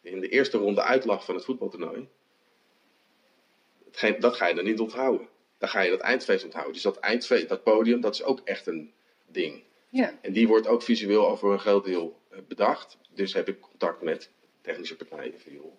in 0.02 0.20
de 0.20 0.28
eerste 0.28 0.58
ronde 0.58 0.82
uitlag 0.82 1.24
van 1.24 1.34
het 1.34 1.44
voetbaltoernooi. 1.44 2.08
hetgeen- 3.84 4.20
Dat 4.20 4.36
ga 4.36 4.46
je 4.46 4.54
dan 4.54 4.64
niet 4.64 4.80
onthouden. 4.80 5.28
Dan 5.58 5.68
ga 5.68 5.80
je 5.80 5.90
dat 5.90 6.00
eindfeest 6.00 6.44
onthouden. 6.44 6.72
Dus 6.74 6.82
dat 6.82 6.96
eindfeest, 6.98 7.48
dat 7.48 7.62
podium, 7.62 8.00
dat 8.00 8.14
is 8.14 8.22
ook 8.22 8.40
echt 8.44 8.66
een 8.66 8.92
ding. 9.26 9.62
Ja. 9.88 10.14
En 10.20 10.32
die 10.32 10.48
wordt 10.48 10.66
ook 10.66 10.82
visueel 10.82 11.26
al 11.26 11.36
voor 11.36 11.52
een 11.52 11.58
groot 11.58 11.84
deel 11.84 12.18
eh, 12.30 12.38
bedacht. 12.48 12.98
Dus 13.14 13.32
heb 13.32 13.48
ik 13.48 13.60
contact 13.60 14.02
met 14.02 14.30
technische 14.60 14.96
partijen 14.96 15.40
van 15.40 15.52
joh, 15.52 15.72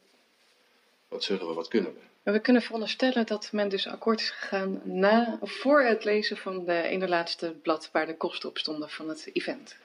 wat 1.08 1.24
zullen 1.24 1.48
we, 1.48 1.54
wat 1.54 1.68
kunnen 1.68 1.94
we? 1.94 2.00
Maar 2.24 2.34
we 2.34 2.40
kunnen 2.40 2.62
veronderstellen 2.62 3.26
dat 3.26 3.52
men 3.52 3.70
dus 3.70 3.88
akkoord 3.88 4.20
is 4.20 4.30
gegaan 4.30 4.82
na, 4.84 5.40
voor 5.42 5.82
het 5.82 6.04
lezen 6.04 6.38
van 6.38 6.66
de 6.66 6.82
ene 6.82 7.08
laatste 7.08 7.56
blad 7.62 7.90
waar 7.92 8.06
de 8.06 8.18
kosten 8.18 8.50
op 8.50 8.58
stonden 8.58 8.90
van 8.90 9.10
het 9.10 9.30
event. 9.34 9.76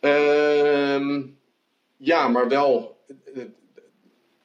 Ehm, 0.00 1.22
ja, 1.96 2.28
maar 2.28 2.48
wel. 2.48 2.96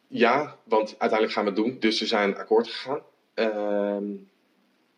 Ja, 0.07 0.57
want 0.63 0.89
uiteindelijk 0.89 1.31
gaan 1.31 1.43
we 1.43 1.49
het 1.49 1.59
doen. 1.59 1.79
Dus 1.79 1.97
ze 1.97 2.05
zijn 2.05 2.37
akkoord 2.37 2.67
gegaan. 2.67 3.01
Ehm, 3.33 4.13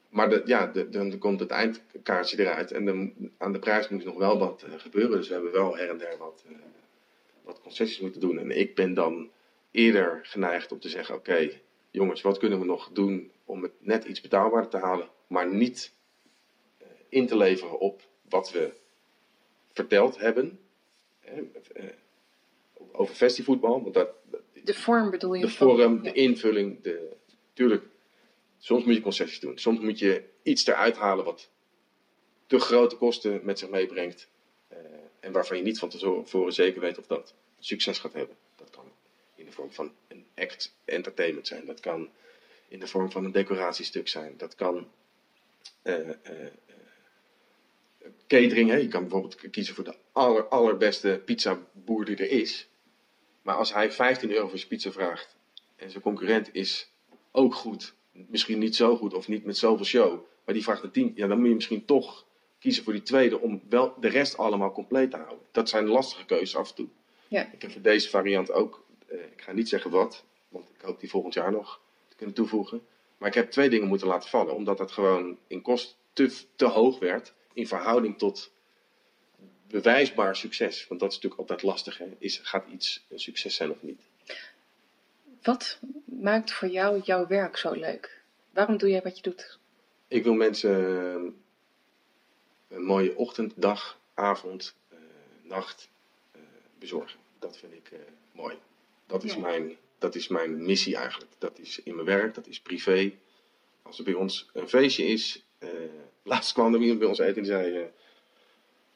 maar 0.10 0.48
ja, 0.48 0.68
de, 0.68 0.90
dan 0.90 1.18
komt 1.18 1.40
het 1.40 1.50
eindkaartje 1.50 2.40
eruit. 2.40 2.72
En 2.72 3.14
aan 3.38 3.54
de 3.54 3.60
prijs 3.60 3.90
moet 3.90 4.06
nog 4.06 4.18
wel 4.18 4.40
wat 4.40 4.64
eh, 4.64 4.74
gebeuren. 4.78 5.18
Dus 5.18 5.28
we 5.28 5.34
hebben 5.34 5.52
wel 5.52 5.78
her 5.78 5.90
en 5.90 5.98
der 5.98 6.18
wat, 6.18 6.44
eh, 6.48 6.56
wat 7.44 7.62
concessies 7.62 8.00
moeten 8.00 8.22
doen. 8.22 8.40
En 8.40 8.60
ik 8.60 8.76
ben 8.76 8.94
dan 8.94 9.30
eerder 9.72 10.20
geneigd 10.24 10.72
om 10.72 10.80
te 10.80 10.90
zeggen: 10.90 11.16
Oké, 11.16 11.50
jongens, 11.92 12.22
wat 12.22 12.38
kunnen 12.38 12.60
we 12.60 12.66
nog 12.66 12.90
doen 12.94 13.32
om 13.46 13.64
het 13.64 13.72
net 13.80 14.04
iets 14.06 14.22
betaalbaarder 14.22 14.72
te 14.72 14.78
halen. 14.78 15.10
Maar 15.28 15.48
niet 15.54 15.94
eh, 16.78 16.88
in 17.10 17.28
te 17.28 17.38
leveren 17.38 17.80
op 17.80 18.02
wat 18.30 18.52
we 18.52 18.72
verteld 19.72 20.20
hebben. 20.20 20.60
Over 22.92 23.16
festivoetbal. 23.16 23.82
Want 23.82 23.94
dat, 23.94 24.10
De 24.64 24.74
vorm 24.74 25.10
bedoel 25.10 25.34
je? 25.34 25.42
de 25.42 25.50
van- 25.50 25.68
vorm, 25.78 25.96
ja. 25.96 26.02
de 26.02 26.14
invulling, 26.14 26.82
de, 26.82 27.12
tuurlijk, 27.54 27.84
soms 28.60 28.84
moet 28.84 28.96
je 28.96 29.02
concessies 29.02 29.40
doen. 29.40 29.58
Soms 29.58 29.80
moet 29.80 30.00
je 30.00 30.24
iets 30.44 30.66
eruit 30.68 30.98
halen 30.98 31.26
wat 31.26 31.50
te 32.48 32.60
grote 32.60 32.96
kosten 32.96 33.40
met 33.44 33.60
zich 33.60 33.70
meebrengt. 33.70 34.28
eh, 34.68 34.78
en 35.20 35.32
waarvan 35.32 35.58
je 35.58 35.64
niet 35.64 35.80
van 35.80 35.90
tevoren 35.90 36.54
zeker 36.54 36.82
weet 36.82 36.98
of 36.98 37.08
dat 37.08 37.34
succes 37.60 38.00
gaat 38.00 38.14
hebben. 38.14 38.36
Dat 38.56 38.70
kan 38.70 38.92
in 39.36 39.46
de 39.46 39.52
vorm 39.52 39.72
van 39.72 39.92
een 40.08 40.26
act 40.36 40.74
entertainment 40.86 41.48
zijn. 41.48 41.66
Dat 41.66 41.80
kan 41.80 42.10
in 42.68 42.80
de 42.80 42.88
vorm 42.88 43.12
van 43.12 43.26
een 43.26 43.32
decoratiestuk 43.32 44.08
zijn. 44.08 44.34
Dat 44.38 44.56
kan 44.56 44.88
eh, 45.82 45.96
catering. 48.28 48.70
Hè? 48.70 48.76
Je 48.76 48.88
kan 48.88 49.02
bijvoorbeeld 49.02 49.50
kiezen 49.52 49.76
voor 49.76 49.84
de 49.84 49.96
aller, 50.12 50.48
allerbeste 50.48 51.22
pizzaboer 51.26 52.06
die 52.06 52.16
er 52.16 52.30
is. 52.30 52.68
Maar 53.42 53.56
als 53.56 53.74
hij 53.74 53.92
15 53.92 54.32
euro 54.32 54.48
voor 54.48 54.66
pizza 54.68 54.92
vraagt 54.92 55.36
en 55.76 55.90
zijn 55.90 56.04
concurrent 56.04 56.50
is 56.52 56.92
ook 57.32 57.56
goed, 57.56 57.94
misschien 58.12 58.60
niet 58.60 58.76
zo 58.76 58.98
goed 58.98 59.14
of 59.14 59.28
niet 59.28 59.46
met 59.46 59.58
zoveel 59.58 59.86
show, 59.86 60.20
maar 60.46 60.54
die 60.54 60.64
vraagt 60.64 60.84
een 60.84 60.92
10, 60.92 61.12
ja, 61.16 61.28
dan 61.28 61.40
moet 61.40 61.48
je 61.48 61.54
misschien 61.54 61.86
toch 61.86 62.26
kiezen 62.60 62.84
voor 62.84 62.94
die 62.94 63.02
tweede 63.02 63.40
om 63.40 63.62
wel 63.70 63.94
de 64.00 64.08
rest 64.08 64.38
allemaal 64.38 64.72
compleet 64.72 65.12
te 65.12 65.18
houden. 65.18 65.46
Dat 65.52 65.70
zijn 65.70 65.88
lastige 65.88 66.26
keuzes 66.26 66.56
af 66.56 66.70
en 66.70 66.76
toe. 66.76 66.88
Ja. 67.28 67.50
Ik 67.52 67.62
heb 67.62 67.72
voor 67.72 67.82
deze 67.82 68.10
variant 68.10 68.52
ook, 68.52 68.86
eh, 69.08 69.20
ik 69.20 69.42
ga 69.42 69.52
niet 69.52 69.70
zeggen 69.70 69.92
wat, 69.92 70.24
want 70.50 70.70
ik 70.70 70.82
hoop 70.82 71.00
die 71.00 71.10
volgend 71.10 71.34
jaar 71.34 71.52
nog 71.52 71.82
te 72.08 72.16
kunnen 72.16 72.36
toevoegen. 72.36 72.82
Maar 73.18 73.30
ik 73.30 73.36
heb 73.36 73.52
twee 73.52 73.70
dingen 73.70 73.88
moeten 73.88 74.08
laten 74.08 74.30
vallen, 74.30 74.56
omdat 74.56 74.78
dat 74.78 74.92
gewoon 74.92 75.38
in 75.48 75.62
kost 75.62 75.98
te, 76.14 76.46
te 76.56 76.66
hoog 76.66 77.00
werd 77.00 77.34
in 77.54 77.68
verhouding 77.68 78.18
tot 78.18 78.52
bewijsbaar 79.70 80.36
succes. 80.36 80.88
Want 80.88 81.00
dat 81.00 81.10
is 81.10 81.16
natuurlijk 81.16 81.42
altijd 81.42 81.64
lastig. 81.64 81.98
Hè? 81.98 82.06
Is, 82.18 82.40
gaat 82.44 82.66
iets 82.72 83.06
een 83.10 83.20
succes 83.20 83.56
zijn 83.56 83.72
of 83.72 83.78
niet? 83.82 84.02
Wat 85.42 85.80
maakt 86.06 86.52
voor 86.52 86.68
jou 86.68 87.02
jouw 87.04 87.28
werk 87.28 87.58
zo 87.58 87.72
leuk? 87.72 88.22
Waarom 88.52 88.78
doe 88.78 88.90
jij 88.90 89.02
wat 89.02 89.16
je 89.16 89.22
doet? 89.22 89.58
Ik 90.08 90.24
wil 90.24 90.34
mensen 90.34 90.76
eh, 90.76 91.32
een 92.78 92.84
mooie 92.84 93.16
ochtend, 93.16 93.54
dag, 93.56 94.00
avond, 94.14 94.76
eh, 94.90 94.98
nacht 95.42 95.90
eh, 96.32 96.42
bezorgen. 96.80 97.20
Dat 97.40 97.58
vind 97.58 97.74
ik 97.74 97.92
mooi. 98.32 98.56
Dat 99.06 99.24
is, 99.24 99.34
Ja. 99.34 99.40
mijn, 99.40 99.78
dat 99.98 100.16
is 100.16 100.28
mijn 100.28 100.66
missie 100.66 100.96
eigenlijk. 100.96 101.32
Dat 101.38 101.60
is 101.60 101.80
in 101.84 101.96
mijn 101.96 102.08
werk, 102.08 102.36
dat 102.36 102.48
is 102.48 102.60
privé. 102.60 103.12
Als 103.82 103.98
er 103.98 104.04
bij 104.04 104.14
ons 104.14 104.50
een 104.54 104.70
feestje 104.70 105.06
is. 105.06 105.44
laatst 106.24 106.54
kwam 106.54 106.74
er 106.74 106.82
iemand 106.82 107.00
bij 107.00 107.08
ons 107.08 107.20
eten 107.20 107.36
en 107.36 107.44
die 107.44 107.52
zei. 107.52 107.90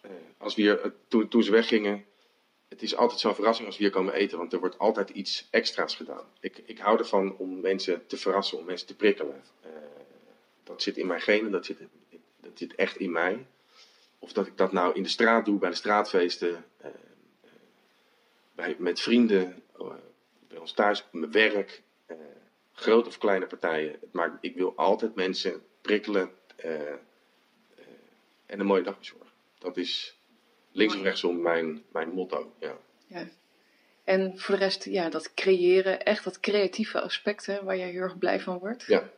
Eh, 0.03 0.11
als 0.37 0.55
we 0.55 0.79
eh, 0.79 0.91
toen, 1.07 1.27
toen 1.27 1.43
ze 1.43 1.51
weggingen. 1.51 2.05
Het 2.67 2.81
is 2.81 2.95
altijd 2.95 3.19
zo'n 3.19 3.35
verrassing 3.35 3.67
als 3.67 3.77
we 3.77 3.83
hier 3.83 3.91
komen 3.91 4.13
eten, 4.13 4.37
want 4.37 4.53
er 4.53 4.59
wordt 4.59 4.79
altijd 4.79 5.09
iets 5.09 5.47
extra's 5.49 5.95
gedaan. 5.95 6.25
Ik, 6.39 6.61
ik 6.65 6.77
hou 6.77 6.97
ervan 6.97 7.37
om 7.37 7.61
mensen 7.61 8.07
te 8.07 8.17
verrassen, 8.17 8.57
om 8.57 8.65
mensen 8.65 8.87
te 8.87 8.95
prikkelen. 8.95 9.43
Eh, 9.61 9.69
dat 10.63 10.81
zit 10.81 10.97
in 10.97 11.07
mijn 11.07 11.21
genen, 11.21 11.51
dat 11.51 11.65
zit, 11.65 11.77
dat 12.39 12.51
zit 12.55 12.75
echt 12.75 12.97
in 12.97 13.11
mij. 13.11 13.45
Of 14.19 14.33
dat 14.33 14.47
ik 14.47 14.57
dat 14.57 14.71
nou 14.71 14.95
in 14.95 15.03
de 15.03 15.09
straat 15.09 15.45
doe, 15.45 15.59
bij 15.59 15.69
de 15.69 15.75
straatfeesten, 15.75 16.65
bij, 18.55 18.75
met 18.79 18.99
vrienden, 18.99 19.63
bij 20.47 20.57
ons 20.57 20.73
thuis, 20.73 21.03
op 21.03 21.13
mijn 21.13 21.31
werk, 21.31 21.81
grote 22.73 23.09
of 23.09 23.17
kleine 23.17 23.45
partijen. 23.45 23.99
Maakt, 24.11 24.37
ik 24.41 24.55
wil 24.55 24.73
altijd 24.75 25.15
mensen 25.15 25.63
prikkelen 25.81 26.31
en 28.45 28.59
een 28.59 28.65
mooie 28.65 28.83
dag 28.83 28.97
bezorgen. 28.97 29.22
Dat 29.64 29.78
is 29.78 30.18
links 30.72 30.95
of 30.95 31.01
rechtsom 31.01 31.41
mijn, 31.41 31.84
mijn 31.91 32.09
motto. 32.09 32.53
Ja. 32.59 32.78
Ja. 33.07 33.28
En 34.03 34.39
voor 34.39 34.55
de 34.55 34.61
rest, 34.61 34.86
ja, 34.86 35.09
dat 35.09 35.34
creëren, 35.34 36.03
echt 36.05 36.24
dat 36.24 36.39
creatieve 36.39 37.01
aspect 37.01 37.45
hè, 37.45 37.64
waar 37.64 37.78
jij 37.78 37.89
heel 37.89 38.01
erg 38.01 38.18
blij 38.18 38.39
van 38.39 38.57
wordt. 38.59 38.84
Ja. 38.86 39.09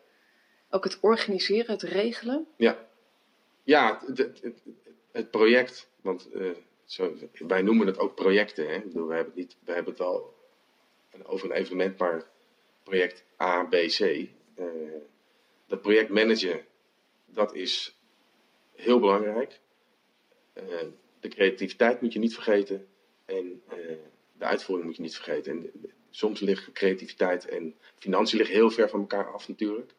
Ook 0.70 0.84
het 0.84 0.98
organiseren, 1.02 1.72
het 1.72 1.82
regelen. 1.82 2.48
Ja, 2.58 2.88
ja 3.64 4.02
het, 4.06 4.18
het, 4.18 4.42
het- 4.42 4.62
het 5.12 5.32
project, 5.32 5.90
want 6.02 6.32
eh, 6.32 6.50
zo, 6.86 7.14
wij 7.48 7.62
noemen 7.62 7.88
het 7.88 7.98
ook 7.98 8.16
projecten. 8.16 8.70
Hè? 8.70 8.80
Bedoel, 8.80 9.08
wij, 9.08 9.16
hebben 9.18 9.34
het 9.36 9.44
niet, 9.44 9.58
wij 9.66 9.76
hebben 9.76 9.94
het 9.94 10.02
wel 10.02 10.34
over 11.24 11.50
een 11.50 11.56
evenement, 11.56 11.98
maar 11.98 12.24
project 12.84 13.24
A, 13.42 13.64
B, 13.64 13.72
C. 13.72 14.00
eh, 14.00 14.66
dat 15.68 15.82
project 15.82 16.10
managen, 16.10 16.66
dat 17.26 17.54
is 17.56 17.96
heel 18.76 19.00
belangrijk. 19.00 19.60
Eh, 20.56 20.64
de 21.20 21.28
creativiteit 21.28 22.02
moet 22.02 22.14
je 22.14 22.20
niet 22.20 22.34
vergeten 22.34 22.88
en 23.26 23.62
eh, 23.68 23.78
de 24.38 24.46
uitvoering 24.46 24.88
moet 24.88 24.96
je 24.96 25.02
niet 25.02 25.16
vergeten. 25.16 25.52
En, 25.52 25.64
eh, 25.64 25.90
soms 26.10 26.40
liggen 26.40 26.74
creativiteit 26.74 27.48
en 27.48 27.76
financiën 27.96 28.38
liggen 28.38 28.56
heel 28.56 28.70
ver 28.70 28.90
van 28.90 29.00
elkaar 29.00 29.34
af 29.34 29.48
natuurlijk 29.48 29.94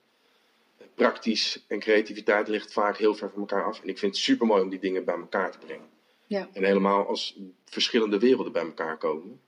praktisch 0.94 1.64
en 1.68 1.78
creativiteit 1.78 2.48
ligt 2.48 2.72
vaak 2.72 2.96
heel 2.96 3.14
ver 3.14 3.30
van 3.30 3.40
elkaar 3.40 3.64
af. 3.64 3.82
En 3.82 3.88
ik 3.88 3.98
vind 3.98 4.14
het 4.14 4.24
super 4.24 4.46
mooi 4.46 4.62
om 4.62 4.68
die 4.68 4.78
dingen 4.78 5.04
bij 5.04 5.14
elkaar 5.14 5.50
te 5.50 5.58
brengen. 5.58 5.88
Ja. 6.26 6.48
En 6.52 6.64
helemaal 6.64 7.06
als 7.06 7.38
verschillende 7.64 8.18
werelden 8.18 8.52
bij 8.52 8.62
elkaar 8.62 8.98
komen. 8.98 9.40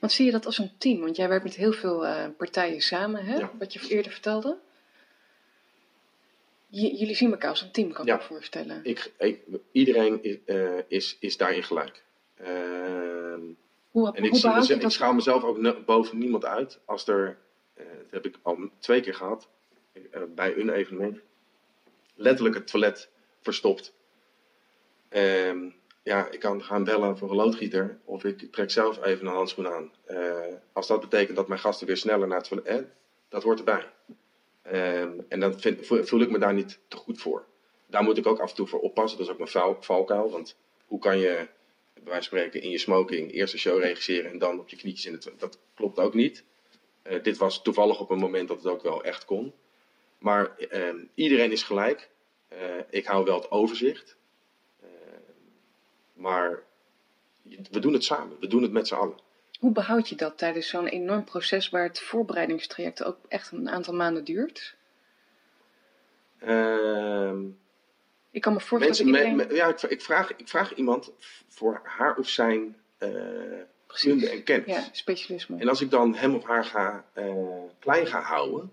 Want 0.00 0.12
zie 0.12 0.24
je 0.24 0.30
dat 0.30 0.46
als 0.46 0.58
een 0.58 0.72
team? 0.78 1.00
Want 1.00 1.16
jij 1.16 1.28
werkt 1.28 1.44
met 1.44 1.54
heel 1.54 1.72
veel 1.72 2.06
partijen 2.36 2.80
samen, 2.80 3.24
hè? 3.24 3.36
Ja. 3.36 3.52
wat 3.58 3.72
je 3.72 3.88
eerder 3.88 4.12
vertelde. 4.12 4.58
J- 6.74 6.96
jullie 6.98 7.14
zien 7.14 7.30
elkaar 7.30 7.50
als 7.50 7.60
een 7.60 7.70
team, 7.70 7.92
kan 7.92 8.00
ik 8.02 8.08
Ja. 8.10 8.16
me 8.16 8.22
voorstellen. 8.22 8.80
ik, 8.84 9.12
ik, 9.18 9.40
iedereen 9.72 10.22
is, 10.22 10.36
eh, 10.44 10.78
is, 10.88 11.16
is 11.20 11.36
daarin 11.36 11.62
gelijk. 11.62 12.02
Eh, 12.34 12.46
Hoe, 13.90 14.06
en 14.12 14.24
ik, 14.24 14.30
hoe 14.30 14.38
je 14.40 14.46
mezelf- 14.48 14.68
ik 14.70 14.80
dat? 14.80 14.92
schaal 14.92 15.12
mezelf 15.12 15.42
ook 15.44 15.84
boven 15.84 16.18
niemand 16.18 16.44
uit. 16.44 16.78
Als 16.84 17.06
er, 17.08 17.38
eh, 17.74 17.84
dat 17.86 18.10
heb 18.10 18.26
ik 18.26 18.38
al 18.42 18.58
twee 18.78 19.00
keer 19.00 19.14
gehad, 19.14 19.48
eh, 19.92 20.20
bij 20.34 20.56
een 20.56 20.70
evenement, 20.70 21.18
letterlijk 22.14 22.54
het 22.54 22.66
toilet 22.66 23.08
verstopt. 23.40 23.92
Ehm, 25.08 25.68
ja, 26.02 26.28
ik 26.30 26.40
kan 26.40 26.62
gaan 26.62 26.84
bellen 26.84 27.18
voor 27.18 27.30
een 27.30 27.36
loodgieter 27.36 27.98
of 28.04 28.24
ik 28.24 28.52
trek 28.52 28.70
zelf 28.70 29.04
even 29.04 29.26
een 29.26 29.32
handschoen 29.32 29.68
aan. 29.68 29.90
Als 30.72 30.86
dat 30.86 31.00
betekent 31.00 31.36
dat 31.36 31.48
mijn 31.48 31.60
gasten 31.60 31.86
weer 31.86 31.96
sneller 31.96 32.28
naar 32.28 32.38
het 32.38 32.48
toilet, 32.48 32.66
eh, 32.66 32.82
dat 33.28 33.42
hoort 33.42 33.58
erbij. 33.58 33.86
Ehm, 34.62 35.18
en 35.28 35.40
dan 35.40 35.60
vind, 35.60 35.86
voel, 35.86 36.20
ik 36.20 36.30
me 36.30 36.38
daar 36.38 36.54
niet 36.54 36.78
te 36.88 36.96
goed 36.96 37.20
voor. 37.20 37.46
Daar 37.86 38.02
moet 38.02 38.18
ik 38.18 38.26
ook 38.26 38.40
af 38.40 38.50
en 38.50 38.56
toe 38.56 38.66
voor 38.66 38.80
oppassen. 38.80 39.18
Dat 39.18 39.26
is 39.26 39.32
ook 39.32 39.38
mijn 39.38 39.50
val, 39.50 39.76
valkuil. 39.80 40.30
Want 40.30 40.56
hoe 40.86 40.98
kan 40.98 41.18
je, 41.18 41.48
bij 41.94 42.04
wijze 42.04 42.28
van 42.28 42.38
spreken, 42.38 42.62
in 42.62 42.70
je 42.70 42.78
smoking 42.78 43.32
eerst 43.32 43.52
een 43.52 43.58
show 43.58 43.80
regisseren 43.80 44.30
en 44.30 44.38
dan 44.38 44.58
op 44.58 44.68
je 44.68 44.76
knietjes 44.76 45.06
in 45.06 45.12
het? 45.12 45.32
Dat 45.38 45.58
klopt 45.74 45.98
ook 45.98 46.14
niet. 46.14 46.44
Eh, 47.02 47.22
dit 47.22 47.36
was 47.36 47.62
toevallig 47.62 48.00
op 48.00 48.10
een 48.10 48.18
moment 48.18 48.48
dat 48.48 48.56
het 48.56 48.66
ook 48.66 48.82
wel 48.82 49.04
echt 49.04 49.24
kon. 49.24 49.52
Maar 50.18 50.56
ehm, 50.56 51.04
iedereen 51.14 51.52
is 51.52 51.62
gelijk. 51.62 52.10
Eh, 52.48 52.58
ik 52.90 53.06
hou 53.06 53.24
wel 53.24 53.36
het 53.36 53.50
overzicht. 53.50 54.16
Eh, 54.80 54.88
maar 56.12 56.62
we 57.70 57.78
doen 57.78 57.92
het 57.92 58.04
samen. 58.04 58.36
We 58.40 58.46
doen 58.46 58.62
het 58.62 58.72
met 58.72 58.88
z'n 58.88 58.94
allen. 58.94 59.18
Hoe 59.62 59.72
behoud 59.72 60.08
je 60.08 60.14
dat 60.16 60.38
tijdens 60.38 60.68
zo'n 60.68 60.86
enorm 60.86 61.24
proces 61.24 61.68
waar 61.68 61.82
het 61.82 61.98
voorbereidingstraject 62.00 63.02
ook 63.04 63.18
echt 63.28 63.52
een 63.52 63.68
aantal 63.70 63.94
maanden 63.94 64.24
duurt? 64.24 64.74
Ehm, 66.38 67.44
Ik 68.30 68.40
kan 68.40 68.52
me 68.52 68.60
voorstellen 68.60 68.80
mensen, 68.80 69.06
dat 69.06 69.14
iedereen... 69.14 69.36
me- 69.36 69.54
ja, 69.54 69.68
ik, 69.68 69.82
ik, 69.82 70.00
vraag, 70.00 70.36
ik 70.36 70.48
vraag 70.48 70.74
iemand 70.74 71.12
voor 71.48 71.80
haar 71.84 72.16
of 72.16 72.28
zijn 72.28 72.76
eh 72.98 73.10
kunde 73.86 74.28
en 74.30 74.42
kennis. 74.42 74.66
Ja, 74.66 74.84
specialisme. 74.92 75.58
En 75.58 75.68
als 75.68 75.80
ik 75.80 75.90
dan 75.90 76.14
hem 76.14 76.34
of 76.34 76.44
haar 76.44 76.64
ga, 76.64 77.04
eh, 77.12 77.34
klein 77.78 78.06
ga 78.06 78.20
houden, 78.20 78.72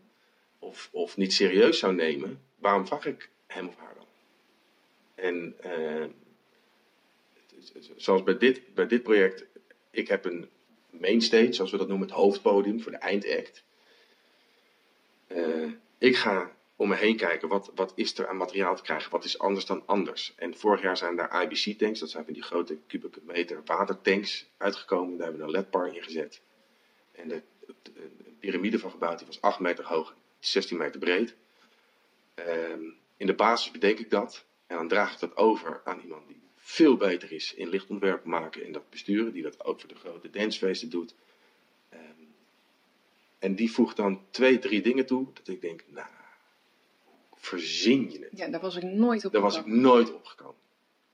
of, 0.60 0.90
of 0.92 1.18
niet 1.18 1.34
serieus 1.34 1.80
zou 1.80 1.94
nemen, 1.96 2.42
waarom 2.56 2.88
vraag 2.88 3.06
ik 3.06 3.30
hem 3.48 3.68
of 3.68 3.76
haar 3.78 3.94
dan? 3.96 4.06
En 5.16 5.56
eh, 5.60 6.06
zoals 7.96 8.24
bij 8.24 8.38
dit, 8.38 8.74
bij 8.74 8.88
dit 8.88 9.04
project, 9.04 9.46
ik 9.92 10.08
heb 10.08 10.26
een 10.26 10.50
mainstage, 10.90 11.54
zoals 11.54 11.72
we 11.72 11.78
dat 11.78 11.88
noemen, 11.88 12.08
het 12.08 12.16
hoofdpodium 12.16 12.82
voor 12.82 12.92
de 12.92 12.98
eindact. 12.98 13.64
Uh, 15.28 15.72
ik 15.98 16.16
ga 16.16 16.52
om 16.76 16.88
me 16.88 16.96
heen 16.96 17.16
kijken, 17.16 17.48
wat, 17.48 17.72
wat 17.76 17.92
is 17.96 18.18
er 18.18 18.28
aan 18.28 18.38
materiaal 18.38 18.76
te 18.76 18.82
krijgen, 18.82 19.12
wat 19.12 19.24
is 19.24 19.40
anders 19.40 19.66
dan 19.66 19.84
anders. 19.86 20.34
En 20.36 20.58
vorig 20.58 20.82
jaar 20.82 20.98
zijn 20.98 21.16
daar 21.16 21.44
IBC-tanks, 21.44 22.00
dat 22.00 22.10
zijn 22.10 22.26
van 22.26 22.34
die 22.34 22.44
grote 22.44 22.78
kubieke 22.88 23.20
meter 23.24 23.62
watertanks 23.66 24.50
uitgekomen. 24.58 25.18
Daar 25.18 25.28
hebben 25.28 25.42
we 25.42 25.48
een 25.48 25.60
ledbar 25.60 25.96
in 25.96 26.04
gezet. 26.04 26.42
En 27.12 27.28
de, 27.28 27.42
de, 27.82 27.92
piramide 28.40 28.80
van 28.80 28.92
gebouwd, 28.92 29.18
die 29.18 29.28
was 29.28 29.42
8 29.42 29.60
meter 29.60 29.86
hoog, 29.86 30.16
16 30.40 30.78
meter 30.78 31.00
breed. 31.00 31.36
Ehm, 32.34 32.82
in 33.18 33.26
de 33.26 33.36
basis 33.36 33.72
bedenk 33.72 34.00
ik 34.00 34.10
dat. 34.10 34.46
En 34.68 34.76
dan 34.76 34.88
draag 34.88 35.14
ik 35.14 35.20
dat 35.20 35.38
over 35.38 35.82
aan 35.84 36.00
iemand 36.00 36.28
die 36.28 36.42
veel 36.70 36.98
beter 36.98 37.32
is 37.32 37.54
in 37.54 37.70
lichtontwerp 37.70 38.24
maken 38.24 38.66
en 38.66 38.72
dat 38.72 38.90
besturen. 38.90 39.34
Die 39.34 39.44
dat 39.44 39.66
ook 39.66 39.80
voor 39.80 39.90
de 39.90 39.96
grote 39.96 40.30
dancefeesten 40.30 40.90
doet. 40.90 41.16
Ehm, 41.90 42.02
en 43.40 43.56
die 43.56 43.72
voegt 43.72 43.96
dan 43.98 44.22
twee, 44.30 44.60
drie 44.60 44.82
dingen 44.82 45.06
toe. 45.06 45.28
Dat 45.34 45.48
ik 45.48 45.62
denk, 45.62 45.84
nou, 45.88 46.08
verzin 47.34 48.12
je 48.12 48.20
het? 48.20 48.38
Ja, 48.38 48.48
daar 48.48 48.62
was 48.62 48.76
ik 48.76 48.84
nooit 48.84 49.26
op 49.26 49.32
Daar 49.32 49.42
was 49.42 49.58
ik 49.58 49.66
nooit 49.66 50.14
opgekomen. 50.14 50.56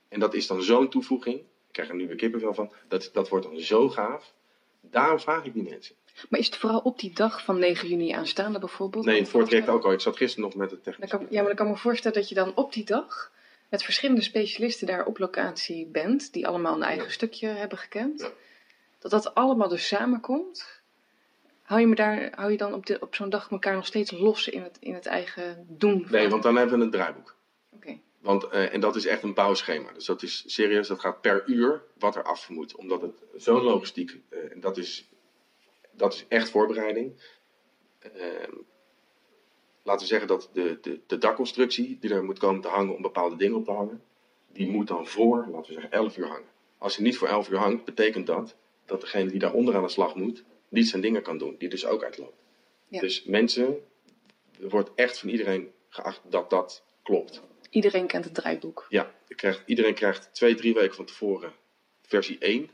En 0.07 0.19
dat 0.19 0.33
is 0.33 0.47
dan 0.47 0.63
zo'n 0.63 0.89
toevoeging. 0.89 1.37
Ik 1.39 1.71
krijg 1.71 1.89
er 1.89 1.95
nu 1.95 2.07
weer 2.07 2.15
kippenvel 2.15 2.53
van. 2.53 2.71
Dat, 2.87 3.09
dat 3.13 3.29
wordt 3.29 3.45
dan 3.45 3.59
zo 3.59 3.89
gaaf. 3.89 4.33
Daarom 4.81 5.19
vraag 5.19 5.45
ik 5.45 5.53
die 5.53 5.63
mensen. 5.63 5.95
Maar 6.29 6.39
is 6.39 6.45
het 6.45 6.57
vooral 6.57 6.79
op 6.79 6.99
die 6.99 7.13
dag 7.13 7.43
van 7.43 7.59
9 7.59 7.87
juni 7.87 8.11
aanstaande 8.11 8.59
bijvoorbeeld? 8.59 9.05
Nee, 9.05 9.21
het 9.21 9.29
traject 9.29 9.69
ook 9.69 9.83
al. 9.83 9.91
Ik 9.91 9.99
zat 9.99 10.17
gisteren 10.17 10.45
nog 10.45 10.55
met 10.55 10.71
het 10.71 10.83
technisch. 10.83 11.11
Ja, 11.11 11.19
maar 11.29 11.45
dan 11.45 11.55
kan 11.55 11.67
me 11.67 11.77
voorstellen 11.77 12.17
dat 12.17 12.29
je 12.29 12.35
dan 12.35 12.55
op 12.55 12.73
die 12.73 12.85
dag 12.85 13.33
met 13.69 13.83
verschillende 13.83 14.21
specialisten 14.21 14.87
daar 14.87 15.05
op 15.05 15.17
locatie 15.17 15.87
bent, 15.87 16.33
die 16.33 16.47
allemaal 16.47 16.75
een 16.75 16.83
eigen 16.83 17.11
stukje 17.11 17.47
hebben 17.47 17.77
gekend. 17.77 18.31
Dat 18.99 19.11
dat 19.11 19.35
allemaal 19.35 19.67
dus 19.67 19.87
samenkomt. 19.87 20.83
Hou 21.61 21.81
je, 21.81 21.87
me 21.87 21.95
daar, 21.95 22.31
hou 22.35 22.51
je 22.51 22.57
dan 22.57 22.73
op, 22.73 22.85
de, 22.85 22.99
op 22.99 23.15
zo'n 23.15 23.29
dag 23.29 23.51
elkaar 23.51 23.75
nog 23.75 23.85
steeds 23.85 24.11
los 24.11 24.47
in 24.47 24.61
het, 24.61 24.77
in 24.79 24.93
het 24.93 25.05
eigen 25.05 25.65
doen? 25.69 26.07
Nee, 26.09 26.29
want 26.29 26.43
dan 26.43 26.55
hebben 26.55 26.77
we 26.77 26.83
een 26.85 26.91
draaiboek. 26.91 27.35
Oké. 27.71 27.99
Want, 28.19 28.43
uh, 28.43 28.73
en 28.73 28.79
dat 28.79 28.95
is 28.95 29.05
echt 29.05 29.23
een 29.23 29.33
bouwschema. 29.33 29.91
Dus 29.91 30.05
dat 30.05 30.23
is 30.23 30.43
serieus, 30.45 30.87
dat 30.87 30.99
gaat 30.99 31.21
per 31.21 31.43
uur 31.45 31.83
wat 31.97 32.15
er 32.15 32.23
af 32.23 32.49
moet. 32.49 32.75
Omdat 32.75 33.01
het 33.01 33.23
zo'n 33.35 33.61
logistiek, 33.61 34.19
uh, 34.29 34.51
en 34.51 34.59
dat 34.59 34.77
is, 34.77 35.09
dat 35.91 36.13
is 36.13 36.25
echt 36.27 36.49
voorbereiding. 36.49 37.21
Uh, 38.15 38.47
laten 39.85 40.01
we 40.01 40.07
zeggen 40.07 40.27
dat 40.27 40.49
de, 40.53 40.77
de, 40.81 40.99
de 41.07 41.17
dakconstructie 41.17 41.97
die 41.99 42.13
er 42.13 42.23
moet 42.23 42.39
komen 42.39 42.61
te 42.61 42.67
hangen 42.67 42.95
om 42.95 43.01
bepaalde 43.01 43.35
dingen 43.35 43.57
op 43.57 43.65
te 43.65 43.71
hangen, 43.71 44.03
die 44.51 44.67
moet 44.67 44.87
dan 44.87 45.07
voor, 45.07 45.47
laten 45.51 45.67
we 45.67 45.73
zeggen, 45.73 45.91
11 45.91 46.17
uur 46.17 46.27
hangen. 46.27 46.49
Als 46.77 46.95
hij 46.95 47.05
niet 47.05 47.17
voor 47.17 47.27
11 47.27 47.49
uur 47.49 47.57
hangt, 47.57 47.85
betekent 47.85 48.27
dat 48.27 48.55
dat 48.85 49.01
degene 49.01 49.29
die 49.29 49.39
daaronder 49.39 49.75
aan 49.75 49.83
de 49.83 49.89
slag 49.89 50.15
moet, 50.15 50.43
niet 50.69 50.87
zijn 50.87 51.01
dingen 51.01 51.21
kan 51.21 51.37
doen, 51.37 51.55
die 51.57 51.69
dus 51.69 51.85
ook 51.85 52.03
uitloopt. 52.03 52.37
Ja. 52.87 52.99
Dus 52.99 53.23
mensen, 53.23 53.77
er 54.61 54.69
wordt 54.69 54.91
echt 54.95 55.19
van 55.19 55.29
iedereen 55.29 55.71
geacht 55.89 56.21
dat 56.29 56.49
dat 56.49 56.83
klopt. 57.03 57.41
Iedereen 57.69 58.07
kent 58.07 58.25
het 58.25 58.33
draaiboek. 58.33 58.85
Ja, 58.89 59.11
krijgt, 59.27 59.63
iedereen 59.65 59.93
krijgt 59.93 60.29
twee, 60.33 60.55
drie 60.55 60.73
weken 60.73 60.95
van 60.95 61.05
tevoren 61.05 61.53
versie 62.01 62.37
1. 62.39 62.69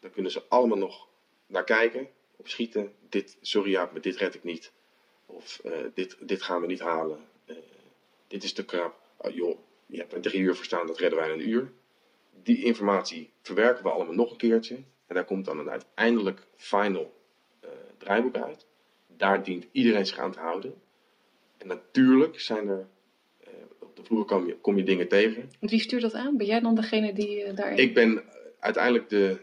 Dan 0.00 0.10
kunnen 0.10 0.32
ze 0.32 0.42
allemaal 0.48 0.78
nog 0.78 1.08
naar 1.46 1.64
kijken, 1.64 2.08
op 2.36 2.48
schieten. 2.48 2.92
Dit, 3.08 3.36
sorry 3.40 3.70
ja, 3.70 3.88
maar 3.92 4.00
dit 4.00 4.16
red 4.16 4.34
ik 4.34 4.44
niet. 4.44 4.72
Of 5.32 5.60
uh, 5.64 5.72
dit, 5.94 6.16
dit 6.20 6.42
gaan 6.42 6.60
we 6.60 6.66
niet 6.66 6.80
halen. 6.80 7.18
Uh, 7.46 7.56
dit 8.26 8.44
is 8.44 8.52
te 8.52 8.64
krap. 8.64 9.00
Oh, 9.16 9.34
joh, 9.34 9.58
je 9.86 9.98
hebt 9.98 10.12
er 10.12 10.20
drie 10.20 10.40
uur 10.40 10.54
voor 10.54 10.64
staan, 10.64 10.86
dat 10.86 10.98
redden 10.98 11.18
wij 11.18 11.28
in 11.28 11.40
een 11.40 11.48
uur. 11.48 11.72
Die 12.42 12.64
informatie 12.64 13.30
verwerken 13.42 13.82
we 13.82 13.90
allemaal 13.90 14.14
nog 14.14 14.30
een 14.30 14.36
keertje. 14.36 14.74
En 15.06 15.14
daar 15.14 15.24
komt 15.24 15.44
dan 15.44 15.58
een 15.58 15.70
uiteindelijk 15.70 16.46
final 16.56 17.12
uh, 17.64 17.70
draaiboek 17.98 18.36
uit. 18.36 18.66
Daar 19.16 19.42
dient 19.44 19.66
iedereen 19.72 20.06
zich 20.06 20.18
aan 20.18 20.32
te 20.32 20.38
houden. 20.38 20.74
En 21.58 21.66
natuurlijk 21.66 22.40
zijn 22.40 22.68
er, 22.68 22.86
op 23.78 23.96
de 23.96 24.04
vloer 24.04 24.24
kom 24.24 24.46
je, 24.46 24.56
kom 24.56 24.76
je 24.76 24.82
dingen 24.84 25.08
tegen. 25.08 25.50
Wie 25.60 25.80
stuurt 25.80 26.02
dat 26.02 26.14
aan? 26.14 26.36
Ben 26.36 26.46
jij 26.46 26.60
dan 26.60 26.74
degene 26.74 27.12
die 27.12 27.44
uh, 27.44 27.56
daarin... 27.56 27.78
Ik 27.78 27.94
ben 27.94 28.24
uiteindelijk 28.58 29.08
de, 29.08 29.38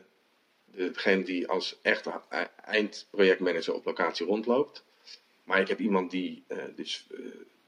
de, 0.66 0.92
degene 0.92 1.24
die 1.24 1.48
als 1.48 1.80
echte 1.82 2.22
eindprojectmanager 2.66 3.74
op 3.74 3.86
locatie 3.86 4.26
rondloopt. 4.26 4.84
Maar 5.50 5.60
ik 5.60 5.68
heb 5.68 5.80
iemand 5.80 6.12
die 6.12 6.44
dus 6.76 7.08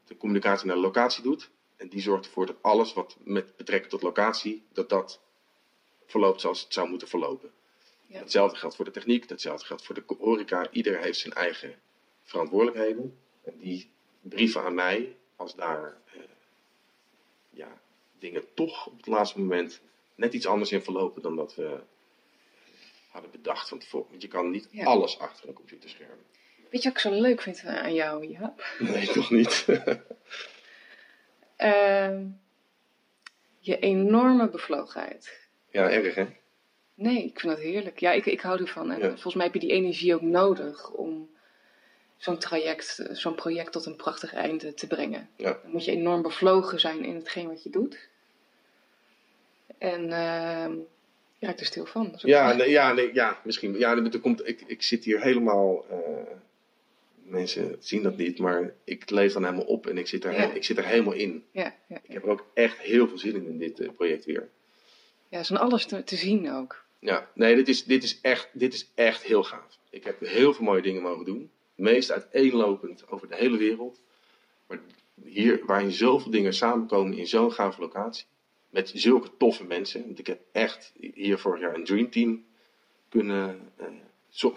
de 0.05 0.17
communicatie 0.17 0.67
naar 0.67 0.75
de 0.75 0.81
locatie 0.81 1.23
doet. 1.23 1.49
En 1.77 1.89
die 1.89 2.01
zorgt 2.01 2.25
ervoor 2.25 2.45
dat 2.45 2.61
alles 2.61 2.93
wat 2.93 3.17
met 3.23 3.57
betrekking 3.57 3.91
tot 3.91 4.01
locatie, 4.01 4.63
dat 4.73 4.89
dat 4.89 5.21
verloopt 6.05 6.41
zoals 6.41 6.61
het 6.63 6.73
zou 6.73 6.89
moeten 6.89 7.07
verlopen. 7.07 7.51
Ja. 8.07 8.19
Hetzelfde 8.19 8.57
geldt 8.57 8.75
voor 8.75 8.85
de 8.85 8.91
techniek, 8.91 9.29
hetzelfde 9.29 9.65
geldt 9.65 9.85
voor 9.85 9.95
de 9.95 10.03
horeca. 10.17 10.71
Ieder 10.71 10.99
heeft 10.99 11.19
zijn 11.19 11.33
eigen 11.33 11.81
verantwoordelijkheden. 12.23 13.17
En 13.43 13.57
die 13.57 13.91
brieven 14.21 14.63
aan 14.63 14.75
mij, 14.75 15.17
als 15.35 15.55
daar 15.55 15.97
eh, 16.13 16.21
ja, 17.49 17.81
dingen 18.19 18.53
toch 18.53 18.87
op 18.87 18.97
het 18.97 19.07
laatste 19.07 19.39
moment 19.39 19.81
net 20.15 20.33
iets 20.33 20.45
anders 20.45 20.71
in 20.71 20.83
verlopen 20.83 21.21
dan 21.21 21.35
dat 21.35 21.55
we 21.55 21.79
hadden 23.09 23.31
bedacht 23.31 23.69
van 23.69 23.79
tevoren. 23.79 24.09
Want 24.09 24.21
je 24.21 24.27
kan 24.27 24.49
niet 24.49 24.67
ja. 24.71 24.85
alles 24.85 25.19
achter 25.19 25.47
een 25.47 25.53
computerscherm. 25.53 26.19
Weet 26.71 26.83
je 26.83 26.89
wat 26.89 26.97
ik 26.97 27.03
zo 27.03 27.21
leuk 27.21 27.41
vind 27.41 27.63
aan 27.65 27.93
jou, 27.93 28.25
Jaap? 28.25 28.65
Nee, 28.79 29.07
toch 29.07 29.31
niet. 29.31 29.65
uh, 31.57 32.19
je 33.59 33.79
enorme 33.79 34.49
bevlogenheid. 34.49 35.39
Ja, 35.71 35.89
erg 35.89 36.15
hè? 36.15 36.25
Nee, 36.93 37.23
ik 37.23 37.39
vind 37.39 37.53
dat 37.53 37.61
heerlijk. 37.61 37.99
Ja, 37.99 38.11
ik, 38.11 38.25
ik 38.25 38.41
hou 38.41 38.61
ervan. 38.61 38.91
En 38.91 38.99
ja. 38.99 39.07
volgens 39.09 39.35
mij 39.35 39.45
heb 39.45 39.53
je 39.53 39.59
die 39.59 39.71
energie 39.71 40.15
ook 40.15 40.21
nodig 40.21 40.89
om 40.89 41.29
zo'n 42.17 42.37
traject, 42.37 43.07
zo'n 43.11 43.35
project 43.35 43.71
tot 43.71 43.85
een 43.85 43.95
prachtig 43.95 44.33
einde 44.33 44.73
te 44.73 44.87
brengen. 44.87 45.29
Ja. 45.35 45.59
Dan 45.61 45.71
moet 45.71 45.85
je 45.85 45.91
enorm 45.91 46.21
bevlogen 46.21 46.79
zijn 46.79 47.05
in 47.05 47.15
hetgeen 47.15 47.47
wat 47.47 47.63
je 47.63 47.69
doet. 47.69 48.09
En 49.77 50.01
uh, 50.01 50.69
je 51.37 51.45
raakt 51.45 51.59
er 51.59 51.65
stil 51.65 51.85
van. 51.85 52.13
Ja, 52.17 52.53
nee, 52.53 52.69
ja, 52.69 52.93
nee, 52.93 53.13
ja, 53.13 53.39
misschien. 53.43 53.77
Ja, 53.77 53.95
er 53.95 54.19
komt, 54.19 54.47
ik, 54.47 54.63
ik 54.67 54.81
zit 54.81 55.03
hier 55.03 55.21
helemaal. 55.21 55.85
Uh, 55.91 55.97
mensen 57.31 57.75
zien 57.79 58.03
dat 58.03 58.17
niet, 58.17 58.39
maar 58.39 58.73
ik 58.83 59.09
leef 59.09 59.33
dan 59.33 59.43
helemaal 59.43 59.65
op 59.65 59.87
en 59.87 59.97
ik 59.97 60.07
zit 60.07 60.23
er, 60.25 60.31
Ja. 60.33 60.51
ik 60.53 60.63
zit 60.63 60.77
er 60.77 60.85
helemaal 60.85 61.13
in. 61.13 61.43
Ja, 61.51 61.75
ja. 61.87 61.97
Ik 62.03 62.13
heb 62.13 62.23
er 62.23 62.29
ook 62.29 62.45
echt 62.53 62.77
heel 62.79 63.07
veel 63.07 63.17
zin 63.17 63.35
in 63.35 63.45
in 63.45 63.57
dit 63.57 63.79
eh, 63.79 63.89
project 63.95 64.25
weer. 64.25 64.49
Ja, 65.29 65.39
is 65.39 65.47
van 65.47 65.57
alles 65.57 65.85
te, 65.85 66.03
te 66.03 66.15
zien 66.15 66.51
ook. 66.51 66.83
Ja, 66.99 67.29
nee, 67.33 67.55
dit 67.55 67.67
is, 67.67 67.83
dit, 67.83 68.03
is 68.03 68.21
echt, 68.21 68.49
dit 68.53 68.73
is 68.73 68.89
echt 68.95 69.23
heel 69.23 69.43
gaaf. 69.43 69.77
Ik 69.89 70.03
heb 70.03 70.19
heel 70.19 70.53
veel 70.53 70.65
mooie 70.65 70.81
dingen 70.81 71.01
mogen 71.01 71.25
doen. 71.25 71.49
Meest 71.75 72.11
uiteenlopend 72.11 73.09
over 73.09 73.27
de 73.27 73.35
hele 73.35 73.57
wereld. 73.57 74.01
Maar 74.67 74.79
hier, 75.23 75.61
waarin 75.65 75.91
zoveel 75.91 76.31
dingen 76.31 76.53
samenkomen 76.53 77.17
in 77.17 77.27
zo'n 77.27 77.51
gave 77.51 77.81
locatie. 77.81 78.25
Met 78.69 78.91
zulke 78.95 79.29
toffe 79.37 79.63
mensen. 79.63 80.05
Want 80.05 80.19
ik 80.19 80.27
heb 80.27 80.41
echt 80.51 80.93
hier 81.13 81.37
vorig 81.37 81.61
jaar 81.61 81.75
een 81.75 81.83
Dream 81.83 82.09
Team 82.09 82.45
kunnen. 83.09 83.59
Eh, 83.77 83.85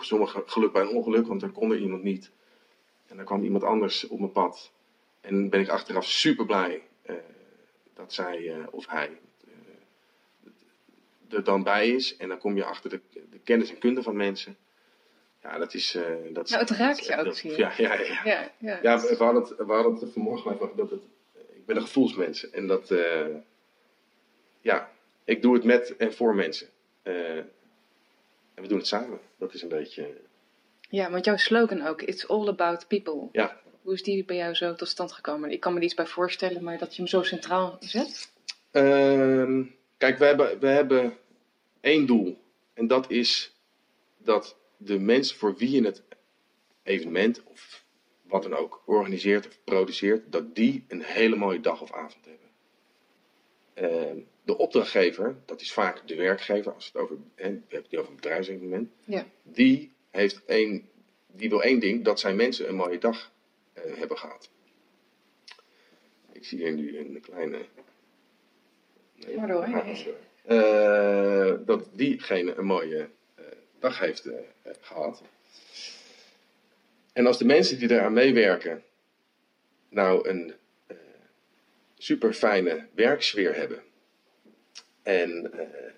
sommige 0.01 0.43
geluk 0.47 0.73
bij 0.73 0.83
een 0.83 0.89
ongeluk, 0.89 1.27
want 1.27 1.43
er 1.43 1.51
kon 1.51 1.71
er 1.73 1.79
iemand 1.79 2.03
niet. 2.03 2.31
En 3.15 3.21
dan 3.21 3.29
kwam 3.29 3.45
iemand 3.45 3.65
anders 3.65 4.07
op 4.09 4.19
mijn 4.19 4.33
pad. 4.33 4.71
En 5.21 5.49
ben 5.49 5.61
ik 5.61 5.69
achteraf 5.69 6.05
super 6.05 6.47
blij 6.47 6.83
uh, 7.07 7.17
dat 7.95 8.13
zij 8.13 8.41
uh, 8.41 8.67
of 8.71 8.87
hij 8.89 9.21
er 11.29 11.45
dan 11.45 11.63
bij 11.63 11.89
is. 11.89 12.17
En 12.17 12.29
dan 12.29 12.39
kom 12.39 12.57
je 12.57 12.65
achter 12.65 12.91
de, 12.91 13.01
de 13.31 13.39
kennis 13.45 13.71
en 13.71 13.79
kunde 13.79 14.03
van 14.03 14.17
mensen. 14.17 14.57
Ja, 15.43 15.59
dat 15.59 15.75
is. 15.75 15.99
Dat 16.33 16.49
nou, 16.49 16.61
het 16.61 16.71
raakt 16.71 17.07
je 17.07 17.17
ook, 17.17 17.35
zie. 17.35 17.57
Ja, 17.57 17.73
ja, 17.77 17.95
ja. 17.95 18.21
Ja, 18.25 18.51
ja. 18.59 18.79
ja 18.83 19.01
we, 19.01 19.15
hadden 19.19 19.43
het, 19.43 19.57
we 19.57 19.73
hadden 19.73 19.95
het 19.95 20.13
vanmorgen 20.13 20.51
over 20.51 20.77
dat 20.77 20.91
het. 20.91 21.03
Ik 21.35 21.67
ben 21.67 21.77
een 21.77 21.83
gevoelsmens. 21.83 22.51
En 22.51 22.67
dat. 22.67 22.95
Ja, 24.61 24.91
ik 25.25 25.43
doe 25.43 25.55
het 25.55 25.65
met 25.65 25.97
en 25.97 26.15
voor 26.15 26.35
mensen. 26.35 26.69
En 27.03 27.51
we 28.55 28.67
doen 28.67 28.79
het 28.79 28.87
samen. 28.87 29.21
Dat 29.39 29.55
is 29.55 29.63
een 29.63 29.69
beetje. 29.69 30.17
Ja, 30.91 31.11
want 31.11 31.25
jouw 31.25 31.37
slogan 31.37 31.87
ook, 31.87 32.03
it's 32.03 32.27
all 32.27 32.49
about 32.49 32.89
people. 32.89 33.29
Ja. 33.33 33.61
Hoe 33.83 33.93
is 33.93 34.03
die 34.03 34.25
bij 34.25 34.37
jou 34.37 34.55
zo 34.55 34.75
tot 34.75 34.89
stand 34.89 35.13
gekomen? 35.13 35.51
Ik 35.51 35.61
kan 35.61 35.73
me 35.73 35.79
er 35.79 35.85
iets 35.85 35.95
bij 35.95 36.07
voorstellen, 36.07 36.65
maar 36.65 36.79
dat 36.79 36.95
je 36.95 37.03
hem 37.03 37.11
zo 37.11 37.23
centraal 37.23 37.77
zet? 37.81 38.33
Uh, 38.73 39.61
kijk, 39.97 40.19
we 40.19 40.25
hebben, 40.25 40.59
we 40.61 40.67
hebben 40.67 41.17
één 41.81 42.07
doel. 42.07 42.39
En 42.75 42.87
dat 42.87 43.11
is 43.11 43.55
dat 44.19 44.57
de 44.77 44.99
mensen 44.99 45.37
voor 45.37 45.57
wie 45.57 45.71
je 45.71 45.85
het 45.85 46.03
evenement 46.83 47.43
of 47.45 47.85
wat 48.23 48.43
dan 48.43 48.55
ook 48.55 48.83
organiseert 48.87 49.47
of 49.47 49.59
produceert, 49.65 50.33
dat 50.33 50.55
die 50.55 50.85
een 50.89 51.03
hele 51.03 51.37
mooie 51.37 51.61
dag 51.61 51.81
of 51.81 51.93
avond 51.93 52.25
hebben. 52.25 52.43
Uh, 53.75 54.23
de 54.45 54.59
opdrachtgever, 54.59 55.37
dat 55.45 55.61
is 55.61 55.73
vaak 55.73 56.09
de 56.09 56.15
werkgever, 56.15 56.73
als 56.73 56.87
het 56.87 56.97
over, 56.97 57.17
hè, 57.35 57.49
we 57.49 57.63
hebben 57.69 57.91
het 57.91 57.97
over 57.99 58.11
een 58.11 58.17
bedrijfsevenement, 58.17 58.91
ja. 59.05 59.27
die, 59.43 59.93
heeft 60.15 60.45
één, 60.45 60.89
die 61.27 61.49
wil 61.49 61.63
één 61.63 61.79
ding, 61.81 62.05
dat 62.05 62.21
zijn 62.21 62.37
mensen 62.37 62.69
een 62.69 62.75
mooie 62.75 62.99
dag 62.99 63.33
uh, 63.75 63.97
hebben 63.97 64.19
gehad. 64.19 64.51
Ik 66.33 66.45
zie 66.45 66.59
hier 66.59 66.73
nu 66.73 66.99
een 66.99 67.21
kleine 67.21 67.67
Nee, 69.15 69.37
Maar 69.37 69.49
door. 69.49 70.15
Eh, 70.45 71.55
dat 71.67 71.89
diegene 71.93 72.55
een 72.55 72.65
mooie 72.65 73.09
eh, 73.35 73.45
dag 73.79 73.99
heeft 73.99 74.27
eh, 74.27 74.39
eh, 74.63 74.73
gehad. 74.81 75.23
En 77.13 77.27
als 77.27 77.39
de 77.39 77.45
mensen 77.45 77.79
die 77.79 77.91
eraan 77.91 78.13
meewerken 78.13 78.83
nou 79.89 80.29
een 80.29 80.55
eh, 80.87 80.97
super 81.99 82.33
fijne 82.33 82.87
werksfeer 82.95 83.55
hebben 83.55 83.83
en 85.03 85.53
eh, 85.53 85.93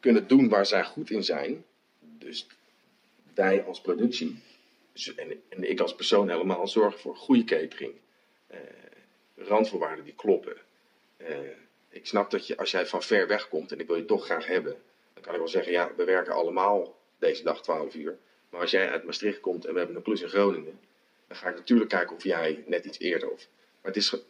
kunnen 0.00 0.28
doen 0.28 0.48
waar 0.48 0.66
zij 0.66 0.84
goed 0.84 1.10
in 1.10 1.24
zijn, 1.24 1.64
dus 2.00 2.46
wij 3.38 3.62
als 3.62 3.80
productie 3.80 4.42
dus- 4.92 5.14
en, 5.14 5.42
en 5.48 5.70
ik 5.70 5.80
als 5.80 5.94
persoon 5.94 6.28
helemaal 6.28 6.68
zorgen 6.68 7.00
voor 7.00 7.16
goede 7.16 7.44
catering, 7.44 7.92
eh, 8.46 8.58
randvoorwaarden 9.36 10.04
die 10.04 10.14
kloppen. 10.14 10.56
Eh, 11.16 11.36
ik 11.88 12.06
snap 12.06 12.30
dat 12.30 12.46
je, 12.46 12.56
als 12.56 12.70
jij 12.70 12.86
van 12.86 13.02
ver 13.02 13.26
weg 13.26 13.48
komt 13.48 13.72
en 13.72 13.78
ik 13.80 13.86
wil 13.86 13.96
je 13.96 14.04
toch 14.04 14.24
graag 14.24 14.46
hebben, 14.46 14.76
dan 15.14 15.22
kan 15.22 15.32
ik 15.32 15.38
wel 15.38 15.48
zeggen, 15.48 15.72
ja, 15.72 15.90
we 15.96 16.04
werken 16.04 16.32
allemaal 16.32 16.98
deze 17.18 17.42
dag 17.42 17.62
12 17.62 17.94
uur. 17.94 18.18
Maar 18.50 18.60
als 18.60 18.70
jij 18.70 18.90
uit 18.90 19.04
Maastricht 19.04 19.40
komt 19.40 19.64
en 19.64 19.72
we 19.72 19.78
hebben 19.78 19.96
een 19.96 20.02
klus 20.02 20.20
in 20.20 20.28
Groningen, 20.28 20.80
dan 21.26 21.36
ga 21.36 21.48
ik 21.48 21.54
natuurlijk 21.54 21.90
kijken 21.90 22.16
of 22.16 22.22
jij 22.24 22.62
net 22.66 22.84
iets 22.84 22.98
eerder 22.98 23.30
of. 23.30 23.46
Maar 23.80 23.92
het 23.92 23.96
is 23.96 24.08
ge- 24.08 24.22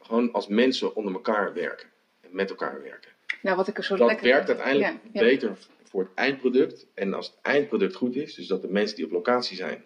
gewoon 0.00 0.32
als 0.32 0.46
mensen 0.46 0.94
onder 0.96 1.12
elkaar 1.14 1.52
werken 1.52 1.88
en 2.20 2.28
met 2.32 2.50
elkaar 2.50 2.82
werken. 2.82 3.10
Nou, 3.42 3.56
wat 3.56 3.68
ik 3.68 3.76
er 3.76 3.84
zo 3.84 3.96
Dat 3.96 4.06
lekker 4.06 4.26
werkt 4.26 4.48
uiteindelijk 4.48 4.92
Ja, 4.92 4.98
ja. 5.12 5.20
beter 5.20 5.56
voor 5.88 6.02
het 6.02 6.14
eindproduct. 6.14 6.86
En 6.94 7.14
als 7.14 7.26
het 7.26 7.36
eindproduct 7.42 7.94
goed 7.94 8.16
is, 8.16 8.34
dus 8.34 8.46
dat 8.46 8.62
de 8.62 8.68
mensen 8.68 8.96
die 8.96 9.04
op 9.04 9.10
locatie 9.10 9.56
zijn, 9.56 9.84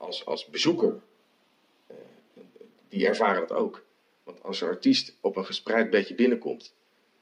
als, 0.00 0.24
als 0.24 0.46
bezoeker, 0.46 1.00
eh, 1.86 1.96
die 2.88 3.06
ervaren 3.06 3.40
dat 3.40 3.52
ook. 3.52 3.84
Want 4.22 4.42
als 4.42 4.60
een 4.60 4.68
artiest 4.68 5.16
op 5.20 5.36
een 5.36 5.44
gespreid 5.44 5.90
bedje 5.90 6.14
binnenkomt 6.14 6.74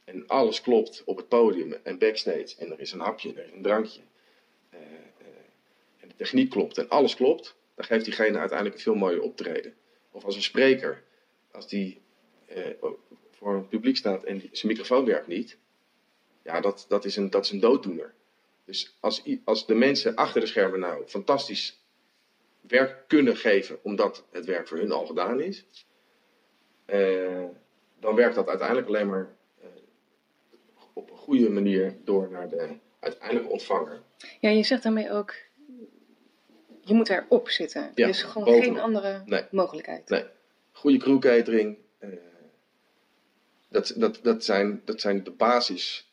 en 0.04 0.26
alles 0.26 0.60
klopt 0.60 1.02
op 1.04 1.16
het 1.16 1.28
podium 1.28 1.72
en 1.82 1.98
backstage 1.98 2.54
en 2.58 2.72
er 2.72 2.80
is 2.80 2.92
een 2.92 3.00
hapje, 3.00 3.34
er 3.34 3.44
is 3.44 3.52
een 3.52 3.62
drankje 3.62 4.00
eh, 4.70 4.80
eh, 4.80 5.26
en 6.00 6.08
de 6.08 6.14
techniek 6.14 6.50
klopt 6.50 6.78
en 6.78 6.88
alles 6.88 7.14
klopt, 7.14 7.56
dan 7.74 7.84
geeft 7.84 8.04
diegene 8.04 8.38
uiteindelijk 8.38 8.76
een 8.76 8.82
veel 8.82 8.94
mooier 8.94 9.22
optreden. 9.22 9.74
Of 10.10 10.24
als 10.24 10.36
een 10.36 10.42
spreker, 10.42 11.02
als 11.50 11.68
die 11.68 12.00
voor 13.30 13.54
een 13.54 13.68
publiek 13.68 13.96
staat 13.96 14.24
en 14.24 14.40
zijn 14.52 14.72
microfoon 14.72 15.04
werkt 15.04 15.26
niet, 15.26 15.58
ja, 16.48 16.60
dat, 16.60 16.84
dat, 16.88 17.04
is, 17.04 17.16
een, 17.16 17.30
dat 17.30 17.44
is 17.44 17.50
een 17.50 17.60
dooddoener. 17.60 18.14
Dus 18.64 18.96
als, 19.00 19.22
als 19.44 19.66
de 19.66 19.74
mensen 19.74 20.14
achter 20.14 20.40
de 20.40 20.46
schermen 20.46 20.80
nou 20.80 21.06
fantastisch 21.06 21.80
werk 22.60 23.04
kunnen 23.06 23.36
geven, 23.36 23.78
omdat 23.82 24.24
het 24.30 24.44
werk 24.44 24.68
voor 24.68 24.78
hun 24.78 24.92
al 24.92 25.06
gedaan 25.06 25.40
is, 25.40 25.64
eh, 26.84 27.44
dan 28.00 28.14
werkt 28.14 28.34
dat 28.34 28.48
uiteindelijk 28.48 28.86
alleen 28.88 29.08
maar 29.08 29.28
eh, 29.60 29.66
op 30.92 31.10
een 31.10 31.16
goede 31.16 31.50
manier 31.50 31.96
door 32.04 32.30
naar 32.30 32.48
de 32.48 32.76
uiteindelijke 33.00 33.50
ontvanger. 33.50 34.02
Ja, 34.40 34.50
je 34.50 34.62
zegt 34.62 34.82
daarmee 34.82 35.10
ook, 35.10 35.34
je 36.80 36.94
moet 36.94 37.08
erop 37.08 37.48
zitten. 37.48 37.92
Ja, 37.94 38.04
er 38.04 38.08
is 38.08 38.22
gewoon 38.22 38.44
bovenop. 38.44 38.74
geen 38.74 38.82
andere 38.82 39.22
Nee. 39.24 39.44
mogelijkheid. 39.50 40.08
Nee, 40.08 40.24
goede 40.72 40.98
crew 40.98 41.18
catering, 41.18 41.76
eh, 41.98 42.08
dat, 43.68 43.92
dat, 43.96 44.20
dat, 44.22 44.44
zijn, 44.44 44.82
dat 44.84 45.00
zijn 45.00 45.24
de 45.24 45.30
basis 45.30 46.07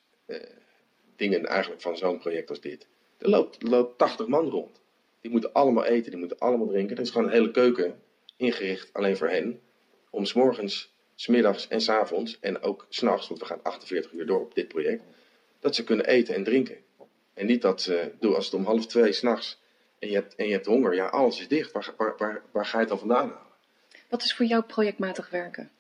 dingen 1.15 1.45
eigenlijk 1.45 1.81
van 1.81 1.97
zo'n 1.97 2.19
project 2.19 2.49
als 2.49 2.61
dit. 2.61 2.87
Er 3.17 3.29
loopt, 3.29 3.63
loopt 3.63 3.97
80 3.97 4.27
man 4.27 4.49
rond. 4.49 4.81
Die 5.21 5.31
moeten 5.31 5.53
allemaal 5.53 5.85
eten, 5.85 6.11
die 6.11 6.19
moeten 6.19 6.39
allemaal 6.39 6.67
drinken. 6.67 6.95
Er 6.95 7.01
is 7.01 7.09
gewoon 7.09 7.27
een 7.27 7.33
hele 7.33 7.51
keuken 7.51 7.99
ingericht 8.35 8.93
alleen 8.93 9.17
voor 9.17 9.29
hen. 9.29 9.59
Om 10.09 10.25
s'morgens, 10.25 10.93
smiddags 11.15 11.67
en 11.67 11.81
s'avonds 11.81 12.39
en 12.39 12.61
ook 12.61 12.85
s'nachts, 12.89 13.27
want 13.27 13.39
we 13.39 13.45
gaan 13.45 13.63
48 13.63 14.11
uur 14.11 14.25
door 14.25 14.41
op 14.41 14.55
dit 14.55 14.67
project, 14.67 15.03
dat 15.59 15.75
ze 15.75 15.83
kunnen 15.83 16.05
eten 16.05 16.35
en 16.35 16.43
drinken. 16.43 16.77
En 17.33 17.45
niet 17.45 17.61
dat 17.61 17.81
ze, 17.81 18.11
doe 18.19 18.35
als 18.35 18.45
het 18.45 18.53
om 18.53 18.65
half 18.65 18.85
twee 18.85 19.11
s'nachts 19.11 19.61
en 19.99 20.07
je, 20.07 20.13
hebt, 20.13 20.35
en 20.35 20.45
je 20.45 20.51
hebt 20.51 20.65
honger, 20.65 20.95
ja, 20.95 21.07
alles 21.07 21.39
is 21.39 21.47
dicht. 21.47 21.71
Waar, 21.71 21.93
waar, 21.97 22.15
waar, 22.17 22.41
waar 22.51 22.65
ga 22.65 22.71
je 22.71 22.79
het 22.79 22.89
dan 22.89 22.99
vandaan 22.99 23.29
halen? 23.29 23.53
Wat 24.09 24.23
is 24.23 24.35
voor 24.35 24.45
jou 24.45 24.63
projectmatig 24.63 25.29
werken? 25.29 25.71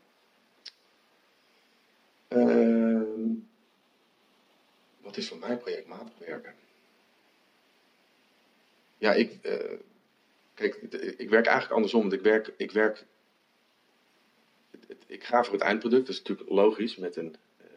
Ehm, 2.27 2.74
wat 5.05 5.17
is 5.17 5.27
voor 5.27 5.37
mij 5.37 5.57
projectmatig 5.57 6.17
werken? 6.17 6.53
Ja, 8.97 9.13
ik, 9.13 9.43
eh, 9.43 9.77
kijk, 10.53 10.89
d- 10.89 11.19
ik 11.19 11.29
werk 11.29 11.45
eigenlijk 11.45 11.75
andersom. 11.75 12.01
Want 12.01 12.13
ik 12.13 12.21
werk, 12.21 12.53
ik 12.57 12.71
werk, 12.71 13.05
ik 15.07 15.23
ga 15.23 15.43
voor 15.43 15.53
het 15.53 15.63
eindproduct. 15.63 16.05
Dat 16.05 16.15
is 16.15 16.21
natuurlijk 16.21 16.49
logisch 16.49 16.95
met 16.95 17.15
een, 17.15 17.35
eh, 17.57 17.67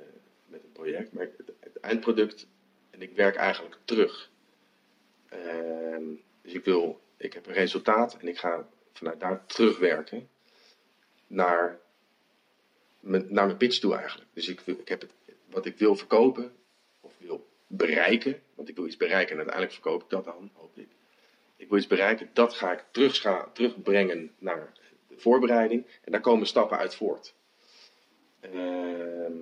met 0.47 0.65
een 0.65 0.73
project. 0.73 1.13
Maar 1.13 1.29
het, 1.61 1.77
eindproduct, 1.81 2.47
en 2.91 3.03
ik 3.03 3.13
werk 3.13 3.37
eigenlijk 3.37 3.77
terug. 3.85 4.31
Ehm, 5.29 6.05
dus 6.43 6.53
ik 6.53 6.65
wil, 6.65 7.01
ik 7.17 7.33
heb 7.33 7.47
een 7.47 7.53
resultaat 7.53 8.17
en 8.17 8.29
ik 8.29 8.39
ga 8.39 8.69
vanuit 8.93 9.21
daar 9.21 9.47
terugwerken 9.47 10.29
naar 11.27 11.79
naar 13.01 13.47
mijn 13.47 13.57
pitch 13.57 13.79
toe 13.79 13.95
eigenlijk. 13.95 14.29
Dus 14.33 14.49
ik, 14.49 14.61
ik 14.61 14.89
heb 14.89 15.01
het, 15.01 15.13
wat 15.51 15.67
ik 15.67 15.79
wil 15.79 15.97
verkopen 15.97 16.53
of 17.01 17.13
wil 17.19 17.47
bereiken, 17.67 18.43
want 18.55 18.69
ik 18.69 18.77
wil 18.77 18.87
iets 18.87 18.97
bereiken 18.97 19.31
en 19.31 19.37
uiteindelijk 19.37 19.75
verkoop 19.75 20.03
ik 20.03 20.11
dat 20.11 20.25
dan, 20.25 20.51
hoop 20.55 20.79
ik. 20.79 20.89
Ik 21.57 21.69
wil 21.69 21.79
iets 21.79 21.87
bereiken, 21.87 22.31
dat 22.33 22.55
ga 22.55 22.73
ik 22.73 22.85
terugbrengen 23.53 24.35
naar 24.39 24.73
de 25.09 25.19
voorbereiding 25.19 25.87
en 26.05 26.13
daar 26.13 26.21
komen 26.21 26.47
stappen 26.47 26.79
uit 26.79 26.95
voort. 26.95 27.35
Ehm, 28.41 29.33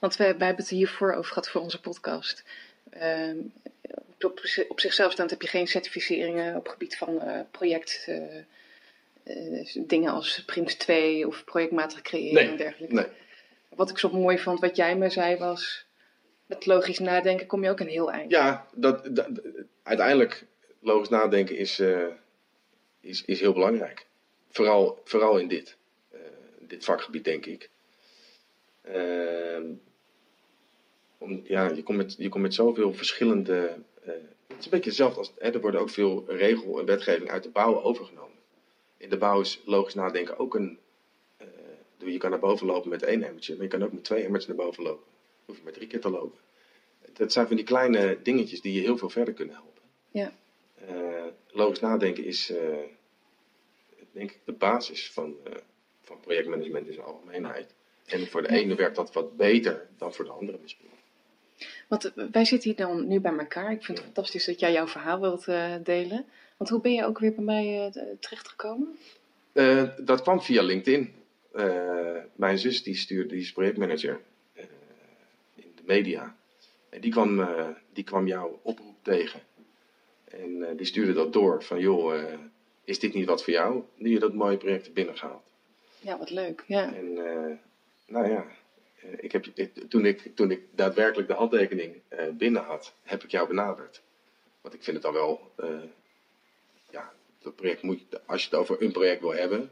Want 0.00 0.16
wij 0.16 0.26
hebben 0.26 0.56
het 0.56 0.68
hiervoor 0.68 1.12
over 1.12 1.28
gehad 1.28 1.48
voor 1.48 1.60
onze 1.60 1.80
podcast. 1.80 2.44
Ehm, 2.90 3.36
op, 4.20 4.40
op 4.68 4.80
zichzelf 4.80 5.12
staand 5.12 5.30
heb 5.30 5.42
je 5.42 5.48
geen 5.48 5.66
certificeringen 5.66 6.56
op 6.56 6.62
het 6.62 6.72
gebied 6.72 6.96
van 6.96 7.20
eh, 7.22 7.40
project. 7.50 8.04
eh, 8.06 8.36
eh, 9.24 9.66
dingen 9.86 10.12
als 10.12 10.42
Prins 10.44 10.74
2 10.74 11.26
of 11.26 11.44
projectmatig 11.44 12.02
creëren 12.02 12.34
Nee, 12.34 12.48
en 12.48 12.56
dergelijke. 12.56 12.94
nee, 12.94 13.06
Wat 13.76 13.90
ik 13.90 13.98
zo 13.98 14.10
mooi 14.10 14.38
vond, 14.38 14.60
wat 14.60 14.76
jij 14.76 14.96
me 14.96 15.10
zei, 15.10 15.36
was. 15.36 15.84
Met 16.46 16.66
logisch 16.66 16.98
nadenken 16.98 17.46
kom 17.46 17.62
je 17.64 17.70
ook 17.70 17.80
een 17.80 17.88
heel 17.88 18.12
eind. 18.12 18.30
ja, 18.30 18.66
dat, 18.74 19.08
uiteindelijk 19.82 20.46
logisch 20.80 21.08
nadenken 21.08 21.56
is, 21.56 21.78
eh, 21.78 22.06
is, 23.00 23.24
is 23.24 23.40
heel 23.40 23.52
belangrijk. 23.52 24.06
Vooral, 24.50 25.00
vooral 25.04 25.38
in 25.38 25.48
dit, 25.48 25.76
eh, 26.10 26.20
dit 26.58 26.84
vakgebied, 26.84 27.24
denk 27.24 27.46
ik. 27.46 27.70
Ehm, 28.82 29.64
om, 31.18 31.40
ja, 31.44 31.70
je 31.70 31.82
komt 31.82 31.98
met, 31.98 32.14
je 32.18 32.28
komt 32.28 32.42
met 32.42 32.54
zoveel 32.54 32.92
verschillende. 32.94 33.76
eh, 34.04 34.12
het 34.46 34.58
is 34.58 34.64
een 34.64 34.70
beetje 34.70 34.88
hetzelfde 34.88 35.18
als. 35.18 35.32
Er 35.38 35.60
worden 35.60 35.80
ook 35.80 35.90
veel 35.90 36.24
regel 36.26 36.78
en 36.78 36.84
wetgeving 36.86 37.30
uit 37.30 37.42
de 37.42 37.48
bouw 37.50 37.82
overgenomen. 37.82 38.38
In 38.96 39.10
de 39.10 39.18
bouw 39.18 39.40
is 39.40 39.62
logisch 39.64 39.94
nadenken 39.94 40.38
ook 40.38 40.54
een. 40.54 40.78
Je 41.98 42.18
kan 42.18 42.30
naar 42.30 42.38
boven 42.38 42.66
lopen 42.66 42.90
met 42.90 43.02
één 43.02 43.22
emmertje, 43.22 43.54
maar 43.54 43.62
je 43.62 43.70
kan 43.70 43.84
ook 43.84 43.92
met 43.92 44.04
twee 44.04 44.24
emmertjes 44.24 44.56
naar 44.56 44.64
boven 44.66 44.82
lopen. 44.82 45.04
Hoef 45.44 45.56
je 45.56 45.62
maar 45.62 45.72
drie 45.72 45.86
keer 45.86 46.00
te 46.00 46.10
lopen. 46.10 46.38
Dat 47.12 47.32
zijn 47.32 47.46
van 47.46 47.56
die 47.56 47.64
kleine 47.64 48.18
dingetjes 48.22 48.60
die 48.60 48.72
je 48.72 48.80
heel 48.80 48.98
veel 48.98 49.10
verder 49.10 49.34
kunnen 49.34 49.54
helpen. 49.54 49.82
Ja. 50.10 50.32
Eh, 50.88 51.24
logisch 51.46 51.80
nadenken 51.80 52.24
is, 52.24 52.50
eh, 52.50 52.58
denk 54.12 54.30
ik, 54.30 54.38
de 54.44 54.52
basis 54.52 55.10
van, 55.10 55.34
eh, 55.44 55.52
van 56.02 56.20
projectmanagement 56.20 56.86
in 56.86 56.92
zijn 56.92 57.06
algemeenheid. 57.06 57.74
En 58.06 58.26
voor 58.26 58.42
de 58.42 58.48
ene 58.48 58.74
werkt 58.74 58.96
dat 58.96 59.12
wat 59.12 59.36
beter 59.36 59.86
dan 59.98 60.14
voor 60.14 60.24
de 60.24 60.30
andere 60.30 60.58
misschien. 60.62 60.88
Want 61.88 62.12
wij 62.32 62.44
zitten 62.44 62.70
hier 62.70 62.86
dan 62.86 63.06
nu 63.06 63.20
bij 63.20 63.36
elkaar. 63.36 63.72
Ik 63.72 63.84
vind 63.84 63.98
het 63.98 64.06
fantastisch 64.06 64.44
dat 64.44 64.60
jij 64.60 64.72
jouw 64.72 64.86
verhaal 64.86 65.20
wilt 65.20 65.44
delen. 65.84 66.24
Want 66.56 66.70
hoe 66.70 66.80
ben 66.80 66.92
je 66.92 67.04
ook 67.04 67.18
weer 67.18 67.34
bij 67.34 67.44
mij 67.44 67.92
terechtgekomen? 68.20 68.98
Dat 70.04 70.22
kwam 70.22 70.42
via 70.42 70.62
LinkedIn. 70.62 71.14
Eh, 71.56 72.16
mijn 72.34 72.58
zus 72.58 72.82
die 72.82 72.94
stuurde, 72.96 73.28
die 73.28 73.40
is 73.40 73.52
projectmanager 73.52 74.20
eh, 74.52 74.64
in 75.54 75.72
de 75.74 75.82
media. 75.84 76.36
En 76.88 77.00
die 77.00 77.10
kwam, 77.10 77.40
eh, 77.40 77.68
die 77.92 78.04
kwam 78.04 78.26
jouw 78.26 78.60
oproep 78.62 78.94
tegen. 79.02 79.40
En 80.24 80.76
die 80.76 80.86
stuurde 80.86 81.12
dat 81.12 81.32
door 81.32 81.62
van 81.64 81.80
joh, 81.80 82.22
is 82.84 82.98
dit 82.98 83.14
niet 83.14 83.26
wat 83.26 83.44
voor 83.44 83.52
jou? 83.52 83.82
Nu 83.94 84.10
je 84.10 84.18
dat 84.18 84.34
mooie 84.34 84.56
project 84.56 84.82
hebt 84.82 84.94
binnengehaald. 84.94 85.42
Ja, 86.00 86.18
wat 86.18 86.30
leuk. 86.30 86.64
Ja. 86.66 86.94
En 86.94 87.14
nou 88.06 88.28
ja, 88.30 88.46
ik 89.16 89.32
heb, 89.32 89.46
ik- 89.54 89.88
toen, 89.88 90.06
ik, 90.06 90.30
toen 90.34 90.50
ik 90.50 90.60
daadwerkelijk 90.74 91.28
de 91.28 91.34
handtekening 91.34 91.94
binnen 92.32 92.62
had, 92.62 92.94
heb 93.02 93.22
ik 93.24 93.30
jou 93.30 93.48
benaderd. 93.48 94.02
Want 94.60 94.74
ik 94.74 94.82
vind 94.82 94.96
het 94.96 95.04
dan 95.04 95.12
wel, 95.14 95.52
ja, 96.90 97.12
dat 97.42 97.56
project 97.56 97.82
moet, 97.82 98.26
als 98.26 98.42
je 98.42 98.48
het 98.50 98.58
over 98.58 98.82
een 98.82 98.92
project 98.92 99.20
wil 99.20 99.34
hebben, 99.34 99.70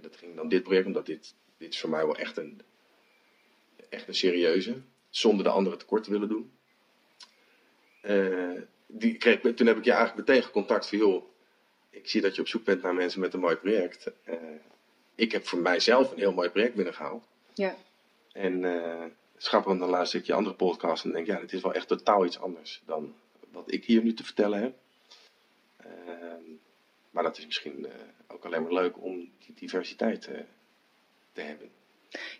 en 0.00 0.08
dat 0.08 0.16
ging 0.16 0.36
dan 0.36 0.48
dit 0.48 0.62
project, 0.62 0.86
omdat 0.86 1.06
dit, 1.06 1.34
dit 1.56 1.72
is 1.72 1.80
voor 1.80 1.90
mij 1.90 2.06
wel 2.06 2.16
echt 2.16 2.36
een, 2.36 2.60
echt 3.88 4.08
een 4.08 4.14
serieuze, 4.14 4.80
zonder 5.10 5.44
de 5.44 5.50
anderen 5.50 5.78
tekort 5.78 6.04
te 6.04 6.10
willen 6.10 6.28
doen. 6.28 6.52
Eh, 8.00 8.60
die 8.86 9.16
kreeg, 9.16 9.40
toen 9.40 9.66
heb 9.66 9.76
ik 9.76 9.84
je 9.84 9.92
eigenlijk 9.92 10.28
meteen 10.28 10.42
gecontact 10.42 10.88
van, 10.88 10.98
joh, 10.98 11.24
ik 11.90 12.08
zie 12.08 12.20
dat 12.20 12.34
je 12.34 12.40
op 12.40 12.48
zoek 12.48 12.64
bent 12.64 12.82
naar 12.82 12.94
mensen 12.94 13.20
met 13.20 13.34
een 13.34 13.40
mooi 13.40 13.56
project. 13.56 14.10
Eh, 14.24 14.34
ik 15.14 15.32
heb 15.32 15.46
voor 15.46 15.58
mijzelf 15.58 16.10
een 16.10 16.18
heel 16.18 16.32
mooi 16.32 16.48
project 16.48 16.74
binnengehaald. 16.74 17.24
ja. 17.54 17.76
En 18.32 18.62
uh, 18.62 19.04
schappig, 19.36 19.78
dan 19.78 19.88
luister 19.88 20.20
ik 20.20 20.26
je 20.26 20.32
andere 20.32 20.56
podcast 20.56 21.04
en 21.04 21.12
denk 21.12 21.26
ja, 21.26 21.40
het 21.40 21.52
is 21.52 21.62
wel 21.62 21.74
echt 21.74 21.88
totaal 21.88 22.24
iets 22.24 22.38
anders 22.38 22.82
dan 22.86 23.14
wat 23.50 23.72
ik 23.72 23.84
hier 23.84 24.02
nu 24.02 24.14
te 24.14 24.24
vertellen 24.24 24.60
heb. 24.62 24.74
Ehm, 25.76 26.42
maar 27.10 27.22
dat 27.22 27.38
is 27.38 27.46
misschien 27.46 27.86
ook 28.32 28.44
alleen 28.44 28.62
maar 28.62 28.72
leuk 28.72 29.02
om 29.02 29.30
die 29.46 29.54
diversiteit 29.54 30.28
uh, 30.28 30.38
te 31.32 31.40
hebben. 31.40 31.68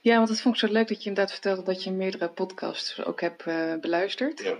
Ja, 0.00 0.16
want 0.16 0.28
het 0.28 0.40
vond 0.40 0.54
ik 0.54 0.60
zo 0.60 0.72
leuk 0.72 0.88
dat 0.88 1.02
je 1.02 1.08
inderdaad 1.08 1.32
vertelde 1.32 1.62
dat 1.62 1.84
je 1.84 1.90
meerdere 1.90 2.28
podcasts 2.28 3.04
ook 3.04 3.20
hebt 3.20 3.44
beluisterd. 3.80 4.58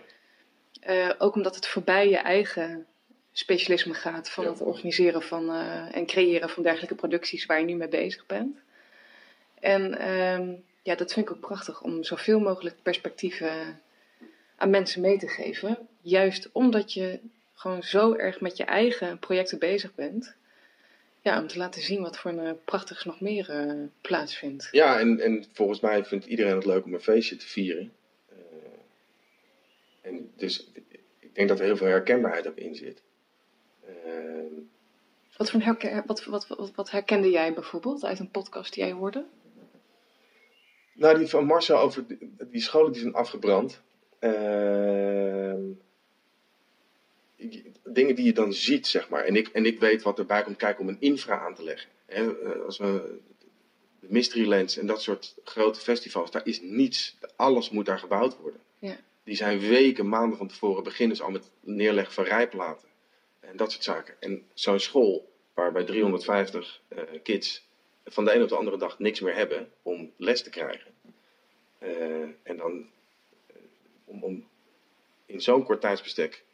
Ja. 0.83 1.15
ook 1.19 1.35
omdat 1.35 1.55
het 1.55 1.67
voorbij 1.67 2.09
je 2.09 2.17
eigen 2.17 2.87
specialisme 3.33 3.95
gaat 3.95 4.31
van 4.31 4.47
het 4.47 4.61
organiseren 4.61 5.23
van, 5.23 5.51
en 5.93 6.07
creëren 6.07 6.51
van 6.51 6.63
dergelijke 6.63 6.95
producties 6.95 7.47
waar 7.47 7.59
je 7.59 7.67
nu 7.67 7.75
mee 7.75 7.89
bezig 7.89 8.27
bent. 8.27 8.59
En 9.61 9.99
ehm, 9.99 10.55
ja, 10.83 10.95
dat 10.95 11.13
vind 11.13 11.29
ik 11.29 11.33
ook 11.33 11.41
prachtig 11.41 11.83
om 11.83 12.05
zoveel 12.05 12.41
mogelijk 12.41 12.77
perspectieven 12.83 13.81
aan 14.57 14.71
mensen 14.71 15.01
mee 15.01 15.19
te 15.19 15.29
geven. 15.29 15.89
Juist 16.01 16.49
omdat 16.53 16.93
je 16.93 17.21
gewoon 17.55 17.83
zo 17.83 18.15
erg 18.15 18.41
met 18.41 18.57
je 18.57 18.65
eigen 18.65 19.19
projecten 19.19 19.59
bezig 19.59 19.95
bent. 19.95 20.35
Ja, 21.23 21.41
om 21.41 21.47
te 21.47 21.59
laten 21.59 21.83
zien 21.83 22.03
wat 22.03 22.19
voor 22.19 22.31
een 22.31 22.47
eh, 22.47 22.53
prachtigs 22.65 23.05
nog 23.05 23.21
meer 23.21 23.51
uh, 23.51 23.87
plaatsvindt. 24.01 24.69
Ja, 24.71 24.99
en, 24.99 25.21
en 25.21 25.45
volgens 25.53 25.81
mij 25.81 26.05
vindt 26.05 26.27
iedereen 26.27 26.55
het 26.55 26.65
leuk 26.65 26.85
om 26.85 26.95
een 26.95 27.01
feestje 27.01 27.37
te 27.37 27.47
vieren. 27.47 27.93
Uh, 28.33 28.37
en 30.01 30.33
dus 30.37 30.71
ik 31.19 31.35
denk 31.35 31.49
dat 31.49 31.59
er 31.59 31.65
heel 31.65 31.77
veel 31.77 31.87
herkenbaarheid 31.87 32.49
ook 32.49 32.57
in 32.57 32.75
zit. 32.75 33.03
wat, 35.37 35.51
voor 35.51 35.61
herken, 35.61 36.03
wat, 36.07 36.25
wat, 36.25 36.47
wat, 36.47 36.75
wat 36.75 36.91
herkende 36.91 37.31
jij 37.31 37.55
bijvoorbeeld 37.55 38.05
uit 38.05 38.19
een 38.19 38.31
podcast 38.31 38.75
die 38.75 38.83
jij 38.83 38.93
hoorde? 38.93 39.25
Nou, 40.95 41.19
die 41.19 41.27
van 41.27 41.45
Marcel 41.45 41.79
over 41.79 42.05
die, 42.51 42.61
scholen 42.61 42.93
die 42.93 43.01
zijn 43.01 43.15
afgebrand. 43.15 43.81
Ehm, 44.19 45.61
dingen 47.85 48.15
die 48.15 48.25
je 48.25 48.33
dan 48.33 48.53
ziet, 48.53 48.87
zeg 48.87 49.09
maar. 49.09 49.25
En 49.25 49.37
ik, 49.37 49.49
en 49.49 49.67
ik 49.67 49.81
weet 49.81 50.03
wat 50.03 50.19
erbij 50.19 50.43
komt 50.43 50.57
kijken 50.57 50.81
om 50.81 50.89
een 50.89 51.01
infra 51.01 51.39
aan 51.39 51.55
te 51.55 51.63
leggen. 51.63 51.91
als 52.67 52.79
we, 52.79 53.19
de 54.01 54.07
Mysterylands 54.09 54.77
en 54.77 54.87
dat 54.87 55.03
soort 55.03 55.35
grote 55.45 55.81
festivals, 55.81 56.31
daar 56.31 56.47
is 56.47 56.61
niets. 56.61 57.17
Alles 57.37 57.71
moet 57.71 57.87
daar 57.87 57.99
gebouwd 57.99 58.37
worden. 58.37 58.61
Ja. 58.79 58.97
Die 59.25 59.37
zijn 59.37 59.59
weken, 59.61 60.09
maanden 60.09 60.39
van 60.39 60.49
tevoren 60.49 60.83
beginnen 60.83 61.17
ze 61.17 61.23
al 61.23 61.31
met 61.31 61.51
neerleggen 61.61 62.15
van 62.15 62.25
rijplaten. 62.25 62.89
En 63.41 63.57
dat 63.57 63.73
soort 63.73 63.85
zaken. 63.85 64.15
En 64.21 64.43
zo'n 64.55 64.81
school, 64.81 65.33
waarbij 65.55 65.85
350 65.85 66.81
uh, 66.89 67.01
kids 67.23 67.69
van 68.05 68.25
de 68.25 68.35
een 68.35 68.43
op 68.43 68.49
de 68.49 68.57
andere 68.57 68.77
dag 68.77 68.99
niks 68.99 69.21
meer 69.21 69.35
hebben 69.35 69.69
om 69.83 70.13
les 70.17 70.43
te 70.43 70.51
krijgen. 70.51 70.91
Uh, 71.83 72.29
en 72.43 72.57
dan 72.57 72.87
om, 74.05 74.23
om, 74.23 74.49
in 75.27 75.41
zo'n 75.41 75.65
kort 75.65 75.81
tijdsbestek 75.81 76.45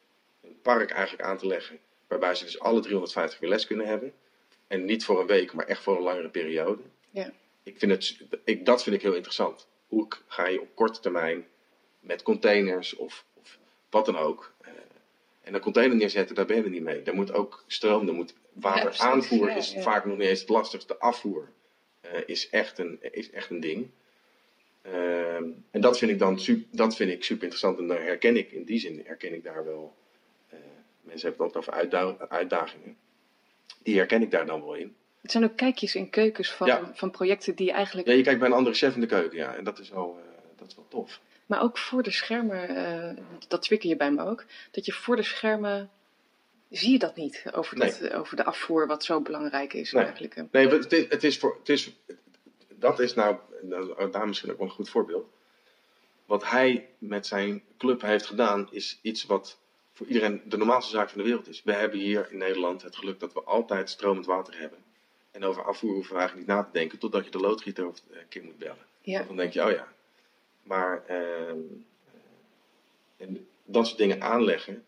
een 0.47 0.61
park 0.63 0.91
eigenlijk 0.91 1.29
aan 1.29 1.39
te 1.39 1.47
leggen, 1.47 1.79
waarbij 2.07 2.35
ze 2.35 2.45
dus 2.45 2.61
alle 2.61 2.81
350 2.81 3.39
weer 3.39 3.51
les 3.51 3.67
kunnen 3.67 3.87
hebben. 3.87 4.13
En 4.67 4.85
niet 4.85 5.05
voor 5.05 5.21
een 5.21 5.27
week, 5.27 5.53
maar 5.53 5.67
echt 5.67 5.83
voor 5.83 5.97
een 5.97 6.03
langere 6.03 6.29
periode. 6.29 6.83
Ja. 7.11 7.33
Ik 7.63 7.79
vind 7.79 7.93
het, 7.93 8.17
ik, 8.45 8.67
dat 8.67 8.83
vind 8.83 8.97
ik 8.97 9.03
heel 9.03 9.15
interessant. 9.15 9.69
Hoe 9.87 10.09
ga 10.27 10.47
je 10.47 10.61
op 10.61 10.75
korte 10.75 11.01
termijn 11.01 11.47
met 12.01 12.23
containers 12.23 12.97
of, 12.97 13.25
of 13.35 13.59
wat 13.91 14.07
dan 14.07 14.17
ook. 14.17 14.53
Uh, 14.63 14.69
en 15.43 15.55
een 15.55 15.61
container 15.61 15.97
neerzetten, 15.97 16.35
daar 16.35 16.47
ben 16.47 16.63
je 16.63 16.69
niet 16.69 16.83
mee. 16.83 17.03
Daar 17.03 17.15
moet 17.15 17.33
ook 17.33 17.65
stroom, 17.67 18.09
er 18.09 18.15
moet 18.15 18.35
water 18.53 18.99
aanvoer 18.99 19.57
is 19.57 19.75
vaak 19.79 20.05
nog 20.05 20.17
niet 20.17 20.29
eens 20.29 20.41
het 20.41 20.49
lastigste. 20.49 20.99
Afvoer 20.99 21.49
uh, 22.05 22.21
is, 22.27 22.49
echt 22.51 22.79
een, 22.79 22.99
is 23.01 23.31
echt 23.31 23.51
een 23.51 23.61
ding. 23.61 23.89
Uh, 24.87 25.35
en 25.71 25.81
dat 25.81 25.99
vind 25.99 26.11
ik 26.11 26.19
dan 26.19 26.41
dat 26.71 26.97
vind 26.97 27.11
ik 27.11 27.25
super 27.25 27.43
interessant. 27.43 27.79
En 27.79 27.87
daar 27.87 28.03
herken 28.03 28.37
ik 28.37 28.53
in 28.53 28.65
die 28.65 28.79
zin 28.79 29.03
herken 29.05 29.35
ik 29.35 29.45
daar 29.45 29.65
wel. 29.65 29.95
Mensen 31.07 31.29
hebben 31.29 31.47
het 31.47 31.57
altijd 31.57 31.95
over 31.95 32.29
uitdagingen. 32.29 32.97
Die 33.83 33.97
herken 33.97 34.23
ik 34.23 34.31
daar 34.31 34.47
dan 34.47 34.65
wel 34.65 34.75
in. 34.75 34.97
Het 35.21 35.31
zijn 35.31 35.45
ook 35.45 35.57
kijkjes 35.57 35.95
in 35.95 36.11
keukens 36.11 36.53
van, 36.53 36.91
van 36.95 37.11
projecten 37.11 37.55
die 37.55 37.73
eigenlijk. 37.73 38.09
Ja, 38.09 38.15
je 38.15 38.23
kijkt 38.23 38.39
bij 38.39 38.49
een 38.49 38.55
andere 38.55 38.77
chef 38.77 38.95
in 38.95 39.01
de 39.01 39.07
keuken, 39.07 39.39
ja. 39.39 39.55
En 39.55 39.65
dat 39.65 39.79
is 39.79 39.91
wel, 39.91 40.19
dat 40.57 40.69
is 40.69 40.75
wel 40.75 40.87
tof. 40.89 41.21
Maar 41.47 41.63
ook 41.63 41.79
voor 41.79 42.03
de 42.03 42.11
schermen, 42.11 43.19
dat 43.49 43.63
twikker 43.63 43.89
je 43.89 43.97
bij 43.97 44.11
me 44.11 44.25
ook, 44.25 44.45
dat 44.71 44.87
je 44.87 44.93
voor 44.93 45.17
de 45.17 45.23
schermen 45.23 45.91
zie 46.71 46.93
je 46.93 46.99
dat 46.99 47.17
niet 47.17 47.45
over, 47.53 47.77
dat, 47.77 48.13
over 48.13 48.37
de 48.37 48.45
afvoer, 48.45 48.87
wat 48.87 49.05
zo 49.05 49.21
belangrijk 49.21 49.73
is 49.73 49.93
nee. 49.93 50.05
eigenlijk. 50.05 50.45
Nee, 50.51 50.69
het 50.69 50.93
is, 50.93 51.09
het 51.09 51.25
is 51.25 51.39
voor. 51.39 51.57
Het 51.59 51.69
is, 51.69 51.93
dat 52.69 53.01
is 53.01 53.15
nou, 53.15 53.37
daar 54.11 54.27
misschien 54.27 54.51
ook 54.51 54.59
wel 54.59 54.67
een 54.67 54.73
goed 54.73 54.91
voorbeeld. 54.91 55.27
Wat 56.27 56.51
hij 56.51 56.89
met 56.99 57.27
zijn 57.27 57.63
club 57.79 58.01
heeft 58.01 58.27
gedaan, 58.27 58.69
is 58.71 58.99
iets 59.03 59.25
wat 59.25 59.59
voor 59.97 60.07
iedereen 60.07 60.43
de 60.45 60.57
normaalste 60.57 60.91
zaak 60.91 61.09
van 61.09 61.19
de 61.19 61.25
wereld 61.25 61.49
is. 61.49 61.63
We 61.65 61.73
hebben 61.73 61.99
hier 61.99 62.29
in 62.31 62.39
Nederland 62.39 62.83
het 62.83 62.97
geluk 62.97 63.21
dat 63.21 63.33
we 63.33 63.43
altijd 63.43 63.91
stromend 63.91 64.27
water 64.27 64.59
hebben. 64.59 64.79
En 65.31 65.45
over 65.45 65.65
afvoer 65.65 65.93
hoeven 65.93 66.13
we 66.13 66.19
eigenlijk 66.19 66.49
niet 66.49 66.57
na 66.57 66.65
te 66.65 66.73
denken, 66.73 66.99
totdat 66.99 67.25
je 67.25 67.31
de 67.31 67.39
loodgieter 67.39 67.85
een 67.85 68.29
keer 68.29 68.45
moet 68.45 68.59
bellen. 68.59 68.87
Ja. 69.01 69.23
Dan 69.23 69.37
denk 69.37 69.53
je, 69.53 69.65
oh 69.65 69.71
ja. 69.71 69.93
Maar, 70.63 71.05
uh, 71.11 71.49
en 73.17 73.49
dat 73.65 73.87
soort 73.87 73.99
dingen 73.99 74.23
aanleggen, 74.23 74.85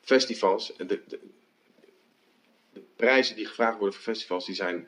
festivals, 0.00 0.72
de, 0.76 0.86
de, 0.86 1.02
de, 2.72 2.82
prijzen 2.96 3.36
die 3.36 3.46
gevraagd 3.46 3.78
worden 3.78 3.94
voor 3.94 4.12
festivals, 4.12 4.46
die, 4.46 4.54
zijn, 4.54 4.86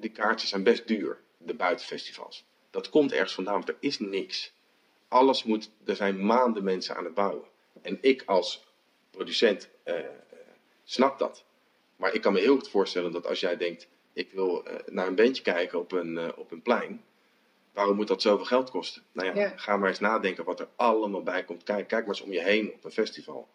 die 0.00 0.10
kaartjes 0.10 0.50
zijn 0.50 0.62
best 0.62 0.86
duur, 0.86 1.20
de 1.38 1.54
buitenfestivals. 1.54 2.44
Dat 2.70 2.88
komt 2.88 3.12
ergens 3.12 3.34
vandaan, 3.34 3.54
want 3.54 3.68
er 3.68 3.76
is 3.80 3.98
niks. 3.98 4.52
Alles 5.08 5.44
moet, 5.44 5.70
er 5.84 5.96
zijn 5.96 6.26
maanden 6.26 6.64
mensen 6.64 6.96
aan 6.96 7.04
het 7.04 7.14
bouwen. 7.14 7.54
En 7.82 7.98
ik 8.00 8.22
als 8.26 8.64
producent 9.10 9.68
uh, 9.84 9.94
snap 10.84 11.18
dat. 11.18 11.44
Maar 11.96 12.14
ik 12.14 12.20
kan 12.20 12.32
me 12.32 12.40
heel 12.40 12.56
goed 12.56 12.68
voorstellen 12.68 13.12
dat 13.12 13.26
als 13.26 13.40
jij 13.40 13.56
denkt, 13.56 13.88
ik 14.12 14.30
wil 14.32 14.68
uh, 14.68 14.74
naar 14.86 15.06
een 15.06 15.14
bandje 15.14 15.42
kijken 15.42 15.78
op 15.78 15.92
een, 15.92 16.16
uh, 16.16 16.28
op 16.36 16.50
een 16.50 16.62
plein, 16.62 17.04
waarom 17.72 17.96
moet 17.96 18.08
dat 18.08 18.22
zoveel 18.22 18.44
geld 18.44 18.70
kosten? 18.70 19.02
Nou 19.12 19.28
ja, 19.28 19.34
ja, 19.34 19.52
ga 19.56 19.76
maar 19.76 19.88
eens 19.88 20.00
nadenken 20.00 20.44
wat 20.44 20.60
er 20.60 20.68
allemaal 20.76 21.22
bij 21.22 21.44
komt. 21.44 21.62
Kijk, 21.62 21.88
kijk 21.88 22.06
maar 22.06 22.14
eens 22.14 22.24
om 22.24 22.32
je 22.32 22.42
heen 22.42 22.72
op 22.72 22.84
een 22.84 22.90
festival 22.90 23.48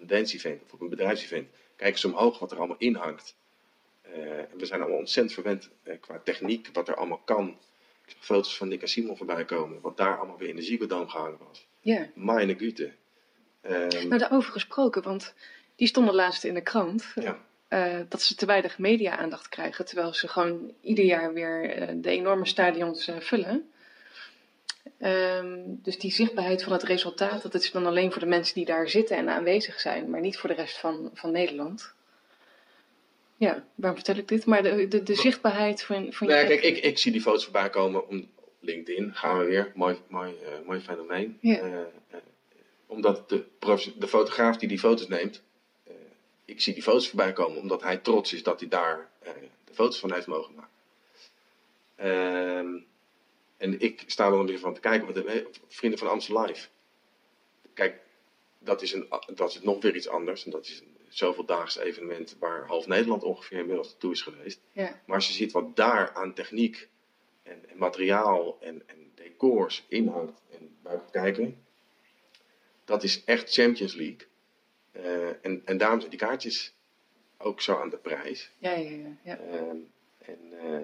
een 0.00 0.06
dance-event 0.06 0.62
of 0.62 0.72
op 0.72 0.80
een 0.80 0.88
bedrijfsevent. 0.88 1.48
Kijk 1.76 1.92
eens 1.92 2.04
omhoog 2.04 2.38
wat 2.38 2.50
er 2.50 2.58
allemaal 2.58 2.78
in 2.78 2.94
hangt. 2.94 3.36
Uh, 4.06 4.12
we 4.56 4.66
zijn 4.66 4.80
allemaal 4.80 4.98
ontzettend 4.98 5.34
verwend 5.34 5.70
qua 6.00 6.20
techniek, 6.24 6.68
wat 6.72 6.88
er 6.88 6.94
allemaal 6.94 7.22
kan. 7.24 7.48
Ik 8.04 8.10
zag 8.16 8.24
foto's 8.24 8.56
van 8.56 8.68
Nick 8.68 8.82
en 8.82 8.88
Simon 8.88 9.16
voorbij 9.16 9.44
komen, 9.44 9.80
wat 9.80 9.96
daar 9.96 10.18
allemaal 10.18 10.38
weer 10.38 10.48
in 10.48 10.56
de 10.56 10.62
Ziggo 10.62 10.86
Dome 10.86 11.08
gehangen 11.08 11.38
was. 11.48 11.66
Ja. 11.80 12.10
Meine 12.14 12.56
Güte. 12.58 12.92
Um, 13.62 14.08
nou, 14.08 14.18
daarover 14.18 14.52
gesproken, 14.52 15.02
want 15.02 15.34
die 15.76 15.86
stonden 15.86 16.14
laatst 16.14 16.44
in 16.44 16.54
de 16.54 16.60
krant. 16.60 17.12
Ja. 17.14 17.38
Uh, 17.68 18.00
dat 18.08 18.22
ze 18.22 18.34
te 18.34 18.46
weinig 18.46 18.78
media-aandacht 18.78 19.48
krijgen, 19.48 19.84
terwijl 19.84 20.14
ze 20.14 20.28
gewoon 20.28 20.72
ieder 20.80 21.04
jaar 21.04 21.32
weer 21.32 21.86
de 21.96 22.10
enorme 22.10 22.46
stadions 22.46 23.10
vullen. 23.18 23.70
Um, 25.02 25.80
dus 25.82 25.98
die 25.98 26.12
zichtbaarheid 26.12 26.62
van 26.62 26.72
het 26.72 26.82
resultaat, 26.82 27.42
dat 27.42 27.54
is 27.54 27.70
dan 27.70 27.86
alleen 27.86 28.12
voor 28.12 28.20
de 28.20 28.26
mensen 28.26 28.54
die 28.54 28.64
daar 28.64 28.88
zitten 28.88 29.16
en 29.16 29.28
aanwezig 29.28 29.80
zijn, 29.80 30.10
maar 30.10 30.20
niet 30.20 30.38
voor 30.38 30.48
de 30.48 30.54
rest 30.54 30.78
van, 30.78 31.10
van 31.14 31.30
Nederland. 31.30 31.94
Ja, 33.36 33.64
waarom 33.74 33.98
vertel 33.98 34.22
ik 34.22 34.28
dit? 34.28 34.46
Maar 34.46 34.62
de, 34.62 34.88
de, 34.88 35.02
de 35.02 35.14
zichtbaarheid 35.14 35.82
van, 35.82 36.12
van 36.12 36.26
nee, 36.26 36.46
kijk, 36.46 36.62
ik, 36.62 36.78
ik 36.78 36.98
zie 36.98 37.12
die 37.12 37.20
foto's 37.20 37.44
voorbij 37.44 37.70
komen 37.70 38.08
op 38.08 38.14
LinkedIn, 38.60 39.14
gaan 39.14 39.38
we 39.38 39.44
weer, 39.44 39.72
mooi, 39.74 39.98
mooi, 40.08 40.34
mooi 40.66 40.80
fenomeen. 40.80 41.38
Ja. 41.40 41.86
Omdat 42.90 43.28
de, 43.28 43.44
de 43.98 44.08
fotograaf 44.08 44.56
die 44.56 44.68
die 44.68 44.78
foto's 44.78 45.08
neemt, 45.08 45.42
ik 46.44 46.60
zie 46.60 46.74
die 46.74 46.82
foto's 46.82 47.08
voorbij 47.08 47.32
komen 47.32 47.58
omdat 47.58 47.82
hij 47.82 47.96
trots 47.96 48.32
is 48.32 48.42
dat 48.42 48.60
hij 48.60 48.68
daar 48.68 49.10
de 49.64 49.74
foto's 49.74 49.98
van 49.98 50.12
heeft 50.12 50.26
mogen 50.26 50.54
maken. 50.54 50.70
Ehm 51.96 52.88
en 53.60 53.80
ik 53.80 54.02
sta 54.06 54.30
dan 54.30 54.46
weer 54.46 54.58
van 54.58 54.74
te 54.74 54.80
kijken, 54.80 55.06
wat 55.06 55.14
de 55.14 55.48
vrienden 55.68 55.98
van 55.98 56.08
Amstel 56.08 56.42
Live. 56.42 56.68
Kijk, 57.74 58.00
dat 58.58 58.82
is, 58.82 58.92
een, 58.92 59.06
dat 59.34 59.50
is 59.50 59.60
nog 59.60 59.82
weer 59.82 59.96
iets 59.96 60.08
anders. 60.08 60.44
En 60.44 60.50
dat 60.50 60.66
is 60.66 60.80
een 60.80 60.96
zoveel 61.08 61.44
daags 61.44 61.76
evenement 61.76 62.36
waar 62.38 62.66
half 62.66 62.86
Nederland 62.86 63.22
ongeveer 63.22 63.58
inmiddels 63.58 63.88
naartoe 63.88 64.12
is 64.12 64.22
geweest. 64.22 64.60
Ja. 64.72 65.00
Maar 65.06 65.16
als 65.16 65.26
je 65.26 65.32
ziet 65.32 65.52
wat 65.52 65.76
daar 65.76 66.14
aan 66.14 66.34
techniek 66.34 66.88
en, 67.42 67.68
en 67.68 67.78
materiaal 67.78 68.58
en, 68.60 68.82
en, 68.86 69.10
decors, 69.14 69.84
inhoud 69.88 70.30
en 70.50 70.76
buiten 70.82 71.10
kijken, 71.10 71.64
dat 72.90 73.02
is 73.02 73.24
echt 73.24 73.52
Champions 73.52 73.94
League. 73.94 74.28
Uh, 74.92 75.28
en, 75.42 75.62
en 75.64 75.78
daarom 75.78 75.98
zijn 75.98 76.10
die 76.10 76.18
kaartjes 76.18 76.74
ook 77.38 77.60
zo 77.60 77.80
aan 77.80 77.90
de 77.90 77.96
prijs. 77.96 78.50
Ja, 78.58 78.70
ja, 78.70 78.90
ja. 78.90 79.08
ja. 79.22 79.38
Uh, 79.38 79.70
en, 80.18 80.38
uh, 80.64 80.80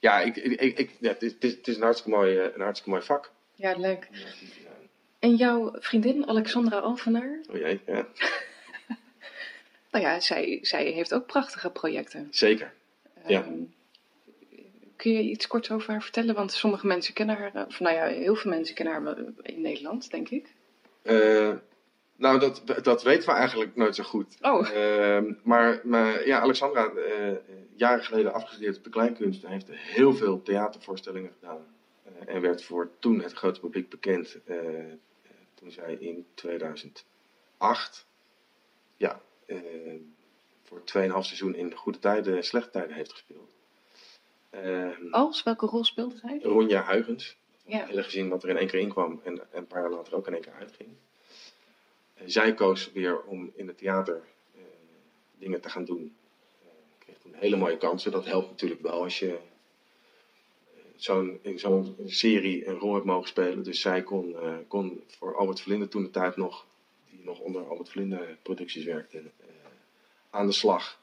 ja, 0.00 0.20
ik, 0.20 0.36
ik, 0.36 0.78
ik, 0.78 0.90
ja 1.00 1.08
het, 1.18 1.22
is, 1.22 1.52
het 1.52 1.68
is 1.68 1.76
een 1.76 1.82
hartstikke 1.82 2.16
mooi, 2.16 2.38
eh, 2.38 2.54
een 2.54 2.60
hartstikke 2.60 2.90
mooi 2.90 3.02
vak. 3.02 3.32
Ja, 3.54 3.74
leuk. 3.76 4.08
En 5.18 5.36
jouw 5.36 5.72
vriendin 5.78 6.26
Alexandra 6.26 6.78
Alvenaar? 6.78 7.40
Oh 7.50 7.56
jee, 7.56 7.80
ja. 7.86 8.06
nou 9.90 10.04
ja, 10.04 10.20
zij, 10.20 10.58
zij 10.62 10.84
heeft 10.84 11.14
ook 11.14 11.26
prachtige 11.26 11.70
projecten. 11.70 12.28
Zeker, 12.30 12.72
ja. 13.26 13.44
Um, 13.44 13.74
Kun 14.96 15.12
je 15.12 15.22
iets 15.22 15.46
kort 15.46 15.70
over 15.70 15.90
haar 15.90 16.02
vertellen? 16.02 16.34
Want 16.34 16.52
sommige 16.52 16.86
mensen 16.86 17.14
kennen 17.14 17.36
haar, 17.36 17.54
eh, 17.54 17.66
of 17.66 17.80
nou 17.80 17.94
ja, 17.94 18.06
heel 18.06 18.34
veel 18.34 18.50
mensen 18.50 18.74
kennen 18.74 18.94
haar 18.94 19.16
in 19.42 19.60
Nederland, 19.60 20.10
denk 20.10 20.28
ik. 20.28 20.52
Eh, 21.02 21.52
nou, 22.16 22.38
dat, 22.38 22.62
dat 22.82 23.02
weten 23.02 23.28
we 23.28 23.34
eigenlijk 23.34 23.76
nooit 23.76 23.94
zo 23.94 24.02
goed. 24.02 24.36
Oh, 24.40 24.70
Ehm, 24.70 25.32
maar, 25.42 25.80
maar 25.84 26.26
ja, 26.26 26.40
Alexandra, 26.40 26.90
eh, 26.90 27.36
jaren 27.74 28.04
geleden 28.04 28.32
afgestudeerd 28.32 28.76
op 28.76 28.84
de 28.84 28.90
kleinkunst, 28.90 29.46
heeft 29.46 29.70
heel 29.70 30.14
veel 30.14 30.42
theatervoorstellingen 30.42 31.32
gedaan. 31.40 31.66
Eh, 32.02 32.34
en 32.34 32.40
werd 32.40 32.64
voor 32.64 32.90
toen 32.98 33.20
het 33.20 33.32
grote 33.32 33.60
publiek 33.60 33.88
bekend 33.88 34.38
toen 35.54 35.70
zij 35.70 35.94
in 35.94 36.26
2008 36.34 38.06
ja, 38.96 39.20
voor 40.62 40.84
2,5 40.84 41.24
seizoen 41.24 41.54
in 41.54 41.74
Goede 41.74 41.98
Tijden 41.98 42.36
en 42.36 42.44
Slechte 42.44 42.70
Tijden 42.70 42.94
heeft 42.94 43.12
gespeeld. 43.12 43.54
Ehm, 44.50 45.10
als? 45.10 45.42
Welke 45.42 45.66
rol 45.66 45.84
speelde 45.84 46.16
zij? 46.16 46.38
Ronja 46.42 46.84
Huygens. 46.84 47.36
Ja. 47.64 47.86
Hele 47.86 48.02
gezin 48.02 48.28
wat 48.28 48.42
er 48.42 48.48
in 48.48 48.56
één 48.56 48.68
keer 48.68 48.80
in 48.80 48.88
kwam 48.88 49.20
en 49.24 49.40
een 49.52 49.66
paar 49.66 49.80
jaar 49.80 49.90
later 49.90 50.14
ook 50.14 50.26
in 50.26 50.32
één 50.32 50.42
keer 50.42 50.52
uitging. 50.52 50.88
Eh, 52.14 52.22
zij 52.26 52.54
koos 52.54 52.92
weer 52.92 53.22
om 53.22 53.52
in 53.54 53.66
het 53.66 53.78
theater 53.78 54.22
eh, 54.54 54.60
dingen 55.38 55.60
te 55.60 55.70
gaan 55.70 55.84
doen. 55.84 56.16
Eh, 56.62 56.68
kreeg 56.98 57.18
toen 57.18 57.34
hele 57.34 57.56
mooie 57.56 57.78
kansen. 57.78 58.12
Dat 58.12 58.24
helpt 58.24 58.50
natuurlijk 58.50 58.80
wel 58.80 59.02
als 59.02 59.18
je 59.18 59.38
zo'n, 60.96 61.38
in 61.42 61.58
zo'n 61.58 61.96
serie 62.06 62.66
een 62.66 62.78
rol 62.78 62.94
hebt 62.94 63.06
mogen 63.06 63.28
spelen. 63.28 63.62
Dus 63.62 63.80
zij 63.80 64.02
kon, 64.02 64.36
kon 64.68 65.04
voor 65.06 65.36
Albert 65.36 65.60
Verlinde 65.60 65.88
toen 65.88 66.02
de 66.02 66.10
tijd 66.10 66.36
nog, 66.36 66.66
die 67.10 67.24
nog 67.24 67.38
onder 67.38 67.68
Albert 67.68 67.88
Verlinde 67.88 68.36
producties 68.42 68.84
werkte, 68.84 69.22
aan 70.30 70.46
de 70.46 70.52
slag. 70.52 71.00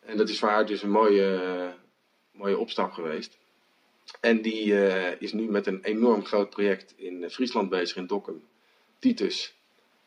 En 0.00 0.16
dat 0.16 0.28
is 0.28 0.38
voor 0.38 0.48
haar 0.48 0.66
dus 0.66 0.82
een 0.82 0.90
mooie, 0.90 1.74
mooie 2.30 2.58
opstap 2.58 2.92
geweest. 2.92 3.38
En 4.20 4.42
die 4.42 4.88
eh, 4.88 5.20
is 5.20 5.32
nu 5.32 5.50
met 5.50 5.66
een 5.66 5.82
enorm 5.82 6.24
groot 6.24 6.50
project 6.50 6.94
in 6.96 7.24
eh, 7.24 7.30
Friesland 7.30 7.68
bezig, 7.68 7.96
in 7.96 8.06
Dokkum. 8.06 8.44
Titus. 8.98 9.54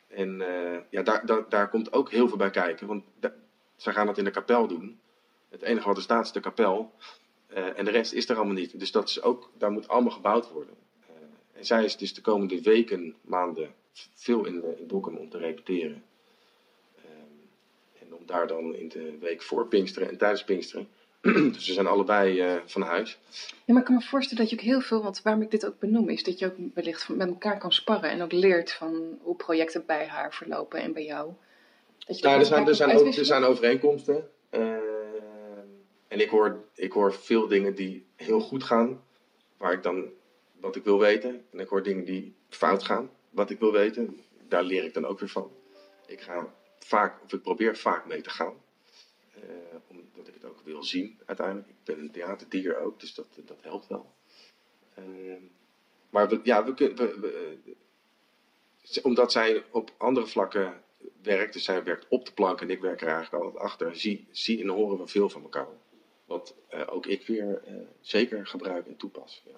En 0.08 0.40
eh, 0.40 0.80
ja, 0.90 1.02
daar, 1.02 1.26
daar, 1.26 1.48
daar 1.48 1.68
komt 1.68 1.92
ook 1.92 2.10
heel 2.10 2.28
veel 2.28 2.36
bij 2.36 2.50
kijken, 2.50 2.86
want 2.86 3.04
zij 3.76 3.92
gaan 3.92 4.06
dat 4.06 4.18
in 4.18 4.24
de 4.24 4.30
kapel 4.30 4.66
doen. 4.66 4.98
Het 5.48 5.62
enige 5.62 5.86
wat 5.86 5.96
er 5.96 6.02
staat 6.02 6.24
is 6.24 6.32
de 6.32 6.40
kapel. 6.40 6.92
en 7.76 7.84
de 7.84 7.90
rest 7.90 8.12
is 8.12 8.28
er 8.28 8.36
allemaal 8.36 8.54
niet. 8.54 8.78
Dus 8.78 8.92
dat 8.92 9.08
is 9.08 9.22
ook, 9.22 9.50
daar 9.58 9.70
moet 9.70 9.88
allemaal 9.88 10.12
gebouwd 10.12 10.50
worden. 10.50 10.74
En 11.52 11.64
zij 11.64 11.84
is 11.84 11.96
dus 11.96 12.14
de 12.14 12.20
komende 12.20 12.62
weken, 12.62 13.14
maanden, 13.20 13.74
veel 14.14 14.44
in, 14.44 14.78
in 14.78 14.86
Dokkum 14.86 15.16
om 15.16 15.30
te 15.30 15.38
repeteren. 15.38 16.04
Ehm, 16.96 18.00
en 18.00 18.14
om 18.14 18.26
daar 18.26 18.46
dan 18.46 18.74
in 18.74 18.88
de 18.88 19.18
week 19.18 19.42
voor 19.42 19.66
Pinksteren 19.66 20.08
en 20.08 20.18
tijdens 20.18 20.44
Pinksteren. 20.44 20.88
dus 21.52 21.64
ze 21.64 21.72
zijn 21.72 21.86
allebei 21.86 22.40
eh, 22.40 22.54
van 22.66 22.82
huis. 22.82 23.18
Ja, 23.64 23.72
maar 23.72 23.78
ik 23.78 23.84
kan 23.84 23.94
me 23.94 24.02
voorstellen 24.02 24.42
dat 24.42 24.50
je 24.50 24.58
ook 24.58 24.64
heel 24.64 24.80
veel, 24.80 25.02
want 25.02 25.22
waarom 25.22 25.42
ik 25.42 25.50
dit 25.50 25.66
ook 25.66 25.78
benoem, 25.78 26.08
is 26.08 26.22
dat 26.22 26.38
je 26.38 26.46
ook 26.46 26.54
wellicht 26.74 27.08
met 27.08 27.28
elkaar 27.28 27.58
kan 27.58 27.72
sparren 27.72 28.10
en 28.10 28.22
ook 28.22 28.32
leert 28.32 28.72
van 28.72 29.18
hoe 29.22 29.36
projecten 29.36 29.86
bij 29.86 30.06
haar 30.06 30.34
verlopen 30.34 30.80
en 30.80 30.92
bij 30.92 31.04
jou. 31.04 31.32
Dat 31.98 32.18
je 32.18 32.24
Nou, 32.24 32.38
er 32.38 32.46
zijn, 32.46 32.66
er, 32.66 32.74
zijn 32.74 33.06
er 33.06 33.24
zijn 33.24 33.44
overeenkomsten. 33.44 34.30
Ehm, 34.50 34.80
en 36.08 36.20
ik 36.20 36.28
hoor, 36.28 36.64
ik 36.74 36.92
hoor 36.92 37.14
veel 37.14 37.48
dingen 37.48 37.74
die 37.74 38.06
heel 38.16 38.40
goed 38.40 38.64
gaan, 38.64 39.02
waar 39.56 39.72
ik 39.72 39.82
dan 39.82 40.08
wat 40.60 40.76
ik 40.76 40.84
wil 40.84 40.98
weten. 40.98 41.44
En 41.52 41.60
ik 41.60 41.68
hoor 41.68 41.82
dingen 41.82 42.04
die 42.04 42.34
fout 42.48 42.82
gaan, 42.82 43.10
wat 43.30 43.50
ik 43.50 43.58
wil 43.58 43.72
weten. 43.72 44.20
Daar 44.48 44.62
leer 44.62 44.84
ik 44.84 44.94
dan 44.94 45.06
ook 45.06 45.20
weer 45.20 45.28
van. 45.28 45.50
Ik 46.06 46.20
ga 46.20 46.54
vaak, 46.78 47.22
of 47.24 47.32
ik 47.32 47.42
probeer 47.42 47.76
vaak 47.76 48.06
mee 48.06 48.20
te 48.20 48.30
gaan. 48.30 48.54
Eh, 49.34 49.42
omdat 50.24 50.36
ik 50.36 50.42
het 50.42 50.50
ook 50.50 50.64
wil 50.64 50.82
zien 50.82 51.18
uiteindelijk. 51.26 51.68
Ik 51.68 51.74
ben 51.84 51.98
een 51.98 52.10
theaterdier 52.10 52.78
ook, 52.78 53.00
dus 53.00 53.14
dat, 53.14 53.26
dat 53.44 53.62
helpt 53.62 53.86
wel. 53.86 54.12
Ehm, 54.94 55.42
maar 56.10 56.28
we, 56.28 56.40
ja, 56.42 56.64
we 56.64 56.74
kunnen. 56.74 56.96
We, 56.96 57.18
we- 57.20 57.58
eh, 58.94 59.04
omdat 59.04 59.32
zij 59.32 59.64
op 59.70 59.92
andere 59.96 60.26
vlakken 60.26 60.82
werkt, 61.22 61.52
dus 61.52 61.64
zij 61.64 61.84
werkt 61.84 62.06
op 62.08 62.24
de 62.26 62.32
plank 62.32 62.60
en 62.60 62.70
ik 62.70 62.80
werk 62.80 63.00
er 63.00 63.08
eigenlijk 63.08 63.44
altijd 63.44 63.62
achter, 63.62 63.96
zie, 63.96 64.26
zie 64.30 64.60
en 64.62 64.68
horen 64.68 64.98
we 64.98 65.06
veel 65.06 65.28
van 65.28 65.42
elkaar. 65.42 65.66
Wat 66.24 66.54
eh, 66.68 66.82
ook 66.90 67.06
ik 67.06 67.26
weer 67.26 67.62
eh, 67.64 67.74
zeker 68.00 68.46
gebruik 68.46 68.86
en 68.86 68.96
toepas. 68.96 69.42
Ja. 69.46 69.52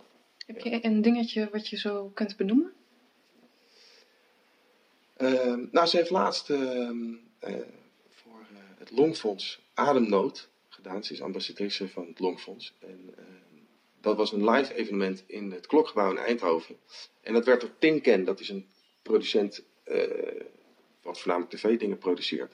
Heb 0.46 0.60
je 0.60 0.84
een 0.84 1.02
dingetje 1.02 1.48
wat 1.52 1.68
je 1.68 1.76
zo 1.76 2.10
kunt 2.14 2.36
benoemen? 2.36 2.72
Ehm, 5.16 5.66
nou, 5.70 5.86
ze 5.86 5.96
heeft 5.96 6.10
laatst 6.10 6.50
ehm, 6.50 7.14
eh, 7.38 7.54
voor 8.08 8.46
het 8.78 8.90
Longfonds 8.90 9.60
Ademnood 9.74 10.48
gedaan. 10.86 11.04
Ze 11.04 11.12
is 11.12 11.22
ambassadrice 11.22 11.88
van 11.88 12.06
het 12.06 12.18
Longfonds. 12.18 12.74
En 12.78 13.14
ehm, 13.16 13.26
dat 14.00 14.16
was 14.16 14.32
een 14.32 14.50
live 14.50 14.74
evenement 14.74 15.24
in 15.26 15.50
het 15.50 15.66
Klokgebouw 15.66 16.10
in 16.10 16.18
Eindhoven. 16.18 16.76
En 17.20 17.32
dat 17.32 17.44
werd 17.44 17.60
door 17.60 17.78
Tinken, 17.78 18.24
dat 18.24 18.40
is 18.40 18.48
een 18.48 18.66
producent 19.02 19.64
eh, 19.84 20.42
wat 21.02 21.18
voornamelijk 21.18 21.54
tv-dingen 21.54 21.98
produceert, 21.98 22.52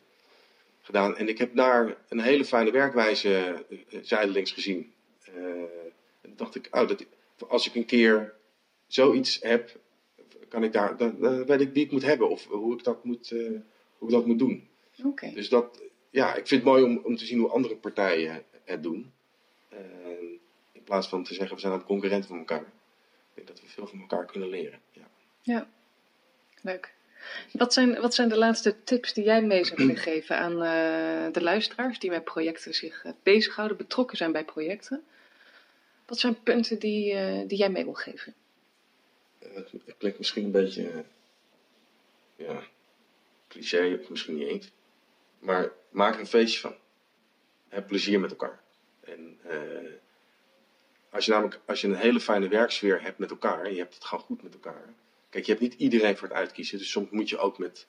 gedaan. 0.81 1.17
En 1.17 1.29
ik 1.29 1.39
heb 1.39 1.55
daar 1.55 1.97
een 2.09 2.21
hele 2.21 2.45
fijne 2.45 2.71
werkwijze 2.71 3.29
eh, 3.29 3.79
eh, 3.89 4.03
zijdelings 4.03 4.53
gezien. 4.53 4.93
Eh, 5.25 5.35
en 6.21 6.33
dacht 6.37 6.55
ik, 6.55 6.69
oh, 6.71 6.89
dat, 6.89 7.05
als 7.49 7.67
ik 7.67 7.75
een 7.75 7.87
keer 7.87 8.35
zoiets 8.87 9.41
heb, 9.41 9.81
kan 10.49 10.65
ik 10.65 10.73
daar, 10.73 10.97
dan, 10.97 11.17
dan 11.21 11.45
weet 11.45 11.61
ik 11.61 11.73
wie 11.73 11.85
ik 11.85 11.93
moet 11.93 12.03
hebben 12.03 12.29
of 12.29 12.47
hoe 12.47 12.75
ik 12.75 12.85
dat 12.85 13.05
moet, 13.05 13.31
hoe 13.99 14.09
ik 14.09 14.15
dat 14.15 14.27
moet 14.27 14.39
doen. 14.39 14.69
Dus 15.35 15.49
dat, 15.49 15.83
ja, 16.13 16.35
ik 16.35 16.47
vind 16.47 16.63
het 16.63 16.71
mooi 16.71 16.83
om, 16.83 17.01
om 17.05 17.17
te 17.17 17.27
zien 17.27 17.39
hoe 17.39 17.51
andere 17.51 17.77
partijen 17.77 18.45
het 18.65 18.83
doen. 18.83 19.13
En 19.69 20.41
in 20.73 20.83
plaats 20.85 21.09
van 21.09 21.25
te 21.25 21.35
zeggen 21.35 21.55
we 21.55 21.61
zijn 21.61 21.73
aan 21.73 21.85
concurrenten 21.85 22.29
van 22.29 22.39
elkaar. 22.39 22.61
Ik 22.61 23.35
denk 23.35 23.49
dat 23.49 23.61
we 23.61 23.69
veel 23.69 23.87
van 23.87 24.01
elkaar 24.01 24.27
kunnen 24.27 24.49
leren. 24.49 24.81
Ja. 24.91 25.09
Ja, 25.41 25.69
leuk. 26.61 26.95
Wat 27.53 27.73
zijn, 27.73 28.01
wat 28.01 28.15
zijn 28.15 28.29
de 28.29 28.39
laatste 28.39 28.85
tips 28.85 29.13
die 29.13 29.25
jij 29.25 29.43
mee 29.43 29.65
zou 29.65 29.77
willen 29.77 29.97
geven 29.97 30.37
aan 30.39 30.53
eh, 30.63 31.33
de 31.33 31.43
luisteraars 31.43 31.99
die 31.99 32.11
met 32.11 32.25
projecten 32.25 32.75
zich 32.75 33.05
eh, 33.05 33.13
bezighouden, 33.23 33.77
betrokken 33.77 34.17
zijn 34.17 34.33
bij 34.33 34.45
projecten? 34.45 35.05
Wat 36.07 36.19
zijn 36.19 36.43
punten 36.43 36.79
die, 36.79 37.13
eh, 37.13 37.49
die 37.49 37.59
jij 37.59 37.71
mee 37.71 37.85
wil 37.85 37.95
geven? 37.95 38.35
Het, 39.39 39.73
het 39.85 39.95
klinkt 39.99 40.19
misschien 40.19 40.45
een 40.45 40.51
beetje 40.51 41.05
ja, 42.37 42.63
cliché, 43.49 43.99
of 44.01 44.09
misschien 44.09 44.37
niet 44.37 44.49
eens. 44.49 44.71
Maar 45.39 45.73
maak 45.93 46.15
er 46.15 46.21
een 46.21 46.27
feestje 46.27 46.61
van. 46.61 46.75
Heb 47.69 47.87
plezier 47.87 48.21
met 48.21 48.31
elkaar. 48.31 48.61
En 49.01 49.39
eh, 49.43 49.93
als 51.11 51.25
je 51.25 51.31
namelijk 51.31 51.61
als 51.67 51.81
je 51.81 51.89
een 51.89 51.95
hele 51.95 52.21
fijne 52.21 52.49
werksfeer 52.49 53.03
hebt 53.03 53.19
met 53.19 53.31
elkaar, 53.31 53.65
en 53.65 53.73
je 53.73 53.79
hebt 53.79 53.95
het 53.95 54.05
gewoon 54.05 54.25
goed 54.25 54.43
met 54.43 54.55
elkaar. 54.55 54.95
Kijk, 55.31 55.45
je 55.45 55.51
hebt 55.51 55.65
niet 55.65 55.75
iedereen 55.75 56.17
voor 56.17 56.29
het 56.29 56.37
uitkiezen. 56.37 56.79
Dus 56.79 56.91
soms 56.91 57.11
moet 57.11 57.29
je 57.29 57.39
ook 57.39 57.59
met 57.59 57.87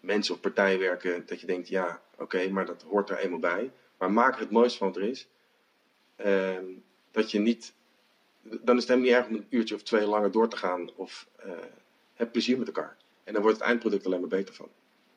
mensen 0.00 0.34
of 0.34 0.40
partijen 0.40 0.78
werken 0.78 1.26
dat 1.26 1.40
je 1.40 1.46
denkt, 1.46 1.68
ja, 1.68 2.02
oké, 2.18 2.48
maar 2.48 2.66
dat 2.66 2.82
hoort 2.82 3.10
er 3.10 3.18
eenmaal 3.18 3.38
bij. 3.38 3.70
Maar 3.98 4.12
maak 4.12 4.34
er 4.34 4.40
het 4.40 4.50
mooiste 4.50 4.78
van 4.78 4.86
wat 4.86 4.96
er 4.96 5.08
is. 5.08 5.28
Ehm, 6.16 6.64
dat 7.10 7.30
je 7.30 7.38
niet 7.38 7.72
dan 8.42 8.76
is 8.76 8.82
het 8.82 8.88
helemaal 8.88 9.10
niet 9.10 9.18
erg 9.18 9.26
om 9.26 9.34
een 9.34 9.46
uurtje 9.48 9.74
of 9.74 9.82
twee 9.82 10.06
langer 10.06 10.30
door 10.30 10.48
te 10.48 10.56
gaan. 10.56 10.90
Of 10.94 11.28
eh, 11.36 11.50
heb 12.14 12.32
plezier 12.32 12.58
met 12.58 12.66
elkaar. 12.66 12.96
En 13.24 13.32
dan 13.32 13.42
wordt 13.42 13.58
het 13.58 13.66
eindproduct 13.66 14.06
alleen 14.06 14.20
maar 14.20 14.28
beter 14.28 14.54
van. 14.54 14.68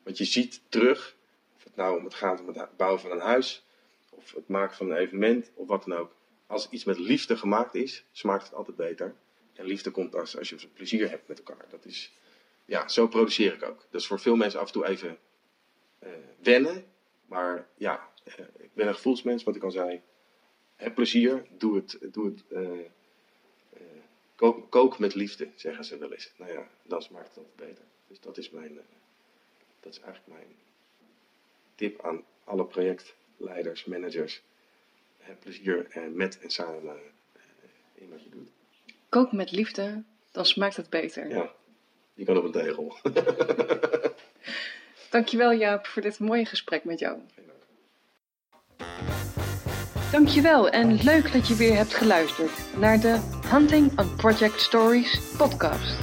Want 0.03 0.17
je 0.17 0.25
ziet 0.25 0.61
terug, 0.69 1.15
of 1.64 1.70
het 1.70 1.76
nou 1.76 1.97
om 1.97 2.03
het 2.03 2.14
gaat 2.14 2.39
om 2.39 2.47
het 2.47 2.78
bouwen 2.78 3.01
van 3.01 3.11
een 3.11 3.20
huis, 3.20 3.66
of 4.09 4.34
het 4.34 4.47
maken 4.47 4.76
van 4.76 4.91
een 4.91 4.97
evenement, 4.97 5.51
of 5.53 5.68
wat 5.68 5.84
dan 5.84 5.97
ook. 5.97 6.16
Als 6.47 6.70
iets 6.70 6.84
met 6.84 6.99
liefde 6.99 7.38
gemaakt 7.38 7.76
is, 7.76 8.05
smaakt 8.11 8.43
het 8.43 8.53
altijd 8.53 8.78
beter. 8.78 9.16
En 9.53 9.66
liefde 9.66 9.91
komt 9.91 10.16
als, 10.16 10.38
als 10.38 10.49
je 10.49 10.68
plezier 10.74 11.09
hebt 11.09 11.28
met 11.28 11.38
elkaar. 11.38 11.66
Dat 11.70 11.86
is, 11.86 12.14
ja, 12.66 12.88
zo 12.88 13.07
produceer 13.07 13.53
ik 13.53 13.64
ook. 13.64 13.86
Dat 13.89 14.01
is 14.01 14.07
voor 14.07 14.20
veel 14.20 14.36
mensen 14.36 14.59
af 14.59 14.68
en 14.68 14.74
toe 14.74 14.86
even 14.86 15.18
eh, 15.99 16.11
wennen. 16.41 16.86
Maar 17.26 17.68
ja, 17.78 18.09
eh, 18.24 18.34
ik 18.57 18.74
ben 18.74 18.88
een 18.88 18.95
gevoelsmens, 18.95 19.43
wat 19.43 19.55
ik 19.55 19.64
al 19.64 19.72
zei. 19.72 20.01
Heb 20.76 20.95
plezier, 20.95 21.45
doe 21.57 21.76
het, 21.76 21.97
doe 22.01 22.26
het 22.26 22.43
eh, 22.47 23.80
kook, 24.36 24.70
kook 24.70 24.99
met 24.99 25.16
liefde, 25.16 25.49
zeggen 25.55 25.86
ze 25.86 25.97
wel 25.97 26.11
eens. 26.11 26.32
Nou 26.38 26.51
ja, 26.51 26.68
dan 26.84 27.01
smaakt 27.01 27.28
het 27.28 27.38
altijd 27.38 27.55
beter. 27.55 27.84
Dus 28.07 28.20
dat 28.20 28.38
is 28.38 28.49
mijn, 28.49 28.80
dat 29.80 29.93
is 29.93 29.99
eigenlijk 29.99 30.38
mijn 30.38 30.55
tip 31.76 32.01
aan 32.01 32.24
alle 32.43 32.65
projectleiders, 32.65 33.86
managers. 33.86 34.41
Heb 35.17 35.39
plezier 35.39 35.88
eh, 35.89 36.03
met 36.11 36.39
en 36.39 36.49
samen 36.49 36.95
eh, 37.34 37.41
in 37.93 38.09
wat 38.09 38.24
je 38.24 38.30
doet. 38.30 38.49
Kook 39.09 39.32
met 39.32 39.51
liefde, 39.51 40.03
dan 40.32 40.45
smaakt 40.45 40.76
het 40.76 40.89
beter. 40.89 41.30
Ja, 41.30 41.51
je 42.13 42.26
kan 42.26 42.38
op 42.38 42.43
een 42.43 42.51
tegel. 42.51 42.97
Dankjewel 45.09 45.53
Jaap 45.53 45.86
voor 45.88 46.01
dit 46.01 46.19
mooie 46.19 46.45
gesprek 46.45 46.84
met 46.84 46.99
jou. 46.99 47.19
Dankjewel 50.11 50.69
en 50.69 51.03
leuk 51.03 51.32
dat 51.32 51.47
je 51.47 51.55
weer 51.55 51.76
hebt 51.76 51.93
geluisterd 51.93 52.51
naar 52.78 52.99
de 52.99 53.19
Hunting 53.45 53.99
on 53.99 54.15
Project 54.15 54.59
Stories 54.59 55.19
podcast. 55.38 55.99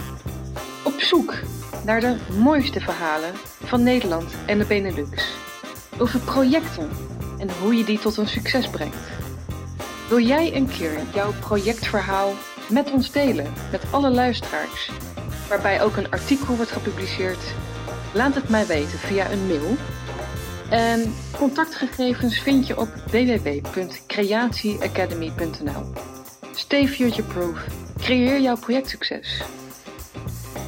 Op 0.84 1.00
zoek 1.00 1.34
naar 1.84 2.00
de 2.00 2.16
mooiste 2.38 2.80
verhalen 2.80 3.34
van 3.64 3.82
Nederland 3.82 4.34
en 4.46 4.58
de 4.58 4.66
Benelux. 4.66 5.39
Over 6.00 6.20
projecten 6.20 6.88
en 7.38 7.48
hoe 7.60 7.76
je 7.76 7.84
die 7.84 7.98
tot 7.98 8.16
een 8.16 8.28
succes 8.28 8.68
brengt. 8.68 8.96
Wil 10.08 10.20
jij 10.20 10.56
een 10.56 10.68
keer 10.68 11.00
jouw 11.14 11.32
projectverhaal 11.40 12.32
met 12.70 12.90
ons 12.90 13.12
delen, 13.12 13.52
met 13.70 13.82
alle 13.90 14.10
luisteraars, 14.10 14.90
waarbij 15.48 15.82
ook 15.82 15.96
een 15.96 16.10
artikel 16.10 16.56
wordt 16.56 16.70
gepubliceerd? 16.70 17.54
Laat 18.14 18.34
het 18.34 18.48
mij 18.48 18.66
weten 18.66 18.98
via 18.98 19.30
een 19.30 19.46
mail. 19.46 19.76
En 20.70 21.14
contactgegevens 21.36 22.38
vind 22.38 22.66
je 22.66 22.78
op 22.78 22.88
www.creatieacademy.nl. 23.10 25.92
Stay 26.54 26.88
future-proof. 26.88 27.66
Creëer 27.98 28.40
jouw 28.40 28.56
projectsucces. 28.56 29.42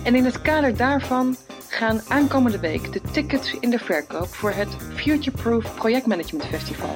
En 0.03 0.15
in 0.15 0.25
het 0.25 0.43
kader 0.43 0.77
daarvan 0.77 1.37
gaan 1.73 2.01
aankomende 2.09 2.59
week 2.59 2.93
de 2.93 3.01
tickets 3.01 3.55
in 3.61 3.71
de 3.71 3.79
verkoop 3.79 4.35
voor 4.35 4.51
het 4.51 4.77
Futureproof 4.95 5.75
Projectmanagement 5.75 6.47
Festival. 6.47 6.95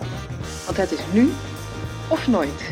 Want 0.65 0.77
het 0.77 0.93
is 0.93 1.01
nu 1.13 1.31
of 2.09 2.27
nooit. 2.29 2.71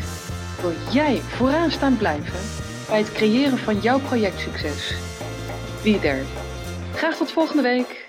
Wil 0.61 0.73
jij 0.91 1.17
vooraan 1.17 1.71
staan 1.71 1.97
blijven 1.97 2.39
bij 2.87 2.97
het 2.97 3.11
creëren 3.11 3.57
van 3.57 3.79
jouw 3.79 3.99
projectsucces? 3.99 4.93
Be 5.83 5.99
there. 5.99 6.23
Graag 6.93 7.17
tot 7.17 7.31
volgende 7.31 7.61
week. 7.61 8.04